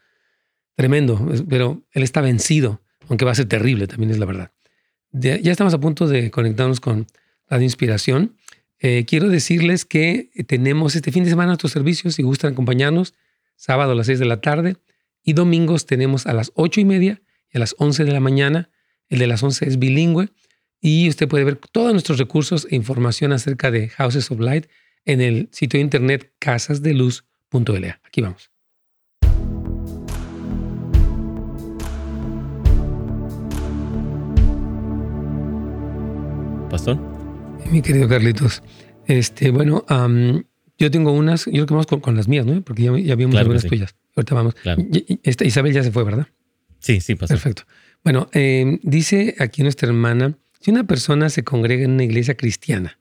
Tremendo, 0.75 1.31
pero 1.47 1.85
él 1.93 2.03
está 2.03 2.19
vencido, 2.19 2.81
aunque 3.07 3.23
va 3.23 3.31
a 3.31 3.35
ser 3.35 3.45
terrible, 3.45 3.87
también 3.87 4.11
es 4.11 4.17
la 4.17 4.25
verdad. 4.25 4.51
Ya 5.13 5.37
estamos 5.49 5.73
a 5.73 5.79
punto 5.79 6.07
de 6.07 6.29
conectarnos 6.29 6.81
con 6.81 7.07
Radio 7.53 7.65
Inspiración. 7.65 8.35
Eh, 8.79 9.05
quiero 9.07 9.29
decirles 9.29 9.85
que 9.85 10.31
tenemos 10.47 10.95
este 10.95 11.11
fin 11.11 11.23
de 11.23 11.29
semana 11.29 11.49
nuestros 11.49 11.71
servicios, 11.71 12.15
si 12.15 12.23
gustan 12.23 12.53
acompañarnos, 12.53 13.13
sábado 13.55 13.91
a 13.91 13.95
las 13.95 14.07
6 14.07 14.17
de 14.17 14.25
la 14.25 14.41
tarde 14.41 14.77
y 15.23 15.33
domingos 15.33 15.85
tenemos 15.85 16.25
a 16.25 16.33
las 16.33 16.51
8 16.55 16.81
y 16.81 16.85
media 16.85 17.21
y 17.51 17.57
a 17.57 17.59
las 17.59 17.75
11 17.77 18.05
de 18.05 18.11
la 18.11 18.19
mañana. 18.19 18.71
El 19.07 19.19
de 19.19 19.27
las 19.27 19.43
11 19.43 19.67
es 19.67 19.77
bilingüe 19.77 20.29
y 20.81 21.07
usted 21.07 21.27
puede 21.27 21.43
ver 21.43 21.57
todos 21.57 21.91
nuestros 21.91 22.17
recursos 22.17 22.65
e 22.71 22.75
información 22.75 23.33
acerca 23.33 23.69
de 23.69 23.89
Houses 23.89 24.31
of 24.31 24.39
Light 24.39 24.65
en 25.05 25.21
el 25.21 25.49
sitio 25.51 25.77
de 25.77 25.83
internet 25.83 26.33
casasdeluz.la. 26.39 28.01
Aquí 28.03 28.21
vamos. 28.21 28.49
Pastor. 36.71 37.12
Mi 37.73 37.81
querido 37.81 38.07
Carlitos, 38.07 38.61
este, 39.07 39.49
bueno, 39.49 39.83
um, 39.89 40.43
yo 40.77 40.91
tengo 40.91 41.11
unas, 41.11 41.47
yo 41.47 41.51
creo 41.53 41.65
que 41.65 41.73
vamos 41.73 41.87
con, 41.87 42.01
con 42.01 42.15
las 42.15 42.27
mías, 42.27 42.45
¿no? 42.45 42.61
Porque 42.61 42.83
ya, 42.83 42.95
ya 42.99 43.15
vimos 43.15 43.31
Claro 43.31 43.45
algunas 43.45 43.63
sí. 43.63 43.69
tuyas. 43.69 43.95
Ahorita 44.15 44.35
vamos. 44.35 44.53
Claro. 44.53 44.83
Esta 45.23 45.43
Isabel 45.43 45.73
ya 45.73 45.81
se 45.81 45.91
fue, 45.91 46.03
¿verdad? 46.03 46.27
Sí, 46.77 47.01
sí, 47.01 47.15
pastor. 47.15 47.35
Perfecto. 47.35 47.63
Bueno, 48.03 48.29
eh, 48.31 48.77
dice 48.83 49.33
aquí 49.39 49.63
nuestra 49.63 49.87
hermana, 49.87 50.37
si 50.59 50.69
una 50.69 50.83
persona 50.83 51.31
se 51.31 51.43
congrega 51.43 51.85
en 51.85 51.93
una 51.93 52.03
iglesia 52.03 52.37
cristiana, 52.37 52.99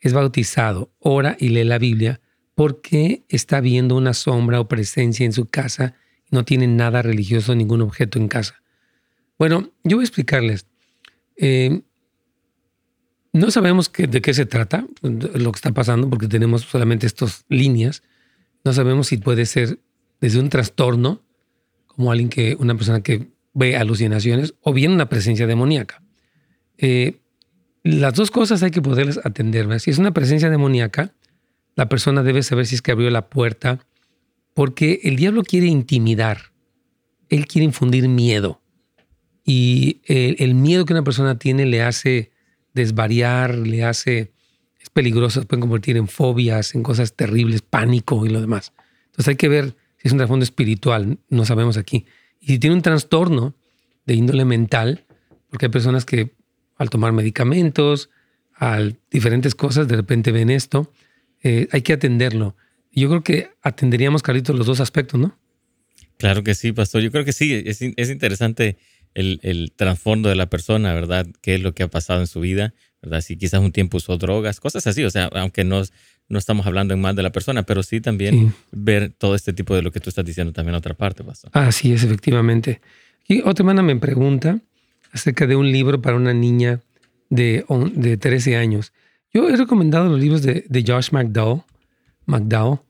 es 0.00 0.12
bautizado, 0.12 0.92
ora 0.98 1.38
y 1.40 1.48
lee 1.48 1.64
la 1.64 1.78
Biblia, 1.78 2.20
¿por 2.54 2.82
qué 2.82 3.24
está 3.30 3.62
viendo 3.62 3.96
una 3.96 4.12
sombra 4.12 4.60
o 4.60 4.68
presencia 4.68 5.24
en 5.24 5.32
su 5.32 5.46
casa 5.46 5.94
y 6.30 6.36
no 6.36 6.44
tiene 6.44 6.66
nada 6.66 7.00
religioso, 7.00 7.54
ningún 7.54 7.80
objeto 7.80 8.18
en 8.18 8.28
casa? 8.28 8.60
Bueno, 9.38 9.72
yo 9.82 9.96
voy 9.96 10.02
a 10.02 10.04
explicarles. 10.04 10.66
Eh, 11.38 11.80
no 13.32 13.50
sabemos 13.50 13.92
de 13.96 14.20
qué 14.20 14.34
se 14.34 14.46
trata, 14.46 14.86
lo 15.02 15.52
que 15.52 15.56
está 15.56 15.72
pasando, 15.72 16.10
porque 16.10 16.26
tenemos 16.26 16.62
solamente 16.62 17.06
estas 17.06 17.44
líneas. 17.48 18.02
No 18.64 18.72
sabemos 18.72 19.08
si 19.08 19.18
puede 19.18 19.46
ser 19.46 19.78
desde 20.20 20.40
un 20.40 20.48
trastorno, 20.48 21.22
como 21.86 22.10
alguien 22.10 22.28
que, 22.28 22.56
una 22.58 22.74
persona 22.74 23.02
que 23.02 23.28
ve 23.54 23.76
alucinaciones, 23.76 24.54
o 24.62 24.72
bien 24.72 24.92
una 24.92 25.08
presencia 25.08 25.46
demoníaca. 25.46 26.02
Eh, 26.78 27.20
las 27.84 28.14
dos 28.14 28.30
cosas 28.30 28.62
hay 28.62 28.72
que 28.72 28.82
poderles 28.82 29.20
atender. 29.24 29.80
Si 29.80 29.90
es 29.90 29.98
una 29.98 30.12
presencia 30.12 30.50
demoníaca, 30.50 31.14
la 31.76 31.88
persona 31.88 32.22
debe 32.22 32.42
saber 32.42 32.66
si 32.66 32.74
es 32.74 32.82
que 32.82 32.90
abrió 32.90 33.10
la 33.10 33.28
puerta, 33.28 33.86
porque 34.54 35.00
el 35.04 35.16
diablo 35.16 35.44
quiere 35.44 35.66
intimidar, 35.66 36.52
él 37.28 37.46
quiere 37.46 37.64
infundir 37.64 38.08
miedo. 38.08 38.60
Y 39.44 40.00
el 40.04 40.54
miedo 40.54 40.84
que 40.84 40.92
una 40.92 41.02
persona 41.02 41.38
tiene 41.38 41.64
le 41.64 41.82
hace 41.82 42.30
desvariar, 42.74 43.56
le 43.56 43.84
hace, 43.84 44.32
es 44.80 44.90
peligroso, 44.90 45.42
pueden 45.44 45.60
convertir 45.60 45.96
en 45.96 46.08
fobias, 46.08 46.74
en 46.74 46.82
cosas 46.82 47.14
terribles, 47.14 47.62
pánico 47.62 48.24
y 48.26 48.30
lo 48.30 48.40
demás. 48.40 48.72
Entonces 49.06 49.28
hay 49.28 49.36
que 49.36 49.48
ver 49.48 49.76
si 49.98 50.08
es 50.08 50.12
un 50.12 50.18
trasfondo 50.18 50.44
espiritual, 50.44 51.18
no 51.28 51.44
sabemos 51.44 51.76
aquí. 51.76 52.06
Y 52.40 52.46
si 52.46 52.58
tiene 52.58 52.76
un 52.76 52.82
trastorno 52.82 53.54
de 54.06 54.14
índole 54.14 54.44
mental, 54.44 55.04
porque 55.48 55.66
hay 55.66 55.72
personas 55.72 56.04
que 56.04 56.34
al 56.76 56.88
tomar 56.88 57.12
medicamentos, 57.12 58.08
a 58.54 58.80
diferentes 59.10 59.54
cosas, 59.54 59.88
de 59.88 59.96
repente 59.96 60.32
ven 60.32 60.50
esto, 60.50 60.92
eh, 61.42 61.68
hay 61.72 61.82
que 61.82 61.92
atenderlo. 61.92 62.56
Yo 62.92 63.08
creo 63.08 63.22
que 63.22 63.50
atenderíamos, 63.62 64.22
Carlitos, 64.22 64.56
los 64.56 64.66
dos 64.66 64.80
aspectos, 64.80 65.20
¿no? 65.20 65.38
Claro 66.18 66.42
que 66.42 66.54
sí, 66.54 66.72
pastor. 66.72 67.02
Yo 67.02 67.10
creo 67.10 67.24
que 67.24 67.32
sí, 67.32 67.62
es, 67.64 67.80
es 67.80 68.10
interesante 68.10 68.78
el, 69.14 69.40
el 69.42 69.72
trasfondo 69.74 70.28
de 70.28 70.34
la 70.34 70.46
persona, 70.46 70.94
¿verdad? 70.94 71.26
¿Qué 71.42 71.54
es 71.54 71.62
lo 71.62 71.74
que 71.74 71.82
ha 71.82 71.88
pasado 71.88 72.20
en 72.20 72.26
su 72.26 72.40
vida? 72.40 72.74
¿Verdad? 73.02 73.20
Si 73.20 73.36
quizás 73.36 73.60
un 73.60 73.72
tiempo 73.72 73.96
usó 73.96 74.18
drogas, 74.18 74.60
cosas 74.60 74.86
así. 74.86 75.04
O 75.04 75.10
sea, 75.10 75.30
aunque 75.32 75.64
no, 75.64 75.82
no 76.28 76.38
estamos 76.38 76.66
hablando 76.66 76.94
en 76.94 77.00
más 77.00 77.16
de 77.16 77.22
la 77.22 77.30
persona, 77.30 77.64
pero 77.64 77.82
sí 77.82 78.00
también 78.00 78.54
ver 78.72 79.12
todo 79.16 79.34
este 79.34 79.52
tipo 79.52 79.74
de 79.74 79.82
lo 79.82 79.90
que 79.90 80.00
tú 80.00 80.10
estás 80.10 80.24
diciendo 80.24 80.52
también 80.52 80.74
en 80.74 80.78
otra 80.78 80.94
parte, 80.94 81.24
Pastor. 81.24 81.50
Así 81.54 81.92
es, 81.92 82.04
efectivamente. 82.04 82.80
Y 83.26 83.40
otra 83.40 83.62
hermana 83.62 83.82
me 83.82 83.96
pregunta 83.96 84.60
acerca 85.12 85.46
de 85.46 85.56
un 85.56 85.70
libro 85.70 86.00
para 86.00 86.16
una 86.16 86.32
niña 86.32 86.80
de, 87.30 87.64
de 87.94 88.16
13 88.16 88.56
años. 88.56 88.92
Yo 89.32 89.48
he 89.48 89.56
recomendado 89.56 90.08
los 90.08 90.20
libros 90.20 90.42
de, 90.42 90.64
de 90.68 90.84
Josh 90.86 91.10
McDowell. 91.12 91.62
McDowell. 92.26 92.80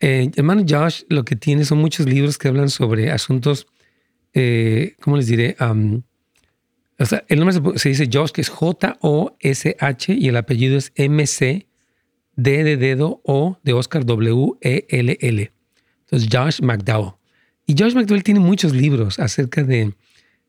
Eh, 0.00 0.30
hermano 0.36 0.64
Josh 0.68 1.02
lo 1.08 1.24
que 1.24 1.36
tiene 1.36 1.64
son 1.64 1.78
muchos 1.78 2.06
libros 2.06 2.36
que 2.36 2.48
hablan 2.48 2.68
sobre 2.68 3.10
asuntos 3.10 3.66
eh, 4.34 4.96
¿cómo 5.00 5.16
les 5.16 5.26
diré? 5.26 5.56
o 5.60 7.06
sea, 7.06 7.24
el 7.28 7.38
nombre 7.38 7.78
se, 7.78 7.88
dice 7.88 8.08
Josh, 8.12 8.30
que 8.30 8.40
es 8.40 8.48
J-O-S-H, 8.48 10.12
y 10.12 10.28
el 10.28 10.36
apellido 10.36 10.76
es 10.76 10.92
M-C, 10.96 11.66
D 12.36 12.64
de 12.64 12.76
dedo, 12.76 13.20
O 13.24 13.58
de 13.62 13.72
Oscar, 13.72 14.04
W-E-L-L. 14.04 15.52
Entonces, 16.00 16.28
Josh 16.30 16.60
McDowell. 16.60 17.12
Y 17.66 17.74
Josh 17.78 17.94
McDowell 17.94 18.24
tiene 18.24 18.40
muchos 18.40 18.74
libros 18.74 19.18
acerca 19.18 19.62
de, 19.62 19.94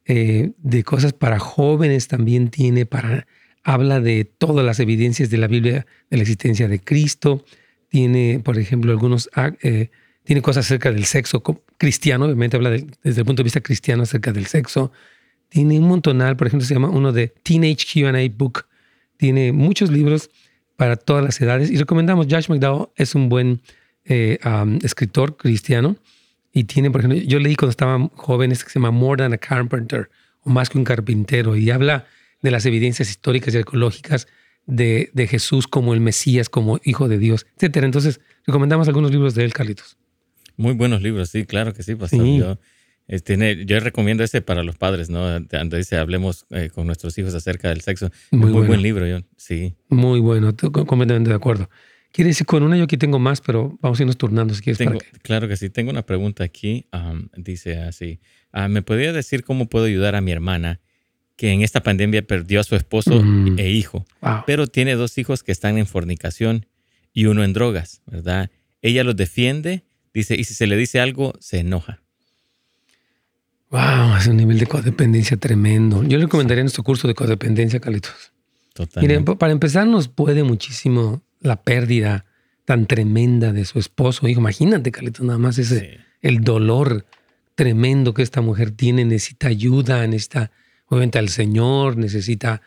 eh, 0.06 0.52
de 0.58 0.84
cosas 0.84 1.14
para 1.14 1.40
jóvenes, 1.40 2.08
también 2.08 2.50
tiene 2.50 2.86
para, 2.86 3.28
habla 3.64 4.02
de 4.02 4.26
todas 4.26 4.66
las 4.66 4.80
evidencias 4.80 5.30
de 5.30 5.38
la 5.38 5.48
Biblia 5.48 5.86
de 6.10 6.18
la 6.18 6.24
existencia 6.24 6.68
de 6.68 6.80
Cristo. 6.80 7.46
Tiene, 7.90 8.42
por 8.44 8.58
ejemplo, 8.58 8.92
algunos 8.92 9.30
ah, 9.36 9.54
eh, 9.62 9.90
tiene 10.26 10.42
cosas 10.42 10.66
acerca 10.66 10.92
del 10.92 11.06
sexo 11.06 11.42
cristiano, 11.78 12.26
obviamente 12.26 12.58
habla 12.58 12.72
desde 12.72 13.22
el 13.22 13.26
punto 13.26 13.42
de 13.42 13.44
vista 13.44 13.62
cristiano 13.62 14.04
acerca 14.04 14.34
del 14.34 14.48
sexo. 14.48 14.92
Tiene 15.50 15.80
un 15.80 15.88
montonal, 15.88 16.36
por 16.36 16.48
ejemplo, 16.48 16.66
se 16.66 16.74
llama 16.74 16.90
uno 16.90 17.14
de 17.14 17.28
Teenage 17.28 17.86
QA 17.94 18.12
Book. 18.36 18.66
Tiene 19.18 19.52
muchos 19.52 19.92
libros 19.92 20.32
para 20.76 20.96
todas 20.96 21.24
las 21.24 21.40
edades 21.40 21.70
y 21.70 21.78
recomendamos, 21.78 22.26
Josh 22.30 22.50
McDowell 22.50 22.90
es 22.96 23.14
un 23.14 23.30
buen 23.30 23.62
eh, 24.04 24.40
escritor 24.82 25.38
cristiano 25.38 25.96
y 26.52 26.64
tiene, 26.64 26.90
por 26.90 27.02
ejemplo, 27.02 27.20
yo 27.20 27.40
leí 27.40 27.56
cuando 27.56 27.70
estaba 27.70 28.10
joven 28.16 28.52
este 28.52 28.66
que 28.66 28.72
se 28.72 28.80
llama 28.80 28.92
More 28.92 29.22
Than 29.22 29.34
a 29.34 29.38
Carpenter 29.38 30.10
o 30.42 30.50
Más 30.50 30.70
que 30.70 30.80
un 30.80 30.84
carpintero 30.84 31.56
y 31.56 31.70
habla 31.70 32.08
de 32.42 32.50
las 32.50 32.66
evidencias 32.66 33.10
históricas 33.10 33.54
y 33.54 33.60
ecológicas 33.60 34.28
de, 34.66 35.12
de 35.14 35.28
Jesús 35.28 35.68
como 35.68 35.94
el 35.94 36.02
Mesías, 36.02 36.50
como 36.50 36.80
Hijo 36.84 37.08
de 37.08 37.20
Dios, 37.20 37.46
etc. 37.60 37.78
Entonces, 37.84 38.20
recomendamos 38.48 38.88
algunos 38.88 39.12
libros 39.12 39.36
de 39.36 39.46
él, 39.46 39.54
Carlitos. 39.54 39.98
Muy 40.58 40.74
buenos 40.74 41.02
libros, 41.02 41.30
sí, 41.30 41.46
claro 41.46 41.74
que 41.74 41.84
sí, 41.84 41.96
pastor. 41.96 42.26
Yo, 42.26 42.58
eh, 43.08 43.20
tiene, 43.20 43.66
yo 43.66 43.80
recomiendo 43.80 44.24
ese 44.24 44.42
para 44.42 44.64
los 44.64 44.78
padres, 44.78 45.10
¿no? 45.10 45.40
Donde 45.40 45.78
dice, 45.78 45.98
hablemos 45.98 46.46
eh, 46.50 46.70
con 46.74 46.88
nuestros 46.88 47.18
hijos 47.18 47.34
acerca 47.34 47.70
del 47.70 47.82
sexo. 47.82 48.10
Muy, 48.32 48.52
buen 48.52 48.82
libro, 48.82 49.08
yo, 49.08 49.20
sí. 49.38 49.76
Muy 49.90 50.20
bueno, 50.20 50.50
estoy 50.50 50.72
completamente 50.72 51.30
de 51.30 51.36
acuerdo. 51.36 51.70
Quiere 52.12 52.30
decir, 52.30 52.48
con 52.48 52.64
una 52.64 52.78
yo 52.78 52.86
aquí 52.86 52.98
tengo 52.98 53.20
más, 53.20 53.42
pero 53.42 53.78
vamos 53.82 54.00
a 54.00 54.04
irnos 54.04 54.18
turnando 54.18 54.54
si 54.54 54.62
quieres. 54.62 54.88
Claro 55.22 55.50
que 55.50 55.58
sí. 55.58 55.70
Tengo 55.70 55.92
una 55.92 56.06
pregunta 56.06 56.46
aquí. 56.46 56.86
dice 57.36 57.78
así. 57.80 58.22
Ah, 58.54 58.70
¿Me 58.70 58.82
podría 58.82 59.12
decir 59.12 59.44
cómo 59.44 59.68
puedo 59.68 59.84
ayudar 59.84 60.16
a 60.16 60.22
mi 60.22 60.32
hermana 60.32 60.80
que 61.36 61.52
en 61.52 61.62
esta 61.62 61.84
pandemia 61.84 62.26
perdió 62.26 62.62
a 62.62 62.64
su 62.64 62.76
esposo 62.76 63.22
mm. 63.22 63.60
e 63.60 63.70
hijo, 63.70 64.06
pero 64.46 64.68
tiene 64.68 64.96
dos 64.96 65.18
hijos 65.18 65.44
que 65.44 65.52
están 65.52 65.78
en 65.78 65.86
fornicación 65.86 66.66
y 67.14 67.26
uno 67.26 67.44
en 67.44 67.54
drogas, 67.54 68.02
¿verdad? 68.06 68.50
Ella 68.82 69.04
los 69.04 69.16
defiende 69.16 69.84
Dice, 70.16 70.34
y 70.36 70.46
si 70.46 70.54
se 70.54 70.66
le 70.66 70.78
dice 70.78 71.02
algo, 71.02 71.34
se 71.42 71.60
enoja. 71.60 72.02
Wow, 73.70 74.16
es 74.18 74.28
un 74.28 74.38
nivel 74.38 74.58
de 74.58 74.66
codependencia 74.66 75.36
tremendo. 75.36 76.04
Yo 76.04 76.18
le 76.18 76.24
recomendaría 76.24 76.64
nuestro 76.64 76.84
curso 76.84 77.10
de 77.10 77.14
codependencia, 77.14 77.82
Carlitos. 77.82 78.32
Totalmente. 78.74 79.20
Miren, 79.20 79.38
para 79.38 79.52
empezar, 79.52 79.86
nos 79.86 80.08
puede 80.08 80.44
muchísimo 80.44 81.22
la 81.42 81.62
pérdida 81.62 82.24
tan 82.64 82.86
tremenda 82.86 83.52
de 83.52 83.66
su 83.66 83.78
esposo. 83.78 84.26
Hijo, 84.30 84.40
imagínate, 84.40 84.90
Carlitos, 84.90 85.26
nada 85.26 85.38
más 85.38 85.58
ese, 85.58 86.00
el 86.22 86.46
dolor 86.46 87.06
tremendo 87.56 88.14
que 88.14 88.22
esta 88.22 88.40
mujer 88.40 88.72
tiene. 88.72 89.04
Necesita 89.04 89.50
ayuda, 89.50 90.08
necesita, 90.08 90.50
obviamente, 90.88 91.20
al 91.20 91.28
Señor, 91.28 91.98
necesita 91.98 92.62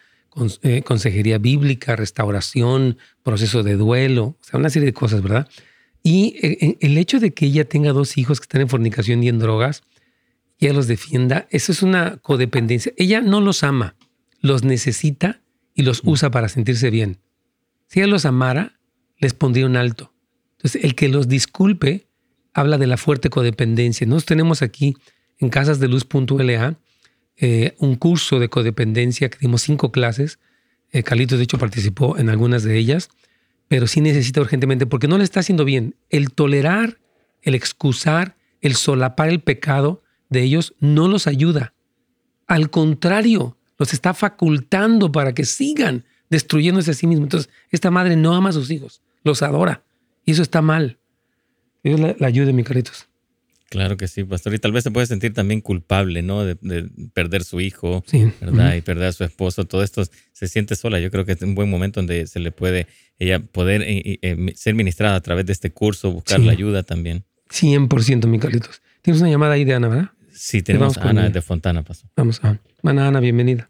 eh, 0.61 0.83
consejería 0.83 1.39
bíblica, 1.39 1.97
restauración, 1.97 2.99
proceso 3.23 3.63
de 3.63 3.77
duelo, 3.77 4.37
o 4.39 4.45
sea, 4.45 4.61
una 4.61 4.69
serie 4.69 4.85
de 4.85 4.93
cosas, 4.93 5.23
¿verdad? 5.23 5.49
Y 6.03 6.37
eh, 6.43 6.59
eh, 6.61 6.77
el 6.81 6.99
hecho 6.99 7.21
de 7.21 7.33
que 7.33 7.47
ella 7.47 7.69
tenga 7.69 7.93
dos 7.93 8.19
hijos 8.19 8.41
que 8.41 8.45
están 8.45 8.61
en 8.61 8.69
fornicación 8.69 9.23
y 9.23 9.29
en 9.29 9.39
drogas, 9.39 9.83
y 10.59 10.67
ella 10.67 10.75
los 10.75 10.87
defienda, 10.87 11.47
eso 11.51 11.73
es 11.73 11.83
una 11.83 12.17
codependencia. 12.19 12.93
Ella 12.97 13.21
no 13.21 13.41
los 13.41 13.63
ama, 13.63 13.97
los 14.41 14.65
necesita 14.65 15.41
y 15.75 15.83
los 15.83 16.03
usa 16.05 16.31
para 16.31 16.49
sentirse 16.49 16.91
bien. 16.91 17.19
Si 17.87 18.01
ella 18.01 18.09
los 18.09 18.25
amara, 18.25 18.79
les 19.19 19.35
pondría 19.35 19.67
un 19.67 19.77
alto. 19.77 20.13
Entonces, 20.57 20.85
el 20.85 20.95
que 20.95 21.09
los 21.09 21.29
disculpe 21.29 22.09
habla 22.53 22.79
de 22.79 22.87
la 22.87 22.97
fuerte 22.97 23.31
codependencia. 23.31 24.07
Nosotros 24.07 24.27
tenemos 24.27 24.63
aquí 24.63 24.97
en 25.39 25.49
Casas 25.49 25.79
de 25.79 25.89
Luz.la 25.89 26.77
eh, 27.37 27.75
un 27.79 27.95
curso 27.95 28.41
de 28.41 28.49
codependencia 28.49 29.31
que 29.31 29.39
dimos 29.39 29.63
cinco 29.63 29.93
clases. 29.93 30.41
Eh, 30.91 31.05
Carlitos, 31.05 31.39
de 31.39 31.45
hecho, 31.45 31.59
participó 31.59 32.19
en 32.19 32.29
algunas 32.29 32.65
de 32.65 32.77
ellas 32.77 33.11
pero 33.69 33.87
sí 33.87 34.01
necesita 34.01 34.41
urgentemente, 34.41 34.87
porque 34.87 35.09
no 35.09 35.19
le 35.19 35.25
está 35.25 35.41
haciendo 35.41 35.65
bien. 35.65 35.95
El 36.11 36.33
tolerar, 36.33 36.99
el 37.43 37.55
excusar, 37.55 38.37
el 38.61 38.75
solapar 38.75 39.29
el 39.29 39.41
pecado 39.41 40.03
de 40.31 40.43
ellos 40.43 40.75
no 40.81 41.09
los 41.09 41.27
ayuda. 41.27 41.75
Al 42.47 42.71
contrario, 42.71 43.57
los 43.79 43.93
está 43.93 44.15
facultando 44.15 45.13
para 45.13 45.35
que 45.35 45.45
sigan 45.45 46.05
destruyéndose 46.31 46.91
a 46.91 46.95
sí 46.95 47.07
mismos. 47.07 47.27
Entonces, 47.27 47.51
esta 47.71 47.91
madre 47.91 48.17
no 48.17 48.35
ama 48.35 48.51
a 48.51 48.53
sus 48.53 48.71
hijos, 48.71 49.03
los 49.23 49.43
adora. 49.43 49.85
Y 50.25 50.33
eso 50.33 50.43
está 50.43 50.63
mal. 50.63 50.99
Dios 51.85 52.01
la, 52.01 52.17
la 52.19 52.27
ayude, 52.27 52.53
mi 52.53 52.65
caritos. 52.65 53.08
Claro 53.71 53.99
que 53.99 54.09
sí, 54.09 54.25
pastor. 54.25 54.55
Y 54.55 54.59
tal 54.59 54.73
vez 54.73 54.85
se 54.85 54.91
puede 54.91 55.07
sentir 55.07 55.35
también 55.35 55.61
culpable, 55.61 56.23
¿no? 56.23 56.45
De, 56.45 56.57
perder 57.13 57.45
su 57.45 57.61
hijo, 57.61 58.03
¿verdad? 58.41 58.75
Y 58.75 58.81
perder 58.81 59.09
a 59.09 59.13
su 59.13 59.25
esposo. 59.25 59.67
Todo 59.67 59.83
esto 59.83 60.03
se 60.33 60.49
siente 60.49 60.75
sola. 60.75 61.01
Yo 61.01 61.11
creo 61.11 61.27
que 61.27 61.33
es 61.33 61.43
un 61.43 61.55
buen 61.55 61.69
momento 61.69 62.01
donde 62.01 62.27
se 62.27 62.41
le 62.41 62.51
puede, 62.51 62.87
ella 63.19 63.41
poder 63.41 63.83
eh, 63.83 64.19
eh, 64.23 64.53
ser 64.55 64.75
ministrada 64.75 65.17
a 65.17 65.21
través 65.21 65.45
de 65.45 65.53
este 65.53 65.71
curso, 65.71 66.11
buscar 66.11 66.41
la 66.41 66.53
ayuda 66.53 66.83
también. 66.83 67.25
100%, 67.51 68.27
mi 68.27 68.39
Carlitos. 68.39 68.81
Tienes 69.03 69.21
una 69.21 69.31
llamada 69.31 69.55
ahí 69.55 69.65
de 69.65 69.75
Ana, 69.75 69.89
¿verdad? 69.89 70.11
Sí, 70.31 70.63
tenemos 70.63 70.97
a 70.97 71.11
Ana 71.11 71.29
de 71.29 71.43
Fontana, 71.43 71.83
pastor. 71.83 72.11
Vamos, 72.17 72.43
a 72.43 72.59
Ana, 72.83 73.09
Ana, 73.09 73.21
bienvenida. 73.21 73.69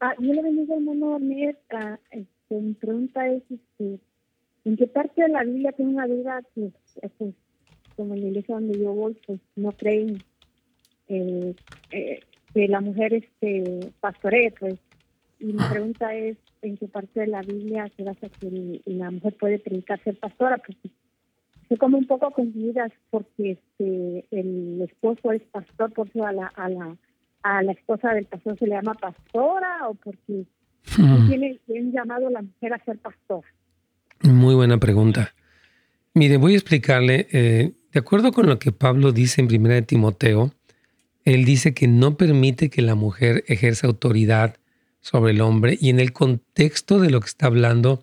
Ah, 0.00 0.12
yo 0.20 0.34
le 0.34 0.42
bendigo, 0.42 0.74
hermano 0.74 1.16
Ernesto. 1.16 1.76
Este, 2.10 2.60
mi 2.60 2.74
pregunta 2.74 3.26
es, 3.28 3.42
este, 3.50 4.00
¿en 4.64 4.76
qué 4.76 4.86
parte 4.86 5.22
de 5.22 5.28
la 5.28 5.44
Biblia 5.44 5.72
tengo 5.72 5.90
una 5.90 6.06
duda 6.06 6.42
que 6.54 6.70
pues, 7.16 7.34
como 7.96 8.14
en 8.14 8.22
la 8.22 8.28
iglesia 8.28 8.54
donde 8.54 8.78
yo 8.78 8.92
voy, 8.92 9.16
pues 9.26 9.40
no 9.56 9.72
creen 9.72 10.22
eh, 11.08 11.54
eh, 11.90 12.20
que 12.52 12.68
la 12.68 12.80
mujer 12.80 13.14
este 13.14 13.92
pastoree, 14.00 14.52
pues. 14.58 14.74
Y 15.40 15.46
mi 15.46 15.62
pregunta 15.70 16.14
es, 16.14 16.36
¿en 16.62 16.76
qué 16.76 16.88
parte 16.88 17.20
de 17.20 17.26
la 17.26 17.42
Biblia 17.42 17.90
se 17.96 18.04
basa 18.04 18.28
que 18.28 18.80
la 18.86 19.10
mujer 19.10 19.36
puede 19.38 19.58
predicar 19.58 20.02
ser 20.02 20.18
pastora? 20.18 20.58
Pues 20.58 20.78
estoy 21.62 21.76
como 21.76 21.98
un 21.98 22.06
poco 22.06 22.30
confundida 22.30 22.90
porque 23.10 23.52
este 23.52 24.24
el 24.30 24.80
esposo 24.82 25.32
es 25.32 25.42
pastor, 25.42 25.92
por 25.92 26.08
eso 26.08 26.24
a 26.24 26.32
la, 26.32 26.46
a 26.46 26.68
la, 26.68 26.96
a 27.42 27.62
la 27.62 27.72
esposa 27.72 28.14
del 28.14 28.26
pastor 28.26 28.58
se 28.58 28.66
le 28.66 28.74
llama 28.74 28.94
pastora 28.94 29.88
o 29.88 29.94
porque 29.94 30.44
tiene 31.28 31.58
bien 31.66 31.92
llamado 31.92 32.30
la 32.30 32.42
mujer 32.42 32.74
a 32.74 32.84
ser 32.84 32.98
pastor. 32.98 33.44
Muy 34.22 34.54
buena 34.54 34.78
pregunta. 34.78 35.34
Mire, 36.14 36.36
voy 36.36 36.52
a 36.52 36.56
explicarle, 36.56 37.26
eh, 37.32 37.72
de 37.94 38.00
acuerdo 38.00 38.32
con 38.32 38.46
lo 38.46 38.58
que 38.58 38.72
Pablo 38.72 39.12
dice 39.12 39.40
en 39.40 39.46
1 39.46 39.68
de 39.68 39.82
Timoteo, 39.82 40.52
él 41.24 41.44
dice 41.44 41.72
que 41.72 41.86
no 41.86 42.16
permite 42.16 42.68
que 42.68 42.82
la 42.82 42.96
mujer 42.96 43.44
ejerza 43.46 43.86
autoridad 43.86 44.56
sobre 45.00 45.32
el 45.32 45.40
hombre 45.40 45.78
y 45.80 45.90
en 45.90 46.00
el 46.00 46.12
contexto 46.12 46.98
de 46.98 47.10
lo 47.10 47.20
que 47.20 47.28
está 47.28 47.46
hablando 47.46 48.02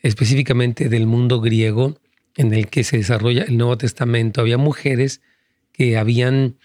específicamente 0.00 0.88
del 0.88 1.06
mundo 1.06 1.40
griego 1.40 1.98
en 2.36 2.54
el 2.54 2.68
que 2.68 2.84
se 2.84 2.98
desarrolla 2.98 3.42
el 3.42 3.56
Nuevo 3.56 3.76
Testamento, 3.76 4.40
había 4.40 4.58
mujeres 4.58 5.22
que 5.72 5.96
habían 5.96 6.56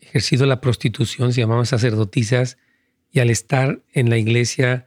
ejercido 0.00 0.44
la 0.44 0.60
prostitución, 0.60 1.32
se 1.32 1.40
llamaban 1.40 1.66
sacerdotisas, 1.66 2.58
y 3.10 3.20
al 3.20 3.30
estar 3.30 3.80
en 3.92 4.10
la 4.10 4.18
iglesia 4.18 4.86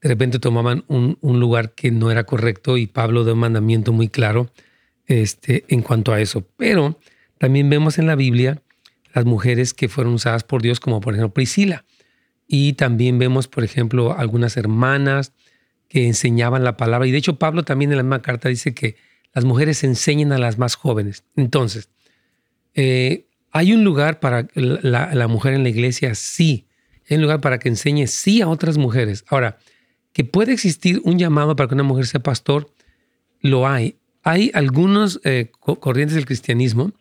de 0.00 0.08
repente 0.08 0.38
tomaban 0.38 0.84
un, 0.88 1.18
lugar 1.20 1.72
que 1.74 1.90
no 1.90 2.10
era 2.10 2.24
correcto 2.24 2.78
y 2.78 2.86
Pablo 2.86 3.24
da 3.24 3.34
un 3.34 3.40
mandamiento 3.40 3.92
muy 3.92 4.08
claro 4.08 4.50
este, 5.10 5.64
en 5.68 5.82
cuanto 5.82 6.12
a 6.12 6.20
eso. 6.20 6.46
Pero 6.56 6.98
también 7.38 7.68
vemos 7.68 7.98
en 7.98 8.06
la 8.06 8.14
Biblia 8.14 8.62
las 9.12 9.24
mujeres 9.24 9.74
que 9.74 9.88
fueron 9.88 10.14
usadas 10.14 10.44
por 10.44 10.62
Dios, 10.62 10.78
como 10.78 11.00
por 11.00 11.14
ejemplo 11.14 11.34
Priscila. 11.34 11.84
Y 12.46 12.74
también 12.74 13.18
vemos, 13.18 13.48
por 13.48 13.64
ejemplo, 13.64 14.16
algunas 14.16 14.56
hermanas 14.56 15.32
que 15.88 16.06
enseñaban 16.06 16.62
la 16.62 16.76
palabra. 16.76 17.08
Y 17.08 17.10
de 17.10 17.18
hecho 17.18 17.38
Pablo 17.38 17.64
también 17.64 17.90
en 17.90 17.96
la 17.96 18.04
misma 18.04 18.22
carta 18.22 18.48
dice 18.48 18.72
que 18.72 18.96
las 19.34 19.44
mujeres 19.44 19.82
enseñan 19.82 20.30
a 20.32 20.38
las 20.38 20.58
más 20.58 20.76
jóvenes. 20.76 21.24
Entonces, 21.34 21.90
eh, 22.74 23.26
¿hay 23.50 23.72
un 23.72 23.82
lugar 23.82 24.20
para 24.20 24.46
la, 24.54 25.12
la, 25.12 25.28
mujer 25.28 25.54
en 25.54 25.64
la 25.64 25.70
iglesia? 25.70 26.14
Sí. 26.14 26.68
¿Hay 27.08 27.16
un 27.16 27.22
lugar 27.22 27.40
para 27.40 27.58
que 27.58 27.68
enseñe? 27.68 28.06
Sí 28.06 28.42
a 28.42 28.48
otras 28.48 28.78
mujeres. 28.78 29.24
Ahora, 29.28 29.58
que 30.12 30.22
puede 30.22 30.52
existir 30.52 31.00
un 31.04 31.18
llamado 31.18 31.56
para 31.56 31.68
que 31.68 31.74
una 31.74 31.82
mujer 31.82 32.06
sea 32.06 32.20
pastor, 32.20 32.72
lo 33.40 33.66
hay. 33.66 33.96
Hay 34.22 34.50
algunos 34.54 35.20
eh, 35.24 35.50
corrientes 35.60 36.14
del 36.14 36.26
cristianismo 36.26 36.92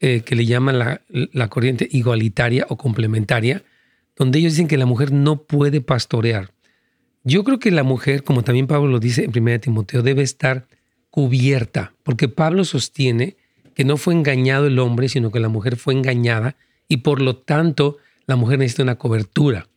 eh, 0.00 0.20
que 0.20 0.36
le 0.36 0.44
llaman 0.44 0.78
la, 0.78 1.48
corriente 1.48 1.88
igualitaria 1.90 2.66
o 2.68 2.76
complementaria, 2.76 3.62
donde 4.16 4.38
ellos 4.38 4.52
dicen 4.52 4.68
que 4.68 4.76
la 4.76 4.86
mujer 4.86 5.12
no 5.12 5.42
puede 5.42 5.80
pastorear. 5.80 6.52
Yo 7.22 7.42
creo 7.42 7.58
que 7.58 7.70
la 7.70 7.84
mujer, 7.84 8.22
como 8.22 8.44
también 8.44 8.66
Pablo 8.66 8.88
lo 8.88 9.00
dice 9.00 9.24
en 9.24 9.32
1 9.36 9.60
Timoteo, 9.60 10.02
debe 10.02 10.22
estar 10.22 10.66
cubierta, 11.10 11.94
porque 12.02 12.28
Pablo 12.28 12.64
sostiene 12.64 13.36
que 13.74 13.84
no 13.84 13.96
fue 13.96 14.14
engañado 14.14 14.66
el 14.66 14.78
hombre, 14.78 15.08
sino 15.08 15.30
que 15.30 15.40
la 15.40 15.48
mujer 15.48 15.76
fue 15.76 15.94
engañada 15.94 16.56
y 16.86 16.98
por 16.98 17.20
lo 17.20 17.36
tanto 17.36 17.98
la 18.26 18.36
mujer 18.36 18.58
necesita 18.58 18.82
una 18.82 18.96
cobertura. 18.96 19.68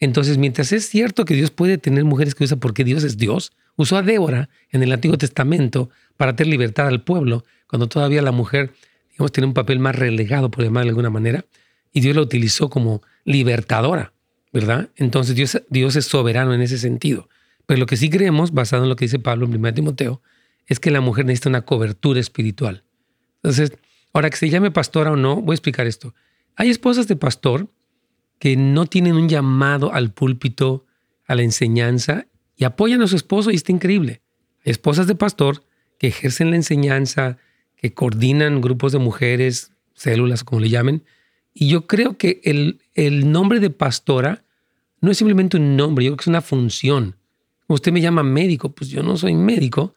Entonces, 0.00 0.38
mientras 0.38 0.72
es 0.72 0.88
cierto 0.88 1.24
que 1.24 1.34
Dios 1.34 1.50
puede 1.50 1.78
tener 1.78 2.04
mujeres 2.04 2.34
que 2.34 2.44
usa 2.44 2.56
porque 2.56 2.84
Dios 2.84 3.04
es 3.04 3.18
Dios, 3.18 3.52
usó 3.76 3.96
a 3.96 4.02
Débora 4.02 4.48
en 4.70 4.82
el 4.82 4.92
Antiguo 4.92 5.18
Testamento 5.18 5.90
para 6.16 6.36
tener 6.36 6.50
libertad 6.50 6.86
al 6.86 7.02
pueblo, 7.02 7.44
cuando 7.66 7.88
todavía 7.88 8.22
la 8.22 8.32
mujer, 8.32 8.72
digamos, 9.10 9.32
tiene 9.32 9.46
un 9.46 9.54
papel 9.54 9.78
más 9.78 9.96
relegado, 9.96 10.50
por 10.50 10.64
llamarlo 10.64 10.86
de 10.86 10.90
alguna 10.90 11.10
manera, 11.10 11.44
y 11.92 12.00
Dios 12.00 12.16
la 12.16 12.22
utilizó 12.22 12.70
como 12.70 13.02
libertadora, 13.24 14.12
¿verdad? 14.52 14.90
Entonces 14.96 15.34
Dios, 15.34 15.62
Dios 15.68 15.96
es 15.96 16.06
soberano 16.06 16.54
en 16.54 16.62
ese 16.62 16.78
sentido. 16.78 17.28
Pero 17.66 17.80
lo 17.80 17.86
que 17.86 17.96
sí 17.96 18.10
creemos, 18.10 18.52
basado 18.52 18.82
en 18.82 18.88
lo 18.88 18.96
que 18.96 19.04
dice 19.04 19.18
Pablo 19.18 19.46
en 19.46 19.54
1 19.54 19.74
Timoteo, 19.74 20.22
es 20.66 20.80
que 20.80 20.90
la 20.90 21.00
mujer 21.00 21.26
necesita 21.26 21.48
una 21.48 21.62
cobertura 21.62 22.20
espiritual. 22.20 22.84
Entonces, 23.36 23.72
ahora 24.12 24.30
que 24.30 24.36
se 24.36 24.48
llame 24.48 24.70
pastora 24.70 25.12
o 25.12 25.16
no, 25.16 25.40
voy 25.40 25.54
a 25.54 25.56
explicar 25.56 25.86
esto. 25.86 26.14
Hay 26.56 26.70
esposas 26.70 27.08
de 27.08 27.16
pastor 27.16 27.68
que 28.38 28.56
no 28.56 28.86
tienen 28.86 29.14
un 29.14 29.28
llamado 29.28 29.92
al 29.92 30.12
púlpito, 30.12 30.84
a 31.26 31.34
la 31.34 31.42
enseñanza, 31.42 32.26
y 32.56 32.64
apoyan 32.64 33.02
a 33.02 33.06
su 33.06 33.16
esposo 33.16 33.50
y 33.50 33.54
está 33.54 33.72
increíble. 33.72 34.22
Esposas 34.62 35.06
de 35.06 35.14
pastor 35.14 35.64
que 36.02 36.08
ejercen 36.08 36.50
la 36.50 36.56
enseñanza, 36.56 37.38
que 37.76 37.94
coordinan 37.94 38.60
grupos 38.60 38.90
de 38.90 38.98
mujeres, 38.98 39.70
células, 39.94 40.42
como 40.42 40.60
le 40.60 40.68
llamen, 40.68 41.04
y 41.54 41.68
yo 41.68 41.86
creo 41.86 42.18
que 42.18 42.40
el, 42.42 42.80
el 42.94 43.30
nombre 43.30 43.60
de 43.60 43.70
pastora 43.70 44.42
no 45.00 45.12
es 45.12 45.18
simplemente 45.18 45.58
un 45.58 45.76
nombre, 45.76 46.04
yo 46.04 46.10
creo 46.10 46.16
que 46.16 46.22
es 46.22 46.26
una 46.26 46.40
función. 46.40 47.14
Usted 47.68 47.92
me 47.92 48.00
llama 48.00 48.24
médico, 48.24 48.72
pues 48.72 48.90
yo 48.90 49.04
no 49.04 49.16
soy 49.16 49.34
médico, 49.34 49.94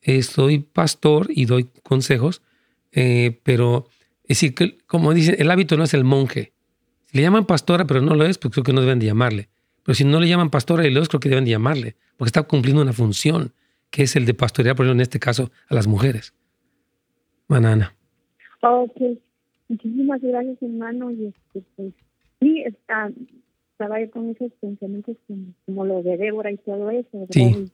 eh, 0.00 0.22
soy 0.22 0.60
pastor 0.60 1.26
y 1.28 1.44
doy 1.44 1.68
consejos, 1.82 2.40
eh, 2.90 3.38
pero 3.42 3.90
es 4.22 4.38
decir, 4.38 4.54
que, 4.54 4.78
como 4.86 5.12
dicen, 5.12 5.36
el 5.38 5.50
hábito 5.50 5.76
no 5.76 5.84
es 5.84 5.92
el 5.92 6.04
monje, 6.04 6.54
le 7.10 7.20
llaman 7.20 7.44
pastora, 7.44 7.86
pero 7.86 8.00
no 8.00 8.14
lo 8.14 8.24
es, 8.24 8.38
pues 8.38 8.52
creo 8.52 8.64
que 8.64 8.72
no 8.72 8.80
deben 8.80 9.00
de 9.00 9.04
llamarle. 9.04 9.50
Pero 9.82 9.94
si 9.96 10.04
no 10.04 10.18
le 10.18 10.28
llaman 10.28 10.48
pastora 10.48 10.86
y 10.86 10.90
lo 10.90 11.04
creo 11.04 11.20
que 11.20 11.28
deben 11.28 11.44
de 11.44 11.50
llamarle, 11.50 11.96
porque 12.16 12.30
está 12.30 12.42
cumpliendo 12.42 12.80
una 12.80 12.94
función, 12.94 13.52
que 13.92 14.02
es 14.04 14.16
el 14.16 14.24
de 14.24 14.34
pastorear, 14.34 14.74
por 14.74 14.86
ejemplo, 14.86 15.00
en 15.00 15.02
este 15.02 15.20
caso, 15.20 15.52
a 15.68 15.74
las 15.74 15.86
mujeres. 15.86 16.34
Manana. 17.46 17.94
Ok. 18.62 19.00
Muchísimas 19.68 20.20
gracias, 20.22 20.60
hermano. 20.62 21.10
Y 21.10 21.26
este, 21.26 21.62
pues, 21.76 21.92
sí, 22.40 22.62
está, 22.62 23.12
estaba 23.72 24.00
yo 24.00 24.10
con 24.10 24.30
esos 24.30 24.50
pensamientos 24.60 25.16
como, 25.66 25.84
lo 25.84 26.02
de 26.02 26.16
Débora 26.16 26.50
y 26.50 26.56
todo 26.56 26.90
eso. 26.90 27.26
Sí. 27.30 27.70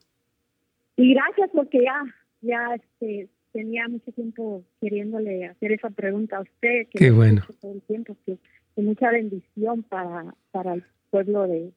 Y, 0.96 1.14
gracias 1.14 1.50
porque 1.54 1.84
ya, 1.84 2.02
ya 2.40 2.74
este, 2.74 3.28
tenía 3.52 3.86
mucho 3.88 4.10
tiempo 4.10 4.64
queriéndole 4.80 5.46
hacer 5.46 5.72
esa 5.72 5.90
pregunta 5.90 6.38
a 6.38 6.40
usted. 6.40 6.88
Que 6.90 6.98
Qué 6.98 7.10
bueno. 7.12 7.42
Todo 7.60 7.72
el 7.72 7.82
tiempo 7.82 8.16
que 8.26 8.38
mucha 8.76 9.10
bendición 9.12 9.84
para, 9.84 10.34
para 10.50 10.74
el 10.74 10.84
pueblo 11.10 11.46
de, 11.46 11.72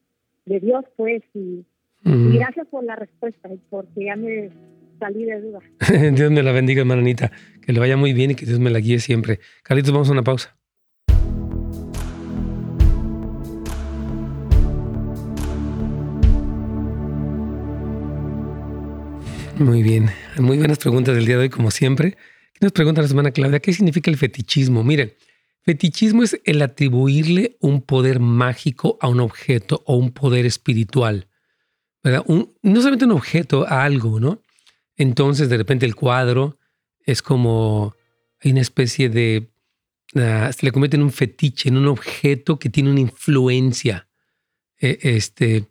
Dios, 0.46 0.84
pues, 0.96 1.22
y, 1.32 1.64
gracias 2.04 2.66
por 2.68 2.84
la 2.84 2.96
respuesta, 2.96 3.48
porque 3.70 4.06
ya 4.06 4.16
me 4.16 4.50
salí 4.98 5.24
de 5.24 5.40
duda. 5.40 5.60
Dios 6.12 6.30
me 6.30 6.42
la 6.42 6.52
bendiga, 6.52 6.80
hermanita, 6.80 7.30
que 7.60 7.72
le 7.72 7.80
vaya 7.80 7.96
muy 7.96 8.12
bien 8.12 8.32
y 8.32 8.34
que 8.34 8.46
Dios 8.46 8.58
me 8.58 8.70
la 8.70 8.80
guíe 8.80 8.98
siempre. 8.98 9.40
Carlitos, 9.62 9.92
vamos 9.92 10.08
a 10.08 10.12
una 10.12 10.22
pausa. 10.22 10.56
Muy 19.58 19.82
bien, 19.82 20.06
muy 20.40 20.58
buenas 20.58 20.78
preguntas 20.78 21.14
del 21.14 21.26
día 21.26 21.36
de 21.36 21.42
hoy, 21.42 21.50
como 21.50 21.70
siempre. 21.70 22.16
¿Qué 22.54 22.60
nos 22.62 22.72
pregunta 22.72 23.02
la 23.02 23.08
semana 23.08 23.30
Claudia? 23.30 23.60
¿Qué 23.60 23.72
significa 23.72 24.10
el 24.10 24.16
fetichismo? 24.16 24.82
Miren, 24.82 25.12
Fetichismo 25.64 26.24
es 26.24 26.40
el 26.44 26.60
atribuirle 26.60 27.56
un 27.60 27.82
poder 27.82 28.18
mágico 28.18 28.98
a 29.00 29.06
un 29.06 29.20
objeto 29.20 29.84
o 29.86 29.94
un 29.94 30.10
poder 30.10 30.44
espiritual. 30.44 31.28
¿Verdad? 32.02 32.24
no 32.26 32.76
solamente 32.76 33.04
un 33.04 33.12
objeto, 33.12 33.66
algo, 33.66 34.20
¿no? 34.20 34.42
Entonces, 34.96 35.48
de 35.48 35.56
repente, 35.56 35.86
el 35.86 35.94
cuadro 35.94 36.58
es 37.04 37.22
como 37.22 37.94
hay 38.40 38.52
una 38.52 38.60
especie 38.60 39.08
de. 39.08 39.50
Ah, 40.14 40.50
se 40.52 40.66
le 40.66 40.72
convierte 40.72 40.96
en 40.96 41.02
un 41.02 41.12
fetiche, 41.12 41.68
en 41.68 41.76
un 41.76 41.86
objeto 41.86 42.58
que 42.58 42.68
tiene 42.68 42.90
una 42.90 43.00
influencia 43.00 44.08
e, 44.78 44.98
este, 45.02 45.68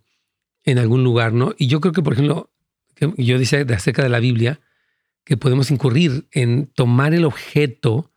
en 0.64 0.80
algún 0.80 1.04
lugar, 1.04 1.34
¿no? 1.34 1.54
Y 1.58 1.68
yo 1.68 1.80
creo 1.80 1.94
que, 1.94 2.02
por 2.02 2.14
ejemplo, 2.14 2.52
yo 3.18 3.38
decía 3.38 3.66
acerca 3.70 4.04
de 4.04 4.10
la 4.10 4.20
Biblia, 4.20 4.60
que 5.24 5.38
podemos 5.38 5.70
incurrir 5.70 6.28
en 6.32 6.68
tomar 6.68 7.14
el 7.14 7.26
objeto 7.26 8.12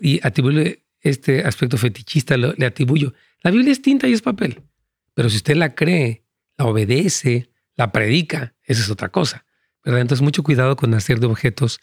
y, 0.00 0.20
atribuirle 0.22 0.84
este 1.00 1.42
aspecto 1.42 1.76
fetichista, 1.76 2.36
le 2.36 2.66
atribuyo. 2.66 3.12
La 3.42 3.50
Biblia 3.50 3.72
es 3.72 3.82
tinta 3.82 4.08
y 4.08 4.12
es 4.12 4.22
papel, 4.22 4.62
pero 5.14 5.28
si 5.28 5.36
usted 5.36 5.56
la 5.56 5.74
cree, 5.74 6.24
la 6.58 6.66
obedece, 6.66 7.50
la 7.76 7.92
predica, 7.92 8.54
esa 8.64 8.82
es 8.82 8.90
otra 8.90 9.08
cosa. 9.08 9.46
¿verdad? 9.84 10.02
Entonces, 10.02 10.22
mucho 10.22 10.42
cuidado 10.42 10.76
con 10.76 10.92
hacer 10.94 11.20
de 11.20 11.26
objetos 11.26 11.80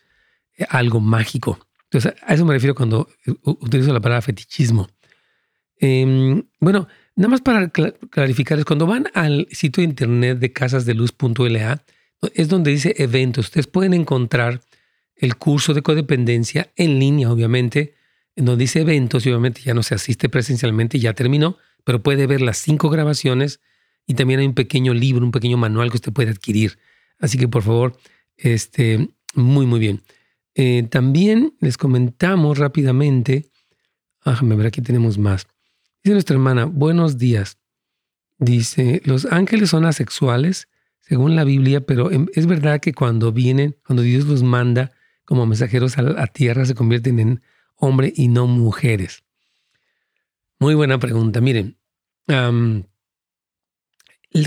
eh, 0.58 0.66
algo 0.70 1.00
mágico. 1.00 1.66
Entonces, 1.86 2.14
a 2.22 2.34
eso 2.34 2.46
me 2.46 2.54
refiero 2.54 2.76
cuando 2.76 3.08
utilizo 3.44 3.94
la 3.94 4.02
palabra 4.02 4.22
fetichismo. 4.22 4.90
Em, 5.78 6.44
bueno, 6.60 6.88
nada 7.16 7.30
más 7.30 7.42
para 7.42 7.70
clarificar, 7.70 8.64
cuando 8.66 8.86
van 8.86 9.08
al 9.14 9.48
sitio 9.52 9.82
de 9.82 9.90
internet 9.90 10.40
de 10.40 10.52
casasdeluz.la, 10.52 11.84
es 12.34 12.50
donde 12.50 12.72
dice 12.72 12.96
eventos. 12.98 13.46
Ustedes 13.46 13.68
pueden 13.68 13.94
encontrar 13.94 14.62
el 15.16 15.38
curso 15.38 15.74
de 15.74 15.82
codependencia 15.82 16.72
en 16.76 17.00
línea, 17.00 17.32
obviamente, 17.32 17.96
en 18.36 18.46
donde 18.46 18.64
dice 18.64 18.82
eventos 18.82 19.26
y 19.26 19.30
obviamente 19.30 19.62
ya 19.62 19.74
no 19.74 19.84
se 19.84 19.96
asiste 19.96 20.28
presencialmente, 20.28 21.00
ya 21.00 21.14
terminó, 21.14 21.58
pero 21.84 22.04
puede 22.04 22.28
ver 22.28 22.42
las 22.42 22.58
cinco 22.58 22.90
grabaciones 22.90 23.62
y 24.08 24.14
también 24.14 24.40
hay 24.40 24.48
un 24.48 24.54
pequeño 24.54 24.94
libro, 24.94 25.26
un 25.26 25.32
pequeño 25.32 25.58
manual 25.58 25.90
que 25.90 25.98
usted 25.98 26.14
puede 26.14 26.32
adquirir. 26.32 26.78
Así 27.20 27.38
que 27.38 27.48
por 27.48 27.64
favor, 27.64 27.98
este, 28.38 29.10
muy, 29.34 29.66
muy 29.66 29.80
bien. 29.80 30.02
Eh, 30.54 30.84
también 30.90 31.56
les 31.60 31.78
comentamos 31.78 32.58
rápidamente, 32.58 33.50
déjame 34.24 34.56
ver, 34.56 34.68
aquí 34.68 34.82
tenemos 34.82 35.18
más. 35.18 35.48
Dice 36.04 36.14
nuestra 36.14 36.36
hermana, 36.36 36.66
buenos 36.66 37.18
días. 37.18 37.58
Dice, 38.38 39.02
los 39.06 39.26
ángeles 39.26 39.70
son 39.70 39.86
asexuales, 39.86 40.68
según 41.02 41.36
la 41.36 41.44
Biblia, 41.44 41.82
pero 41.82 42.10
es 42.12 42.46
verdad 42.48 42.80
que 42.80 42.94
cuando 42.94 43.32
vienen, 43.32 43.78
cuando 43.86 44.02
Dios 44.02 44.26
los 44.26 44.44
manda, 44.44 44.92
como 45.24 45.46
mensajeros 45.46 45.98
a 45.98 46.04
la 46.04 46.28
tierra 46.28 46.66
se 46.66 46.76
convierten 46.76 47.20
en 47.20 47.42
hombre 47.76 48.14
y 48.16 48.28
no 48.28 48.48
mujeres? 48.48 49.24
Muy 50.60 50.76
buena 50.76 51.00
pregunta. 51.00 51.42
Miren, 51.42 51.78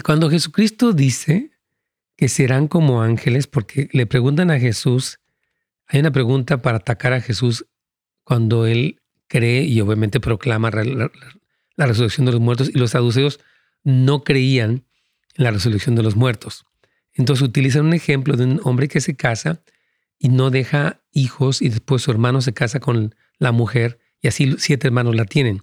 cuando 0.02 0.30
Jesucristo 0.30 0.92
dice 0.92 1.50
que 2.16 2.28
serán 2.28 2.68
como 2.68 3.02
ángeles, 3.02 3.46
porque 3.46 3.88
le 3.92 4.06
preguntan 4.06 4.50
a 4.50 4.58
Jesús, 4.58 5.20
hay 5.86 6.00
una 6.00 6.10
pregunta 6.10 6.60
para 6.60 6.78
atacar 6.78 7.12
a 7.12 7.20
Jesús 7.20 7.66
cuando 8.24 8.66
él 8.66 9.00
cree 9.28 9.62
y 9.62 9.80
obviamente 9.80 10.20
proclama 10.20 10.70
la, 10.70 11.86
resurrección 11.86 12.26
de 12.26 12.32
los 12.32 12.40
muertos 12.40 12.70
y 12.74 12.78
los 12.78 12.90
saduceos 12.90 13.40
no 13.84 14.24
creían 14.24 14.84
en 15.36 15.44
la 15.44 15.50
resurrección 15.50 15.94
de 15.94 16.02
los 16.02 16.16
muertos. 16.16 16.66
Entonces 17.14 17.42
utilizan 17.46 17.86
un 17.86 17.94
ejemplo 17.94 18.36
de 18.36 18.44
un 18.44 18.60
hombre 18.64 18.88
que 18.88 19.00
se 19.00 19.16
casa 19.16 19.62
y 20.18 20.28
no 20.28 20.50
deja 20.50 21.00
hijos 21.12 21.62
y 21.62 21.68
después 21.68 22.02
su 22.02 22.10
hermano 22.10 22.40
se 22.40 22.52
casa 22.52 22.80
con 22.80 23.14
la 23.38 23.52
mujer 23.52 23.98
y 24.20 24.28
así 24.28 24.56
siete 24.58 24.88
hermanos 24.88 25.14
la 25.14 25.24
tienen. 25.24 25.62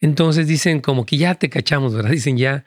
Entonces 0.00 0.46
dicen 0.46 0.80
como 0.80 1.06
que 1.06 1.16
ya 1.16 1.36
te 1.36 1.48
cachamos, 1.48 1.94
¿verdad? 1.94 2.10
Dicen 2.10 2.36
ya, 2.36 2.64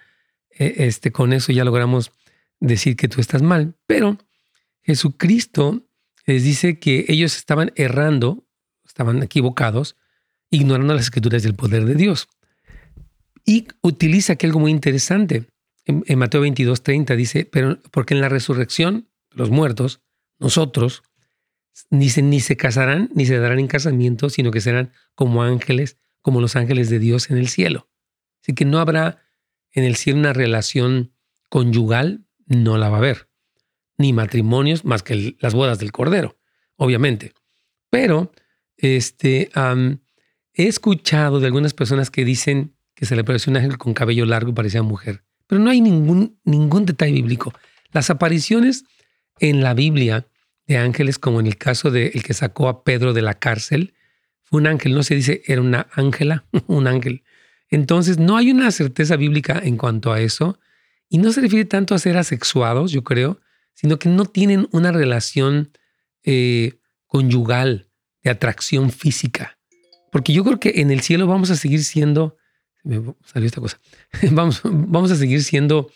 este, 0.57 1.11
con 1.11 1.33
eso 1.33 1.51
ya 1.51 1.63
logramos 1.63 2.11
decir 2.59 2.95
que 2.95 3.07
tú 3.07 3.21
estás 3.21 3.41
mal. 3.41 3.75
Pero 3.85 4.17
Jesucristo 4.81 5.87
les 6.25 6.43
dice 6.43 6.79
que 6.79 7.05
ellos 7.07 7.35
estaban 7.35 7.71
errando, 7.75 8.45
estaban 8.85 9.23
equivocados, 9.23 9.95
ignorando 10.49 10.93
las 10.93 11.03
escrituras 11.03 11.43
del 11.43 11.55
poder 11.55 11.85
de 11.85 11.95
Dios. 11.95 12.27
Y 13.45 13.67
utiliza 13.81 14.33
aquí 14.33 14.45
algo 14.45 14.59
muy 14.59 14.71
interesante. 14.71 15.47
En, 15.85 16.19
Mateo 16.19 16.41
22, 16.41 16.83
30 16.83 17.15
dice, 17.15 17.45
pero 17.45 17.81
porque 17.91 18.13
en 18.13 18.19
la 18.19 18.27
resurrección, 18.27 19.07
los 19.31 19.49
muertos, 19.49 20.01
nosotros, 20.37 21.03
ni 21.89 22.09
se, 22.09 22.21
ni 22.21 22.41
se 22.41 22.57
casarán 22.57 23.09
ni 23.13 23.25
se 23.25 23.37
darán 23.37 23.59
en 23.59 23.67
casamiento, 23.67 24.29
sino 24.29 24.51
que 24.51 24.59
serán 24.59 24.91
como 25.15 25.43
ángeles, 25.43 25.97
como 26.21 26.41
los 26.41 26.55
ángeles 26.55 26.89
de 26.89 26.99
Dios 26.99 27.29
en 27.29 27.37
el 27.37 27.47
cielo. 27.47 27.87
Así 28.41 28.53
que 28.53 28.65
no 28.65 28.79
habrá 28.79 29.26
en 29.77 29.83
el 29.83 29.95
cielo 29.95 30.17
una 30.17 30.33
relación 30.33 31.13
conyugal, 31.49 32.25
no 32.47 32.77
la 32.77 32.89
va 32.89 32.95
a 32.95 32.99
haber. 32.99 33.29
Ni 33.99 34.11
matrimonios 34.11 34.85
más 34.85 35.03
que 35.03 35.37
las 35.39 35.53
bodas 35.53 35.77
del 35.77 35.91
Cordero, 35.91 36.35
obviamente. 36.77 37.33
Pero 37.91 38.31
este, 38.75 39.51
he 40.55 40.67
escuchado 40.67 41.39
de 41.39 41.45
algunas 41.45 41.75
personas 41.75 42.09
que 42.09 42.25
dicen 42.25 42.75
que 42.95 43.05
se 43.05 43.15
le 43.15 43.23
pareció 43.23 43.51
un 43.51 43.57
ángel 43.57 43.77
con 43.77 43.93
cabello 43.93 44.25
largo 44.25 44.49
y 44.49 44.55
parecía 44.55 44.81
mujer. 44.81 45.23
Pero 45.45 45.61
no 45.61 45.69
hay 45.69 45.79
ningún, 45.79 46.39
ningún 46.43 46.87
detalle 46.87 47.13
bíblico. 47.13 47.53
Las 47.91 48.09
apariciones 48.09 48.83
en 49.39 49.61
la 49.61 49.75
Biblia 49.75 50.25
de 50.65 50.77
ángeles, 50.77 51.19
como 51.19 51.39
en 51.39 51.45
el 51.45 51.57
caso 51.57 51.91
del 51.91 52.11
el 52.15 52.23
que 52.23 52.33
sacó 52.33 52.67
a 52.67 52.83
Pedro 52.83 53.13
de 53.13 53.21
la 53.21 53.35
cárcel, 53.35 53.93
fue 54.41 54.59
un 54.59 54.65
ángel, 54.65 54.95
no 54.95 55.03
se 55.03 55.13
dice 55.13 55.43
era 55.45 55.61
una 55.61 55.85
ángela, 55.93 56.45
un 56.65 56.87
ángel. 56.87 57.23
Entonces, 57.69 58.17
no 58.17 58.37
hay 58.37 58.51
una 58.51 58.71
certeza 58.71 59.15
bíblica 59.15 59.59
en 59.63 59.77
cuanto 59.77 60.11
a 60.11 60.21
eso, 60.21 60.59
y 61.09 61.17
no 61.17 61.31
se 61.31 61.41
refiere 61.41 61.65
tanto 61.65 61.95
a 61.95 61.99
ser 61.99 62.17
asexuados, 62.17 62.91
yo 62.91 63.03
creo, 63.03 63.39
sino 63.73 63.99
que 63.99 64.09
no 64.09 64.25
tienen 64.25 64.67
una 64.71 64.91
relación 64.91 65.71
eh, 66.23 66.79
conyugal 67.05 67.87
de 68.23 68.31
atracción 68.31 68.91
física. 68.91 69.57
Porque 70.11 70.33
yo 70.33 70.43
creo 70.43 70.59
que 70.59 70.81
en 70.81 70.91
el 70.91 71.01
cielo 71.01 71.27
vamos 71.27 71.49
a 71.51 71.55
seguir 71.55 71.83
siendo, 71.83 72.37
me 72.83 73.13
salió 73.25 73.47
esta 73.47 73.61
cosa, 73.61 73.79
vamos, 74.31 75.11
a 75.11 75.15
seguir 75.15 75.43
siendo 75.43 75.91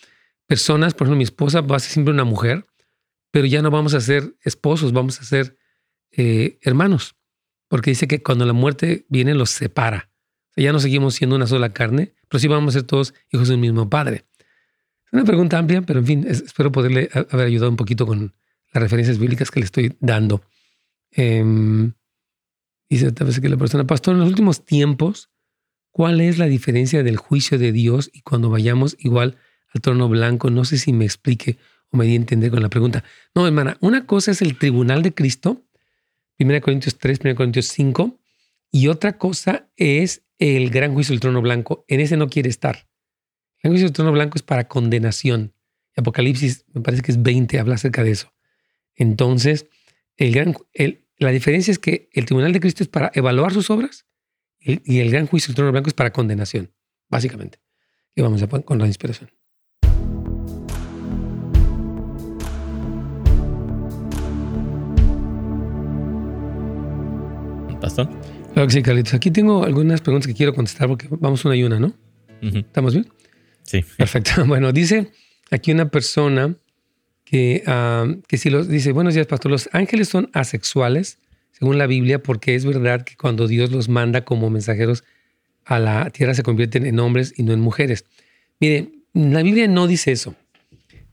personas, 0.46 0.94
por 0.94 1.06
ejemplo, 1.06 1.18
mi 1.18 1.24
esposa 1.24 1.60
va 1.60 1.76
a 1.76 1.80
ser 1.80 1.90
siempre 1.92 2.14
una 2.14 2.24
mujer, 2.24 2.66
pero 3.30 3.46
ya 3.46 3.62
no 3.62 3.70
vamos 3.70 3.94
a 3.94 4.00
ser 4.00 4.36
esposos, 4.42 4.92
vamos 4.92 5.20
a 5.20 5.24
ser 5.24 5.58
eh, 6.12 6.58
hermanos, 6.62 7.16
porque 7.68 7.90
dice 7.90 8.06
que 8.06 8.22
cuando 8.22 8.44
la 8.44 8.52
muerte 8.52 9.06
viene 9.08 9.34
los 9.34 9.50
separa. 9.50 10.11
Ya 10.56 10.72
no 10.72 10.80
seguimos 10.80 11.14
siendo 11.14 11.36
una 11.36 11.46
sola 11.46 11.72
carne, 11.72 12.14
pero 12.28 12.38
sí 12.38 12.48
vamos 12.48 12.74
a 12.74 12.80
ser 12.80 12.86
todos 12.86 13.14
hijos 13.32 13.48
del 13.48 13.58
mismo 13.58 13.88
Padre. 13.88 14.26
Es 15.06 15.12
una 15.12 15.24
pregunta 15.24 15.58
amplia, 15.58 15.82
pero 15.82 16.00
en 16.00 16.06
fin, 16.06 16.26
espero 16.28 16.72
poderle 16.72 17.08
haber 17.30 17.46
ayudado 17.46 17.70
un 17.70 17.76
poquito 17.76 18.06
con 18.06 18.34
las 18.72 18.82
referencias 18.82 19.18
bíblicas 19.18 19.50
que 19.50 19.60
le 19.60 19.66
estoy 19.66 19.96
dando. 20.00 20.42
Em, 21.10 21.92
dice 22.88 23.12
tal 23.12 23.26
vez 23.26 23.40
que 23.40 23.48
la 23.48 23.56
persona, 23.56 23.86
pastor, 23.86 24.14
en 24.14 24.20
los 24.20 24.28
últimos 24.28 24.64
tiempos, 24.64 25.30
¿cuál 25.90 26.20
es 26.20 26.38
la 26.38 26.46
diferencia 26.46 27.02
del 27.02 27.16
juicio 27.16 27.58
de 27.58 27.72
Dios 27.72 28.10
y 28.12 28.22
cuando 28.22 28.50
vayamos 28.50 28.96
igual 28.98 29.36
al 29.74 29.80
trono 29.80 30.08
blanco? 30.08 30.50
No 30.50 30.64
sé 30.64 30.78
si 30.78 30.92
me 30.92 31.04
explique 31.04 31.58
o 31.90 31.96
me 31.96 32.06
di 32.06 32.12
a 32.12 32.16
entender 32.16 32.50
con 32.50 32.62
la 32.62 32.70
pregunta. 32.70 33.04
No, 33.34 33.46
hermana, 33.46 33.76
una 33.80 34.06
cosa 34.06 34.30
es 34.30 34.42
el 34.42 34.58
tribunal 34.58 35.02
de 35.02 35.14
Cristo, 35.14 35.62
1 36.38 36.60
Corintios 36.62 36.98
3, 36.98 37.20
1 37.24 37.34
Corintios 37.34 37.66
5, 37.66 38.18
y 38.72 38.88
otra 38.88 39.18
cosa 39.18 39.70
es 39.76 40.24
el 40.38 40.70
gran 40.70 40.94
juicio 40.94 41.12
del 41.12 41.20
trono 41.20 41.42
blanco. 41.42 41.84
En 41.88 42.00
ese 42.00 42.16
no 42.16 42.28
quiere 42.28 42.48
estar. 42.48 42.88
El 43.58 43.64
gran 43.64 43.72
juicio 43.74 43.86
del 43.86 43.92
trono 43.92 44.12
blanco 44.12 44.36
es 44.36 44.42
para 44.42 44.66
condenación. 44.66 45.54
Apocalipsis, 45.94 46.64
me 46.72 46.80
parece 46.80 47.02
que 47.02 47.12
es 47.12 47.22
20, 47.22 47.60
habla 47.60 47.74
acerca 47.74 48.02
de 48.02 48.12
eso. 48.12 48.32
Entonces, 48.94 49.66
el 50.16 50.32
gran, 50.32 50.56
la 51.18 51.30
diferencia 51.30 51.70
es 51.70 51.78
que 51.78 52.08
el 52.12 52.24
tribunal 52.24 52.54
de 52.54 52.60
Cristo 52.60 52.82
es 52.82 52.88
para 52.88 53.12
evaluar 53.14 53.52
sus 53.52 53.68
obras 53.68 54.06
y 54.58 55.00
el 55.00 55.10
gran 55.10 55.26
juicio 55.26 55.48
del 55.48 55.56
trono 55.56 55.72
blanco 55.72 55.88
es 55.88 55.94
para 55.94 56.10
condenación, 56.10 56.72
básicamente. 57.10 57.60
Y 58.14 58.22
vamos 58.22 58.42
a 58.42 58.48
con 58.48 58.78
la 58.78 58.86
inspiración. 58.86 59.30
Pastor. 67.82 68.21
Claro 68.52 68.66
que 68.66 68.72
sí, 68.74 68.82
Carlitos. 68.82 69.14
Aquí 69.14 69.30
tengo 69.30 69.64
algunas 69.64 70.02
preguntas 70.02 70.26
que 70.26 70.34
quiero 70.34 70.54
contestar 70.54 70.86
porque 70.86 71.08
vamos 71.10 71.44
una 71.44 71.56
y 71.56 71.64
una, 71.64 71.80
¿no? 71.80 71.94
¿Estamos 72.42 72.92
bien? 72.92 73.08
Sí. 73.62 73.84
Perfecto. 73.96 74.44
Bueno, 74.46 74.72
dice 74.72 75.10
aquí 75.50 75.72
una 75.72 75.88
persona 75.88 76.54
que, 77.24 77.62
ah, 77.66 78.06
que 78.28 78.36
si 78.36 78.50
los 78.50 78.68
dice, 78.68 78.92
buenos 78.92 79.14
días, 79.14 79.26
pastor, 79.26 79.50
los 79.50 79.70
ángeles 79.72 80.08
son 80.08 80.28
asexuales, 80.34 81.18
según 81.52 81.78
la 81.78 81.86
Biblia, 81.86 82.22
porque 82.22 82.54
es 82.54 82.66
verdad 82.66 83.04
que 83.04 83.16
cuando 83.16 83.48
Dios 83.48 83.72
los 83.72 83.88
manda 83.88 84.24
como 84.24 84.50
mensajeros 84.50 85.04
a 85.64 85.78
la 85.78 86.10
tierra 86.10 86.34
se 86.34 86.42
convierten 86.42 86.84
en 86.84 86.98
hombres 86.98 87.32
y 87.36 87.44
no 87.44 87.52
en 87.52 87.60
mujeres. 87.60 88.04
Mire, 88.60 88.90
la 89.14 89.42
Biblia 89.42 89.66
no 89.66 89.86
dice 89.86 90.12
eso. 90.12 90.34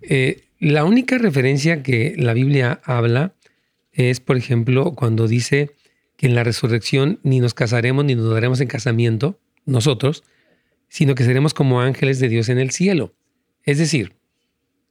Eh, 0.01 0.43
la 0.59 0.83
única 0.83 1.17
referencia 1.17 1.83
que 1.83 2.15
la 2.17 2.33
Biblia 2.33 2.81
habla 2.83 3.33
es, 3.93 4.19
por 4.19 4.35
ejemplo, 4.35 4.93
cuando 4.93 5.27
dice 5.27 5.71
que 6.19 6.27
en 6.27 6.35
la 6.35 6.43
resurrección 6.43 7.21
ni 7.23 7.39
nos 7.39 7.53
casaremos 7.53 8.03
ni 8.03 8.13
nos 8.13 8.29
daremos 8.29 8.59
en 8.59 8.67
casamiento, 8.67 9.39
nosotros, 9.65 10.25
sino 10.89 11.15
que 11.15 11.23
seremos 11.23 11.53
como 11.53 11.79
ángeles 11.79 12.19
de 12.19 12.27
Dios 12.27 12.49
en 12.49 12.59
el 12.59 12.71
cielo. 12.71 13.15
Es 13.63 13.77
decir, 13.77 14.17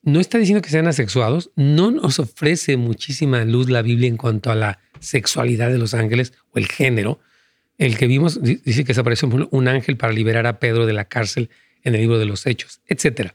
no 0.02 0.20
está 0.20 0.38
diciendo 0.38 0.62
que 0.62 0.70
sean 0.70 0.86
asexuados, 0.86 1.50
no 1.54 1.90
nos 1.90 2.18
ofrece 2.18 2.78
muchísima 2.78 3.44
luz 3.44 3.68
la 3.68 3.82
Biblia 3.82 4.08
en 4.08 4.16
cuanto 4.16 4.50
a 4.50 4.54
la 4.54 4.78
sexualidad 5.00 5.70
de 5.70 5.76
los 5.76 5.92
ángeles 5.92 6.32
o 6.52 6.58
el 6.58 6.66
género. 6.66 7.20
El 7.76 7.98
que 7.98 8.06
vimos 8.06 8.42
dice 8.42 8.84
que 8.84 8.94
se 8.94 9.00
apareció 9.00 9.28
un 9.50 9.68
ángel 9.68 9.98
para 9.98 10.14
liberar 10.14 10.46
a 10.46 10.58
Pedro 10.58 10.86
de 10.86 10.94
la 10.94 11.04
cárcel 11.04 11.50
en 11.82 11.94
el 11.94 12.00
libro 12.00 12.18
de 12.18 12.24
los 12.24 12.46
Hechos, 12.46 12.80
etc. 12.86 13.32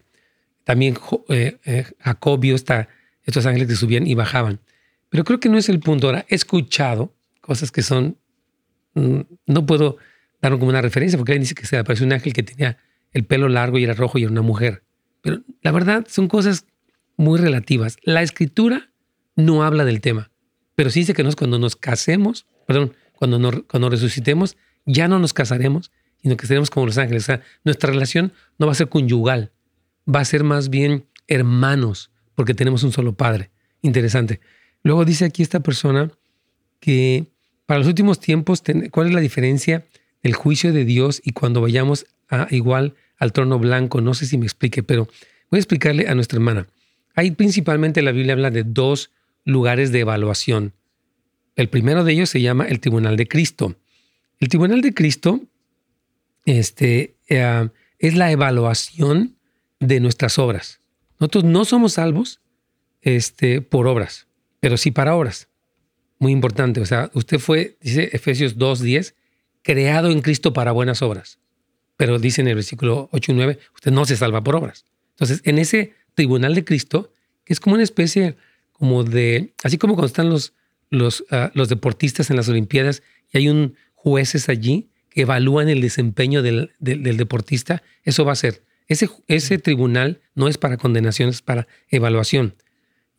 También 0.64 0.98
eh, 1.30 1.58
eh, 1.64 1.86
Jacob 2.00 2.40
vio 2.40 2.56
estos 2.56 3.46
ángeles 3.46 3.68
que 3.68 3.76
subían 3.76 4.08
y 4.08 4.16
bajaban. 4.16 4.62
Pero 5.10 5.26
creo 5.26 5.40
que 5.40 5.50
no 5.50 5.60
es 5.60 5.70
el 5.70 5.80
punto. 5.80 6.08
Ahora, 6.08 6.26
he 6.28 6.34
escuchado 6.34 7.14
cosas 7.44 7.72
que 7.72 7.84
son, 7.84 8.18
mm, 8.94 9.20
no 9.48 9.66
puedo 9.66 9.98
dar 10.42 10.54
como 10.54 10.70
una 10.70 10.82
referencia, 10.82 11.18
porque 11.18 11.34
alguien 11.34 11.44
dice 11.44 11.56
que 11.56 11.66
se 11.66 11.78
apareció 11.78 12.06
un 12.06 12.14
ángel 12.14 12.32
que 12.32 12.42
tenía 12.42 12.78
el 13.12 13.26
pelo 13.26 13.50
largo 13.50 13.78
y 13.78 13.84
era 13.84 13.94
rojo 13.94 14.18
y 14.18 14.24
era 14.24 14.32
una 14.32 14.42
mujer. 14.42 14.84
Pero 15.22 15.44
la 15.62 15.72
verdad 15.72 16.06
son 16.10 16.28
cosas 16.30 16.66
muy 17.18 17.38
relativas. 17.38 17.98
La 18.02 18.22
escritura 18.22 18.92
no 19.36 19.64
habla 19.64 19.84
del 19.84 20.00
tema, 20.00 20.32
pero 20.76 20.90
sí 20.90 21.02
dice 21.02 21.14
que 21.14 21.24
nos, 21.24 21.36
cuando 21.36 21.60
nos 21.60 21.76
casemos, 21.76 22.48
perdón, 22.66 22.94
cuando, 23.14 23.40
nos, 23.40 23.64
cuando 23.64 23.90
resucitemos, 23.90 24.56
ya 24.86 25.10
no 25.10 25.20
nos 25.20 25.34
casaremos, 25.34 25.92
sino 26.22 26.38
que 26.38 26.48
seremos 26.48 26.70
como 26.70 26.86
los 26.86 26.98
ángeles. 26.98 27.24
O 27.24 27.26
sea, 27.26 27.42
nuestra 27.66 27.92
relación 27.92 28.32
no 28.58 28.68
va 28.68 28.72
a 28.72 28.76
ser 28.76 28.88
conyugal, 28.88 29.52
va 30.08 30.22
a 30.22 30.26
ser 30.26 30.46
más 30.46 30.70
bien 30.70 31.08
hermanos, 31.28 32.10
porque 32.36 32.54
tenemos 32.54 32.84
un 32.84 32.94
solo 32.94 33.16
padre. 33.16 33.52
Interesante. 33.82 34.40
Luego 34.82 35.04
dice 35.04 35.26
aquí 35.26 35.44
esta 35.44 35.60
persona 35.60 36.10
que 36.80 37.33
para 37.66 37.80
los 37.80 37.88
últimos 37.88 38.20
tiempos, 38.20 38.62
¿cuál 38.92 39.08
es 39.08 39.14
la 39.14 39.22
diferencia 39.22 39.86
del 40.22 40.34
juicio 40.34 40.74
de 40.74 40.86
Dios 40.86 41.22
y 41.24 41.32
cuando 41.32 41.62
vayamos 41.62 42.06
a 42.30 42.48
igual 42.52 42.96
al 43.18 43.32
trono 43.32 43.60
blanco? 43.60 44.02
No 44.02 44.14
sé 44.14 44.26
si 44.26 44.38
me 44.38 44.46
explique, 44.46 44.84
pero 44.84 45.08
voy 45.50 45.58
a 45.58 45.60
explicarle 45.60 46.08
a 46.08 46.16
nuestra 46.16 46.38
hermana. 46.38 46.68
Ahí 47.16 47.32
principalmente 47.32 48.02
la 48.02 48.12
Biblia 48.12 48.34
habla 48.34 48.52
de 48.52 48.64
dos 48.64 49.12
lugares 49.46 49.92
de 49.92 50.02
evaluación. 50.02 50.74
El 51.56 51.70
primero 51.70 52.04
de 52.04 52.14
ellos 52.14 52.30
se 52.30 52.42
llama 52.42 52.66
el 52.66 52.80
Tribunal 52.80 53.16
de 53.16 53.28
Cristo. 53.28 53.76
El 54.40 54.50
Tribunal 54.50 54.82
de 54.82 54.94
Cristo 54.94 55.42
este, 56.46 57.16
eh, 57.30 57.70
es 58.00 58.16
la 58.16 58.32
evaluación 58.32 59.38
de 59.80 60.00
nuestras 60.00 60.38
obras. 60.38 60.82
Nosotros 61.20 61.44
no 61.46 61.64
somos 61.64 61.94
salvos 61.94 62.42
este, 63.02 63.62
por 63.62 63.88
obras, 63.88 64.28
pero 64.60 64.76
sí 64.76 64.92
para 64.92 65.16
obras 65.16 65.48
muy 66.24 66.32
importante. 66.32 66.80
O 66.80 66.86
sea, 66.86 67.12
usted 67.14 67.38
fue, 67.38 67.78
dice 67.82 68.10
Efesios 68.14 68.58
2.10, 68.58 69.14
creado 69.62 70.10
en 70.10 70.22
Cristo 70.22 70.54
para 70.54 70.72
buenas 70.72 71.02
obras. 71.02 71.38
Pero 71.98 72.18
dice 72.18 72.42
en 72.42 72.48
el 72.48 72.56
versículo 72.56 73.10
8 73.12 73.32
y 73.32 73.36
9, 73.36 73.60
usted 73.76 73.92
no 73.92 74.06
se 74.06 74.16
salva 74.16 74.44
por 74.44 74.56
obras. 74.56 74.86
Entonces, 75.12 75.42
en 75.44 75.60
ese 75.60 75.94
tribunal 76.16 76.56
de 76.56 76.64
Cristo, 76.64 77.12
que 77.44 77.54
es 77.54 77.60
como 77.60 77.76
una 77.76 77.84
especie 77.84 78.36
como 78.72 79.04
de, 79.04 79.54
así 79.64 79.78
como 79.78 79.94
cuando 79.94 80.08
están 80.08 80.30
los, 80.30 80.54
los, 80.90 81.26
ah, 81.30 81.52
los 81.54 81.70
deportistas 81.70 82.30
en 82.30 82.38
las 82.38 82.50
Olimpiadas 82.50 83.04
y 83.32 83.38
hay 83.38 83.50
un 83.50 83.76
jueces 83.94 84.50
allí 84.50 84.90
que 85.10 85.22
evalúan 85.22 85.70
el 85.70 85.82
desempeño 85.82 86.42
del, 86.42 86.72
del, 86.80 87.18
deportista, 87.18 87.84
eso 88.04 88.26
va 88.26 88.32
a 88.32 88.36
ser. 88.36 88.64
Ese, 88.88 89.10
ese 89.28 89.58
tribunal 89.60 90.22
no 90.36 90.48
es 90.48 90.58
para 90.58 90.78
condenación, 90.78 91.30
es 91.30 91.42
para 91.42 91.68
evaluación. 91.90 92.56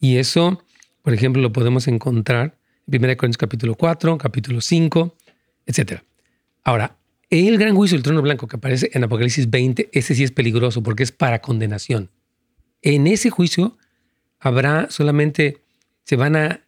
Y 0.00 0.16
eso, 0.16 0.62
por 1.02 1.14
ejemplo, 1.14 1.40
lo 1.40 1.52
podemos 1.52 1.86
encontrar 1.86 2.46
en 2.46 2.54
1 2.86 3.16
Corintios 3.16 3.38
capítulo 3.38 3.74
4, 3.74 4.18
capítulo 4.18 4.60
5, 4.60 5.16
etc. 5.66 6.00
Ahora, 6.62 6.96
el 7.30 7.58
gran 7.58 7.74
juicio 7.74 7.96
del 7.96 8.02
trono 8.02 8.22
blanco 8.22 8.46
que 8.46 8.56
aparece 8.56 8.90
en 8.92 9.04
Apocalipsis 9.04 9.50
20, 9.50 9.90
ese 9.92 10.14
sí 10.14 10.24
es 10.24 10.30
peligroso 10.30 10.82
porque 10.82 11.02
es 11.02 11.12
para 11.12 11.40
condenación. 11.40 12.10
En 12.82 13.06
ese 13.06 13.30
juicio 13.30 13.76
habrá 14.38 14.90
solamente, 14.90 15.62
se 16.04 16.16
van 16.16 16.36
a, 16.36 16.60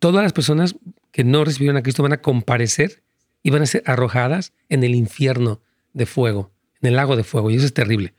todas 0.00 0.22
las 0.22 0.32
personas 0.32 0.76
que 1.12 1.24
no 1.24 1.44
recibieron 1.44 1.76
a 1.76 1.82
Cristo 1.82 2.02
van 2.02 2.12
a 2.12 2.20
comparecer 2.20 3.02
y 3.42 3.50
van 3.50 3.62
a 3.62 3.66
ser 3.66 3.82
arrojadas 3.86 4.52
en 4.68 4.82
el 4.82 4.94
infierno 4.94 5.60
de 5.92 6.06
fuego, 6.06 6.50
en 6.80 6.88
el 6.88 6.96
lago 6.96 7.14
de 7.14 7.22
fuego, 7.22 7.50
y 7.50 7.56
eso 7.56 7.66
es 7.66 7.74
terrible. 7.74 8.14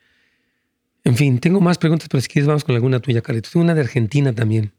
En 1.03 1.15
fin, 1.15 1.39
tengo 1.39 1.59
más 1.59 1.77
preguntas, 1.77 2.07
pero 2.09 2.21
si 2.21 2.29
quieres 2.29 2.47
vamos 2.47 2.63
con 2.63 2.73
alguna 2.73 2.99
tuya, 2.99 3.21
Carlitos. 3.21 3.51
Tengo 3.51 3.63
una 3.63 3.75
de 3.75 3.81
Argentina 3.81 4.33
también. 4.33 4.71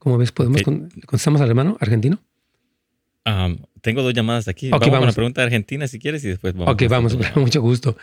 ¿Cómo 0.00 0.16
ves? 0.16 0.32
¿Podemos 0.32 0.62
contestamos 0.62 1.42
al 1.42 1.48
hermano 1.48 1.76
argentino? 1.78 2.18
tengo 3.82 4.02
dos 4.02 4.14
llamadas 4.14 4.48
aquí. 4.48 4.70
vamos, 4.70 4.88
con 4.88 5.06
la 5.06 5.12
pregunta 5.12 5.40
de 5.42 5.44
Argentina 5.44 5.86
si 5.86 5.98
quieres 5.98 6.24
y 6.24 6.28
después 6.28 6.54
vamos. 6.54 6.72
Ok, 6.72 6.84
vamos, 6.88 7.16
con 7.34 7.42
mucho 7.42 7.60
gusto. 7.60 7.96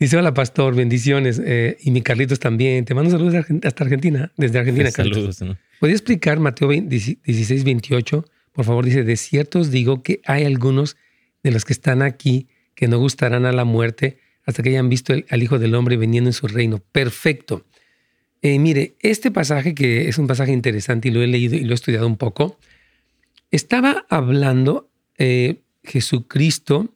Dice, 0.00 0.16
hola 0.16 0.34
pastor, 0.34 0.74
bendiciones. 0.74 1.40
Eh, 1.42 1.78
y 1.80 1.92
mi 1.92 2.02
Carlitos 2.02 2.40
también. 2.40 2.84
Te 2.84 2.94
mando 2.94 3.12
saludos 3.12 3.46
hasta 3.62 3.84
Argentina, 3.84 4.32
desde 4.36 4.58
Argentina. 4.58 4.90
Saludos. 4.90 5.40
¿no? 5.42 5.56
¿Podría 5.78 5.94
explicar 5.94 6.40
Mateo 6.40 6.70
16, 6.70 7.62
28? 7.62 8.24
Por 8.52 8.64
favor, 8.64 8.84
dice, 8.84 9.04
de 9.04 9.16
cierto 9.16 9.60
os 9.60 9.70
digo 9.70 10.02
que 10.02 10.20
hay 10.26 10.44
algunos 10.44 10.96
de 11.44 11.52
los 11.52 11.64
que 11.64 11.72
están 11.72 12.02
aquí 12.02 12.48
que 12.74 12.88
no 12.88 12.98
gustarán 12.98 13.46
a 13.46 13.52
la 13.52 13.64
muerte 13.64 14.18
hasta 14.44 14.64
que 14.64 14.70
hayan 14.70 14.88
visto 14.88 15.14
al 15.30 15.42
Hijo 15.42 15.60
del 15.60 15.76
Hombre 15.76 15.96
viniendo 15.96 16.30
en 16.30 16.34
su 16.34 16.48
reino. 16.48 16.80
Perfecto. 16.90 17.64
Eh, 18.44 18.58
mire, 18.58 18.94
este 19.00 19.30
pasaje, 19.30 19.74
que 19.74 20.06
es 20.06 20.18
un 20.18 20.26
pasaje 20.26 20.52
interesante 20.52 21.08
y 21.08 21.10
lo 21.10 21.22
he 21.22 21.26
leído 21.26 21.56
y 21.56 21.64
lo 21.64 21.70
he 21.70 21.74
estudiado 21.74 22.06
un 22.06 22.18
poco, 22.18 22.58
estaba 23.50 24.04
hablando 24.10 24.90
eh, 25.16 25.62
Jesucristo 25.82 26.94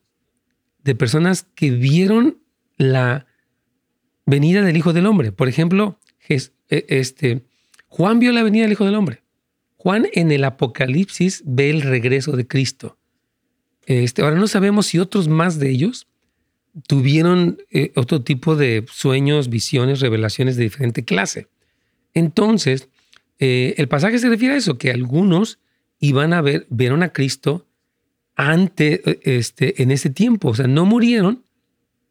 de 0.85 0.95
personas 0.95 1.47
que 1.55 1.71
vieron 1.71 2.37
la 2.77 3.27
venida 4.27 4.61
del 4.61 4.77
Hijo 4.77 4.93
del 4.93 5.07
Hombre. 5.07 5.33
Por 5.33 5.49
ejemplo, 5.49 5.99
e, 6.29 6.39
este, 6.69 7.47
Juan 7.87 8.19
vio 8.19 8.33
la 8.33 8.43
venida 8.43 8.65
del 8.65 8.73
Hijo 8.73 8.85
del 8.85 8.97
Hombre. 8.97 9.23
Juan 9.79 10.07
en 10.13 10.31
el 10.31 10.45
Apocalipsis 10.45 11.45
ve 11.47 11.71
el 11.71 11.81
regreso 11.81 12.33
de 12.33 12.47
Cristo. 12.47 12.99
Este, 13.87 14.21
ahora 14.21 14.37
no 14.37 14.49
sabemos 14.49 14.85
si 14.85 14.99
otros 14.99 15.29
más 15.29 15.59
de 15.59 15.71
ellos 15.71 16.08
tuvieron 16.87 17.59
eh, 17.71 17.93
otro 17.97 18.23
tipo 18.23 18.57
de 18.57 18.85
sueños, 18.91 19.49
visiones, 19.49 20.01
revelaciones 20.01 20.57
de 20.57 20.65
diferente 20.65 21.05
clase. 21.05 21.49
Entonces, 22.15 22.89
eh, 23.39 23.75
el 23.79 23.89
pasaje 23.89 24.19
se 24.19 24.29
refiere 24.29 24.55
a 24.55 24.59
eso, 24.59 24.79
que 24.79 24.91
algunos 24.91 25.59
iban 26.01 26.33
a 26.33 26.41
ver, 26.41 26.67
vieron 26.71 27.03
a 27.03 27.13
Cristo 27.13 27.67
ante, 28.37 29.03
eh, 29.05 29.21
este, 29.25 29.83
en 29.83 29.91
ese 29.91 30.11
tiempo. 30.11 30.49
O 30.49 30.55
sea, 30.55 30.67
no 30.67 30.87
murieron, 30.87 31.45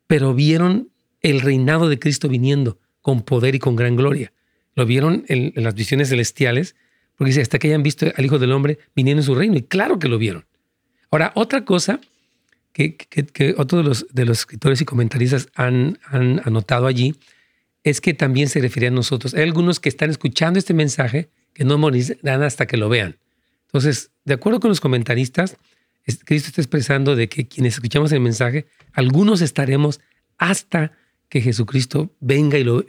pero 0.07 0.34
vieron 0.34 0.89
el 1.22 1.41
reinado 1.41 1.89
de 1.89 1.99
Cristo 1.99 2.30
viniendo 2.30 2.80
con 3.01 3.22
poder 3.22 3.55
y 3.55 3.59
con 3.59 3.76
gran 3.76 3.95
gloria. 3.95 4.34
Lo 4.76 4.86
vieron 4.86 5.26
en, 5.28 5.53
las 5.55 5.74
visiones 5.74 6.09
celestiales, 6.09 6.76
porque 7.15 7.30
dice, 7.30 7.41
hasta 7.41 7.57
que 7.57 7.68
hayan 7.68 7.84
visto 7.84 8.05
al 8.15 8.26
Hijo 8.26 8.38
del 8.38 8.51
Hombre 8.51 8.78
viniendo 8.95 9.22
en 9.22 9.26
su 9.26 9.34
reino. 9.34 9.57
Y 9.57 9.63
claro 9.63 9.97
que 9.97 10.07
lo 10.07 10.18
vieron. 10.18 10.45
Ahora, 11.09 11.32
otra 11.36 11.65
cosa 11.65 11.99
que, 12.86 13.26
que, 13.26 13.56
otro 13.58 13.80
de 13.80 13.84
los, 13.84 14.06
de 14.12 14.26
los 14.26 14.40
escritores 14.40 14.82
y 14.82 14.86
comentaristas 14.86 15.50
han, 15.56 15.98
han 16.04 16.42
anotado 16.46 16.86
allí 16.86 17.16
es 17.84 18.02
que 18.02 18.14
también 18.14 18.50
se 18.50 18.60
refiere 18.60 18.88
a 18.88 18.92
nosotros. 18.92 19.34
Hay 19.34 19.44
algunos 19.44 19.80
que 19.80 19.90
están 19.90 20.10
escuchando 20.10 20.60
este 20.60 20.74
mensaje 20.74 21.30
que 21.54 21.64
no 21.64 21.78
morirán 21.80 22.44
hasta 22.44 22.68
que 22.68 22.78
lo 22.78 22.88
vean. 22.88 23.18
Entonces, 23.66 24.12
de 24.26 24.36
acuerdo 24.36 24.60
con 24.60 24.70
los 24.70 24.80
comentaristas, 24.80 25.58
Cristo 26.26 26.50
está 26.50 26.62
expresando 26.62 27.16
de 27.16 27.28
que 27.30 27.48
quienes 27.48 27.74
escuchamos 27.74 28.12
el 28.12 28.20
mensaje, 28.20 28.68
algunos 28.94 29.42
estaremos 29.42 30.00
hasta 30.38 30.92
que 31.30 31.42
Jesucristo 31.42 32.16
venga 32.20 32.60
y 32.60 32.64
lo, 32.64 32.84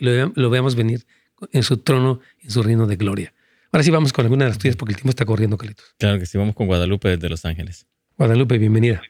veamos 0.51 0.77
venir 0.77 1.07
en 1.53 1.63
su 1.63 1.79
trono, 1.79 2.21
en 2.43 2.51
su 2.51 2.63
reino 2.63 2.87
de 2.87 2.97
gloria. 2.97 3.33
Ahora 3.73 3.83
sí 3.83 3.91
vamos 3.91 4.13
con 4.13 4.27
alguna 4.27 4.45
de 4.45 4.51
las 4.51 4.59
tuyas 4.59 4.77
porque 4.77 4.93
el 4.93 4.97
tiempo 4.97 5.11
está 5.11 5.25
corriendo, 5.25 5.57
Carlitos. 5.57 5.95
Claro 5.99 6.19
que 6.19 6.27
sí, 6.27 6.37
vamos 6.37 6.55
con 6.55 6.67
Guadalupe 6.67 7.09
desde 7.09 7.29
Los 7.29 7.45
Ángeles. 7.45 7.87
Guadalupe, 8.17 8.59
bienvenida. 8.59 9.03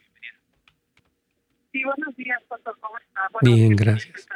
Sí, 1.72 1.85
buenos 1.85 2.16
días, 2.16 2.43
pastor. 2.49 2.76
Bien, 3.43 3.76
gracias. 3.76 4.26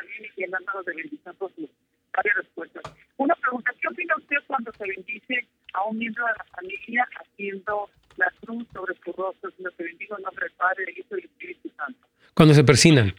Una 3.17 3.35
pregunta, 3.37 3.73
¿qué 3.81 3.89
opina 3.89 4.15
usted 4.17 4.37
cuando 4.47 4.73
se 4.73 4.85
bendice 4.85 5.47
a 5.75 5.85
un 5.85 5.99
miembro 5.99 6.25
de 6.27 6.33
la 6.39 6.45
familia 6.57 7.09
haciendo 7.21 7.89
la 8.17 8.33
cruz 8.41 8.67
sobre 8.73 8.95
su 9.05 9.13
rostro, 9.13 9.51
sino 9.57 9.71
se 9.71 9.83
bendiga 9.85 10.17
en 10.17 10.25
nombre 10.25 10.47
del 10.47 10.55
Padre, 10.55 10.85
del 10.87 10.99
Hijo 10.99 11.09
y 11.11 11.15
del 11.17 11.25
Espíritu 11.25 11.71
Santo? 11.77 12.07
Cuando 12.35 12.55
se 12.55 12.65
persinan. 12.65 13.15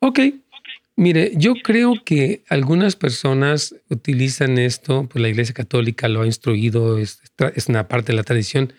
Ok. 0.00 0.20
Mire, 0.98 1.32
yo 1.34 1.54
creo 1.62 1.92
que 2.04 2.42
algunas 2.48 2.96
personas 2.96 3.74
utilizan 3.90 4.56
esto, 4.56 5.06
pues 5.10 5.20
la 5.20 5.28
Iglesia 5.28 5.54
Católica 5.54 6.08
lo 6.08 6.22
ha 6.22 6.26
instruido, 6.26 6.96
es, 6.96 7.20
es 7.54 7.68
una 7.68 7.86
parte 7.86 8.12
de 8.12 8.16
la 8.16 8.22
tradición, 8.22 8.72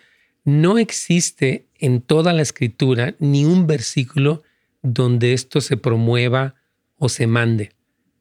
no 0.44 0.78
existe 0.78 1.66
en 1.78 2.00
toda 2.00 2.32
la 2.32 2.42
escritura 2.42 3.14
ni 3.20 3.44
un 3.44 3.68
versículo 3.68 4.42
donde 4.82 5.32
esto 5.32 5.60
se 5.60 5.76
promueva 5.76 6.54
o 6.96 7.08
se 7.08 7.26
mande, 7.26 7.72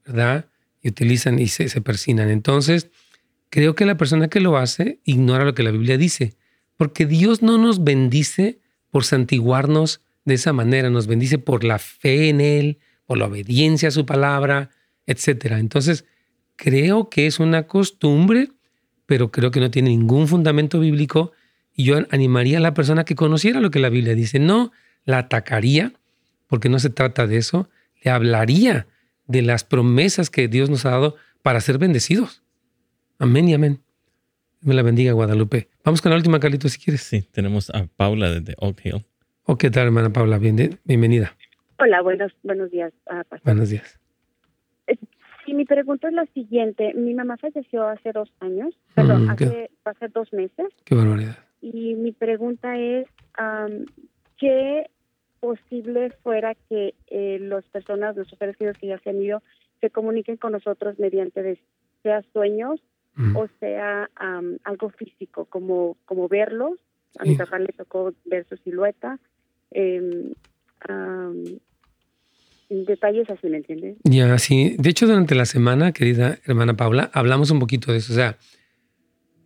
¿verdad? 0.05 0.45
Y 0.81 0.89
utilizan 0.89 1.39
y 1.39 1.47
se, 1.47 1.69
se 1.69 1.81
persinan. 1.81 2.29
Entonces, 2.29 2.89
creo 3.49 3.75
que 3.75 3.85
la 3.85 3.97
persona 3.97 4.27
que 4.27 4.39
lo 4.39 4.57
hace 4.57 4.99
ignora 5.03 5.45
lo 5.45 5.53
que 5.53 5.63
la 5.63 5.71
Biblia 5.71 5.97
dice, 5.97 6.35
porque 6.77 7.05
Dios 7.05 7.41
no 7.41 7.57
nos 7.57 7.83
bendice 7.83 8.59
por 8.91 9.03
santiguarnos 9.03 10.01
de 10.25 10.35
esa 10.35 10.53
manera, 10.53 10.89
nos 10.89 11.07
bendice 11.07 11.37
por 11.37 11.63
la 11.63 11.79
fe 11.79 12.29
en 12.29 12.41
Él, 12.41 12.79
por 13.05 13.17
la 13.17 13.25
obediencia 13.25 13.89
a 13.89 13.91
su 13.91 14.05
palabra, 14.05 14.69
etc. 15.05 15.53
Entonces, 15.53 16.05
creo 16.55 17.09
que 17.09 17.25
es 17.25 17.39
una 17.39 17.67
costumbre, 17.67 18.49
pero 19.05 19.31
creo 19.31 19.51
que 19.51 19.61
no 19.61 19.71
tiene 19.71 19.89
ningún 19.89 20.27
fundamento 20.27 20.79
bíblico 20.79 21.31
y 21.73 21.85
yo 21.85 21.97
animaría 22.11 22.57
a 22.57 22.61
la 22.61 22.73
persona 22.73 23.05
que 23.05 23.15
conociera 23.15 23.61
lo 23.61 23.71
que 23.71 23.79
la 23.79 23.89
Biblia 23.89 24.15
dice. 24.15 24.39
No 24.39 24.71
la 25.05 25.19
atacaría, 25.19 25.93
porque 26.47 26.69
no 26.69 26.79
se 26.79 26.89
trata 26.89 27.27
de 27.27 27.37
eso. 27.37 27.69
Le 28.03 28.11
hablaría 28.11 28.87
de 29.25 29.41
las 29.41 29.63
promesas 29.63 30.29
que 30.29 30.47
Dios 30.47 30.69
nos 30.69 30.85
ha 30.85 30.91
dado 30.91 31.15
para 31.41 31.61
ser 31.61 31.77
bendecidos. 31.77 32.43
Amén 33.19 33.47
y 33.47 33.53
amén. 33.53 33.81
Me 34.61 34.73
la 34.73 34.81
bendiga, 34.81 35.11
Guadalupe. 35.13 35.69
Vamos 35.83 36.01
con 36.01 36.11
la 36.11 36.17
última, 36.17 36.39
Carlito, 36.39 36.67
si 36.69 36.79
quieres. 36.79 37.01
Sí, 37.01 37.21
tenemos 37.21 37.69
a 37.69 37.87
Paula 37.95 38.31
desde 38.31 38.55
Oak 38.57 38.85
Hill. 38.85 39.05
Oh, 39.43 39.57
¿Qué 39.57 39.69
tal, 39.69 39.85
hermana 39.85 40.11
Paula? 40.11 40.39
bienvenida. 40.39 41.35
Hola, 41.79 42.01
buenos, 42.01 42.33
buenos 42.43 42.71
días. 42.71 42.91
buenos 43.43 43.69
días. 43.69 43.99
Eh, 44.87 44.97
sí, 45.45 45.53
mi 45.53 45.63
pregunta 45.65 46.07
es 46.07 46.13
la 46.13 46.25
siguiente. 46.33 46.93
Mi 46.95 47.13
mamá 47.13 47.37
falleció 47.37 47.87
hace 47.87 48.11
dos 48.11 48.29
años, 48.39 48.73
perdón, 48.95 49.25
mm, 49.25 49.29
hace, 49.29 49.69
hace 49.85 50.07
dos 50.09 50.33
meses. 50.33 50.67
Qué 50.83 50.95
barbaridad. 50.95 51.37
Y 51.61 51.93
mi 51.95 52.11
pregunta 52.11 52.77
es, 52.77 53.07
¿qué 54.37 54.89
posible 55.39 56.11
fuera 56.23 56.55
que 56.69 56.93
eh, 57.07 57.37
las 57.39 57.63
personas, 57.65 58.15
nuestros 58.15 58.37
seres 58.39 58.57
queridos 58.57 58.77
que 58.77 58.87
ya 58.87 58.99
se 58.99 59.09
han 59.09 59.21
ido, 59.21 59.41
se 59.81 59.89
comuniquen 59.89 60.37
con 60.37 60.51
nosotros 60.53 60.97
mediante 60.99 61.59
sea 62.03 62.23
sueños 62.33 62.81
o 63.33 63.47
sea 63.59 64.09
algo 64.63 64.89
físico, 64.91 65.45
como, 65.45 65.97
como 66.05 66.27
verlos? 66.27 66.73
A 67.17 67.25
mi 67.25 67.35
papá 67.35 67.57
le 67.57 67.73
tocó 67.73 68.13
ver 68.25 68.45
su 68.47 68.57
silueta. 68.57 69.19
Eh, 69.71 70.31
detalles 72.69 73.29
así, 73.29 73.47
¿me 73.47 73.57
entiendes? 73.57 73.97
Ya, 74.03 74.37
sí. 74.37 74.75
De 74.77 74.89
hecho, 74.89 75.07
durante 75.07 75.33
la 75.35 75.45
semana, 75.45 75.93
querida 75.93 76.37
hermana 76.45 76.75
Paula, 76.75 77.09
hablamos 77.13 77.49
un 77.49 77.59
poquito 77.59 77.91
de 77.91 77.99
eso. 77.99 78.13
O 78.13 78.15
sea, 78.15 78.37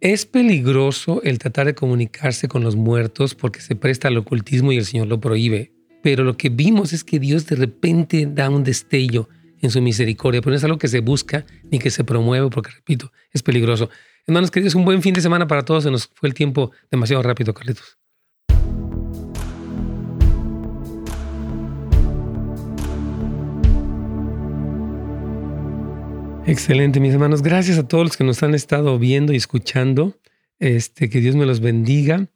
es 0.02 0.26
peligroso 0.26 1.22
el 1.24 1.40
tratar 1.40 1.68
de 1.68 1.76
comunicarse 1.76 2.48
con 2.48 2.64
los 2.64 2.76
muertos 2.76 3.36
porque 3.36 3.62
se 3.62 3.76
presta 3.76 4.08
al 4.08 4.18
ocultismo 4.18 4.72
y 4.72 4.78
el 4.78 4.86
Señor 4.86 5.08
lo 5.08 5.20
prohíbe. 5.20 5.72
Pero 6.02 6.24
lo 6.24 6.36
que 6.36 6.50
vimos 6.50 6.94
es 6.94 7.04
que 7.04 7.20
Dios 7.20 7.46
de 7.46 7.56
repente 7.56 8.28
da 8.28 8.50
un 8.50 8.64
destello 8.64 9.30
en 9.62 9.70
su 9.70 9.82
misericordia, 9.82 10.42
pero 10.42 10.52
no 10.52 10.58
es 10.58 10.64
algo 10.64 10.78
que 10.78 10.88
se 10.88 11.02
busca 11.02 11.46
ni 11.70 11.78
que 11.78 11.92
se 11.92 12.04
promueve, 12.04 12.50
porque 12.50 12.72
repito, 12.72 13.12
es 13.32 13.44
peligroso. 13.44 13.90
Hermanos 14.26 14.50
queridos, 14.50 14.76
un 14.76 14.86
buen 14.86 15.02
fin 15.02 15.14
de 15.14 15.22
semana 15.22 15.48
para 15.48 15.64
todos. 15.64 15.84
Se 15.84 15.92
nos 15.92 16.08
fue 16.08 16.30
el 16.30 16.36
tiempo 16.36 16.72
demasiado 16.90 17.22
rápido, 17.22 17.54
Carlitos. 17.54 17.98
Excelente, 26.48 27.00
mis 27.00 27.14
hermanos. 27.14 27.44
Gracias 27.44 27.78
a 27.78 27.88
todos 27.88 28.04
los 28.04 28.18
que 28.18 28.24
nos 28.24 28.42
han 28.42 28.56
estado 28.56 28.98
viendo 28.98 29.32
y 29.32 29.36
escuchando. 29.36 30.18
Este, 30.60 31.10
que 31.10 31.20
Dios 31.20 31.36
me 31.36 31.46
los 31.46 31.60
bendiga. 31.60 32.28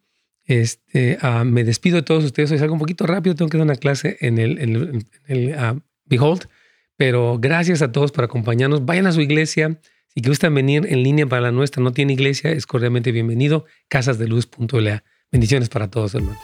Este, 0.46 1.18
ah, 1.20 1.44
me 1.44 1.64
despido 1.64 1.96
de 1.96 2.02
todos 2.02 2.24
ustedes. 2.24 2.50
Hoy 2.52 2.58
salgo 2.58 2.74
un 2.74 2.80
poquito 2.80 3.06
rápido, 3.06 3.34
tengo 3.34 3.48
que 3.48 3.58
dar 3.58 3.66
una 3.66 3.76
clase 3.76 4.16
en 4.20 4.38
el, 4.38 5.54
ah, 5.58 5.76
Behold. 6.04 6.48
Pero 6.96 7.38
gracias 7.38 7.82
a 7.82 7.92
todos 7.92 8.12
por 8.12 8.24
acompañarnos. 8.24 8.86
Vayan 8.86 9.06
a 9.06 9.12
su 9.12 9.20
iglesia. 9.20 9.78
Si 10.08 10.22
gustan 10.26 10.54
venir 10.54 10.86
en 10.88 11.02
línea 11.02 11.26
para 11.26 11.42
la 11.42 11.52
nuestra, 11.52 11.82
no 11.82 11.92
tiene 11.92 12.14
iglesia, 12.14 12.50
es 12.50 12.66
cordialmente 12.66 13.12
bienvenido. 13.12 13.66
Casasdeluz.la. 13.88 15.04
Bendiciones 15.30 15.68
para 15.68 15.90
todos, 15.90 16.14
hermanos. 16.14 16.38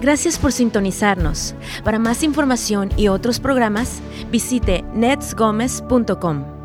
Gracias 0.00 0.38
por 0.38 0.52
sintonizarnos. 0.52 1.54
Para 1.84 1.98
más 1.98 2.22
información 2.22 2.90
y 2.96 3.08
otros 3.08 3.38
programas, 3.38 4.00
visite 4.30 4.82
netsgomez.com. 4.94 6.59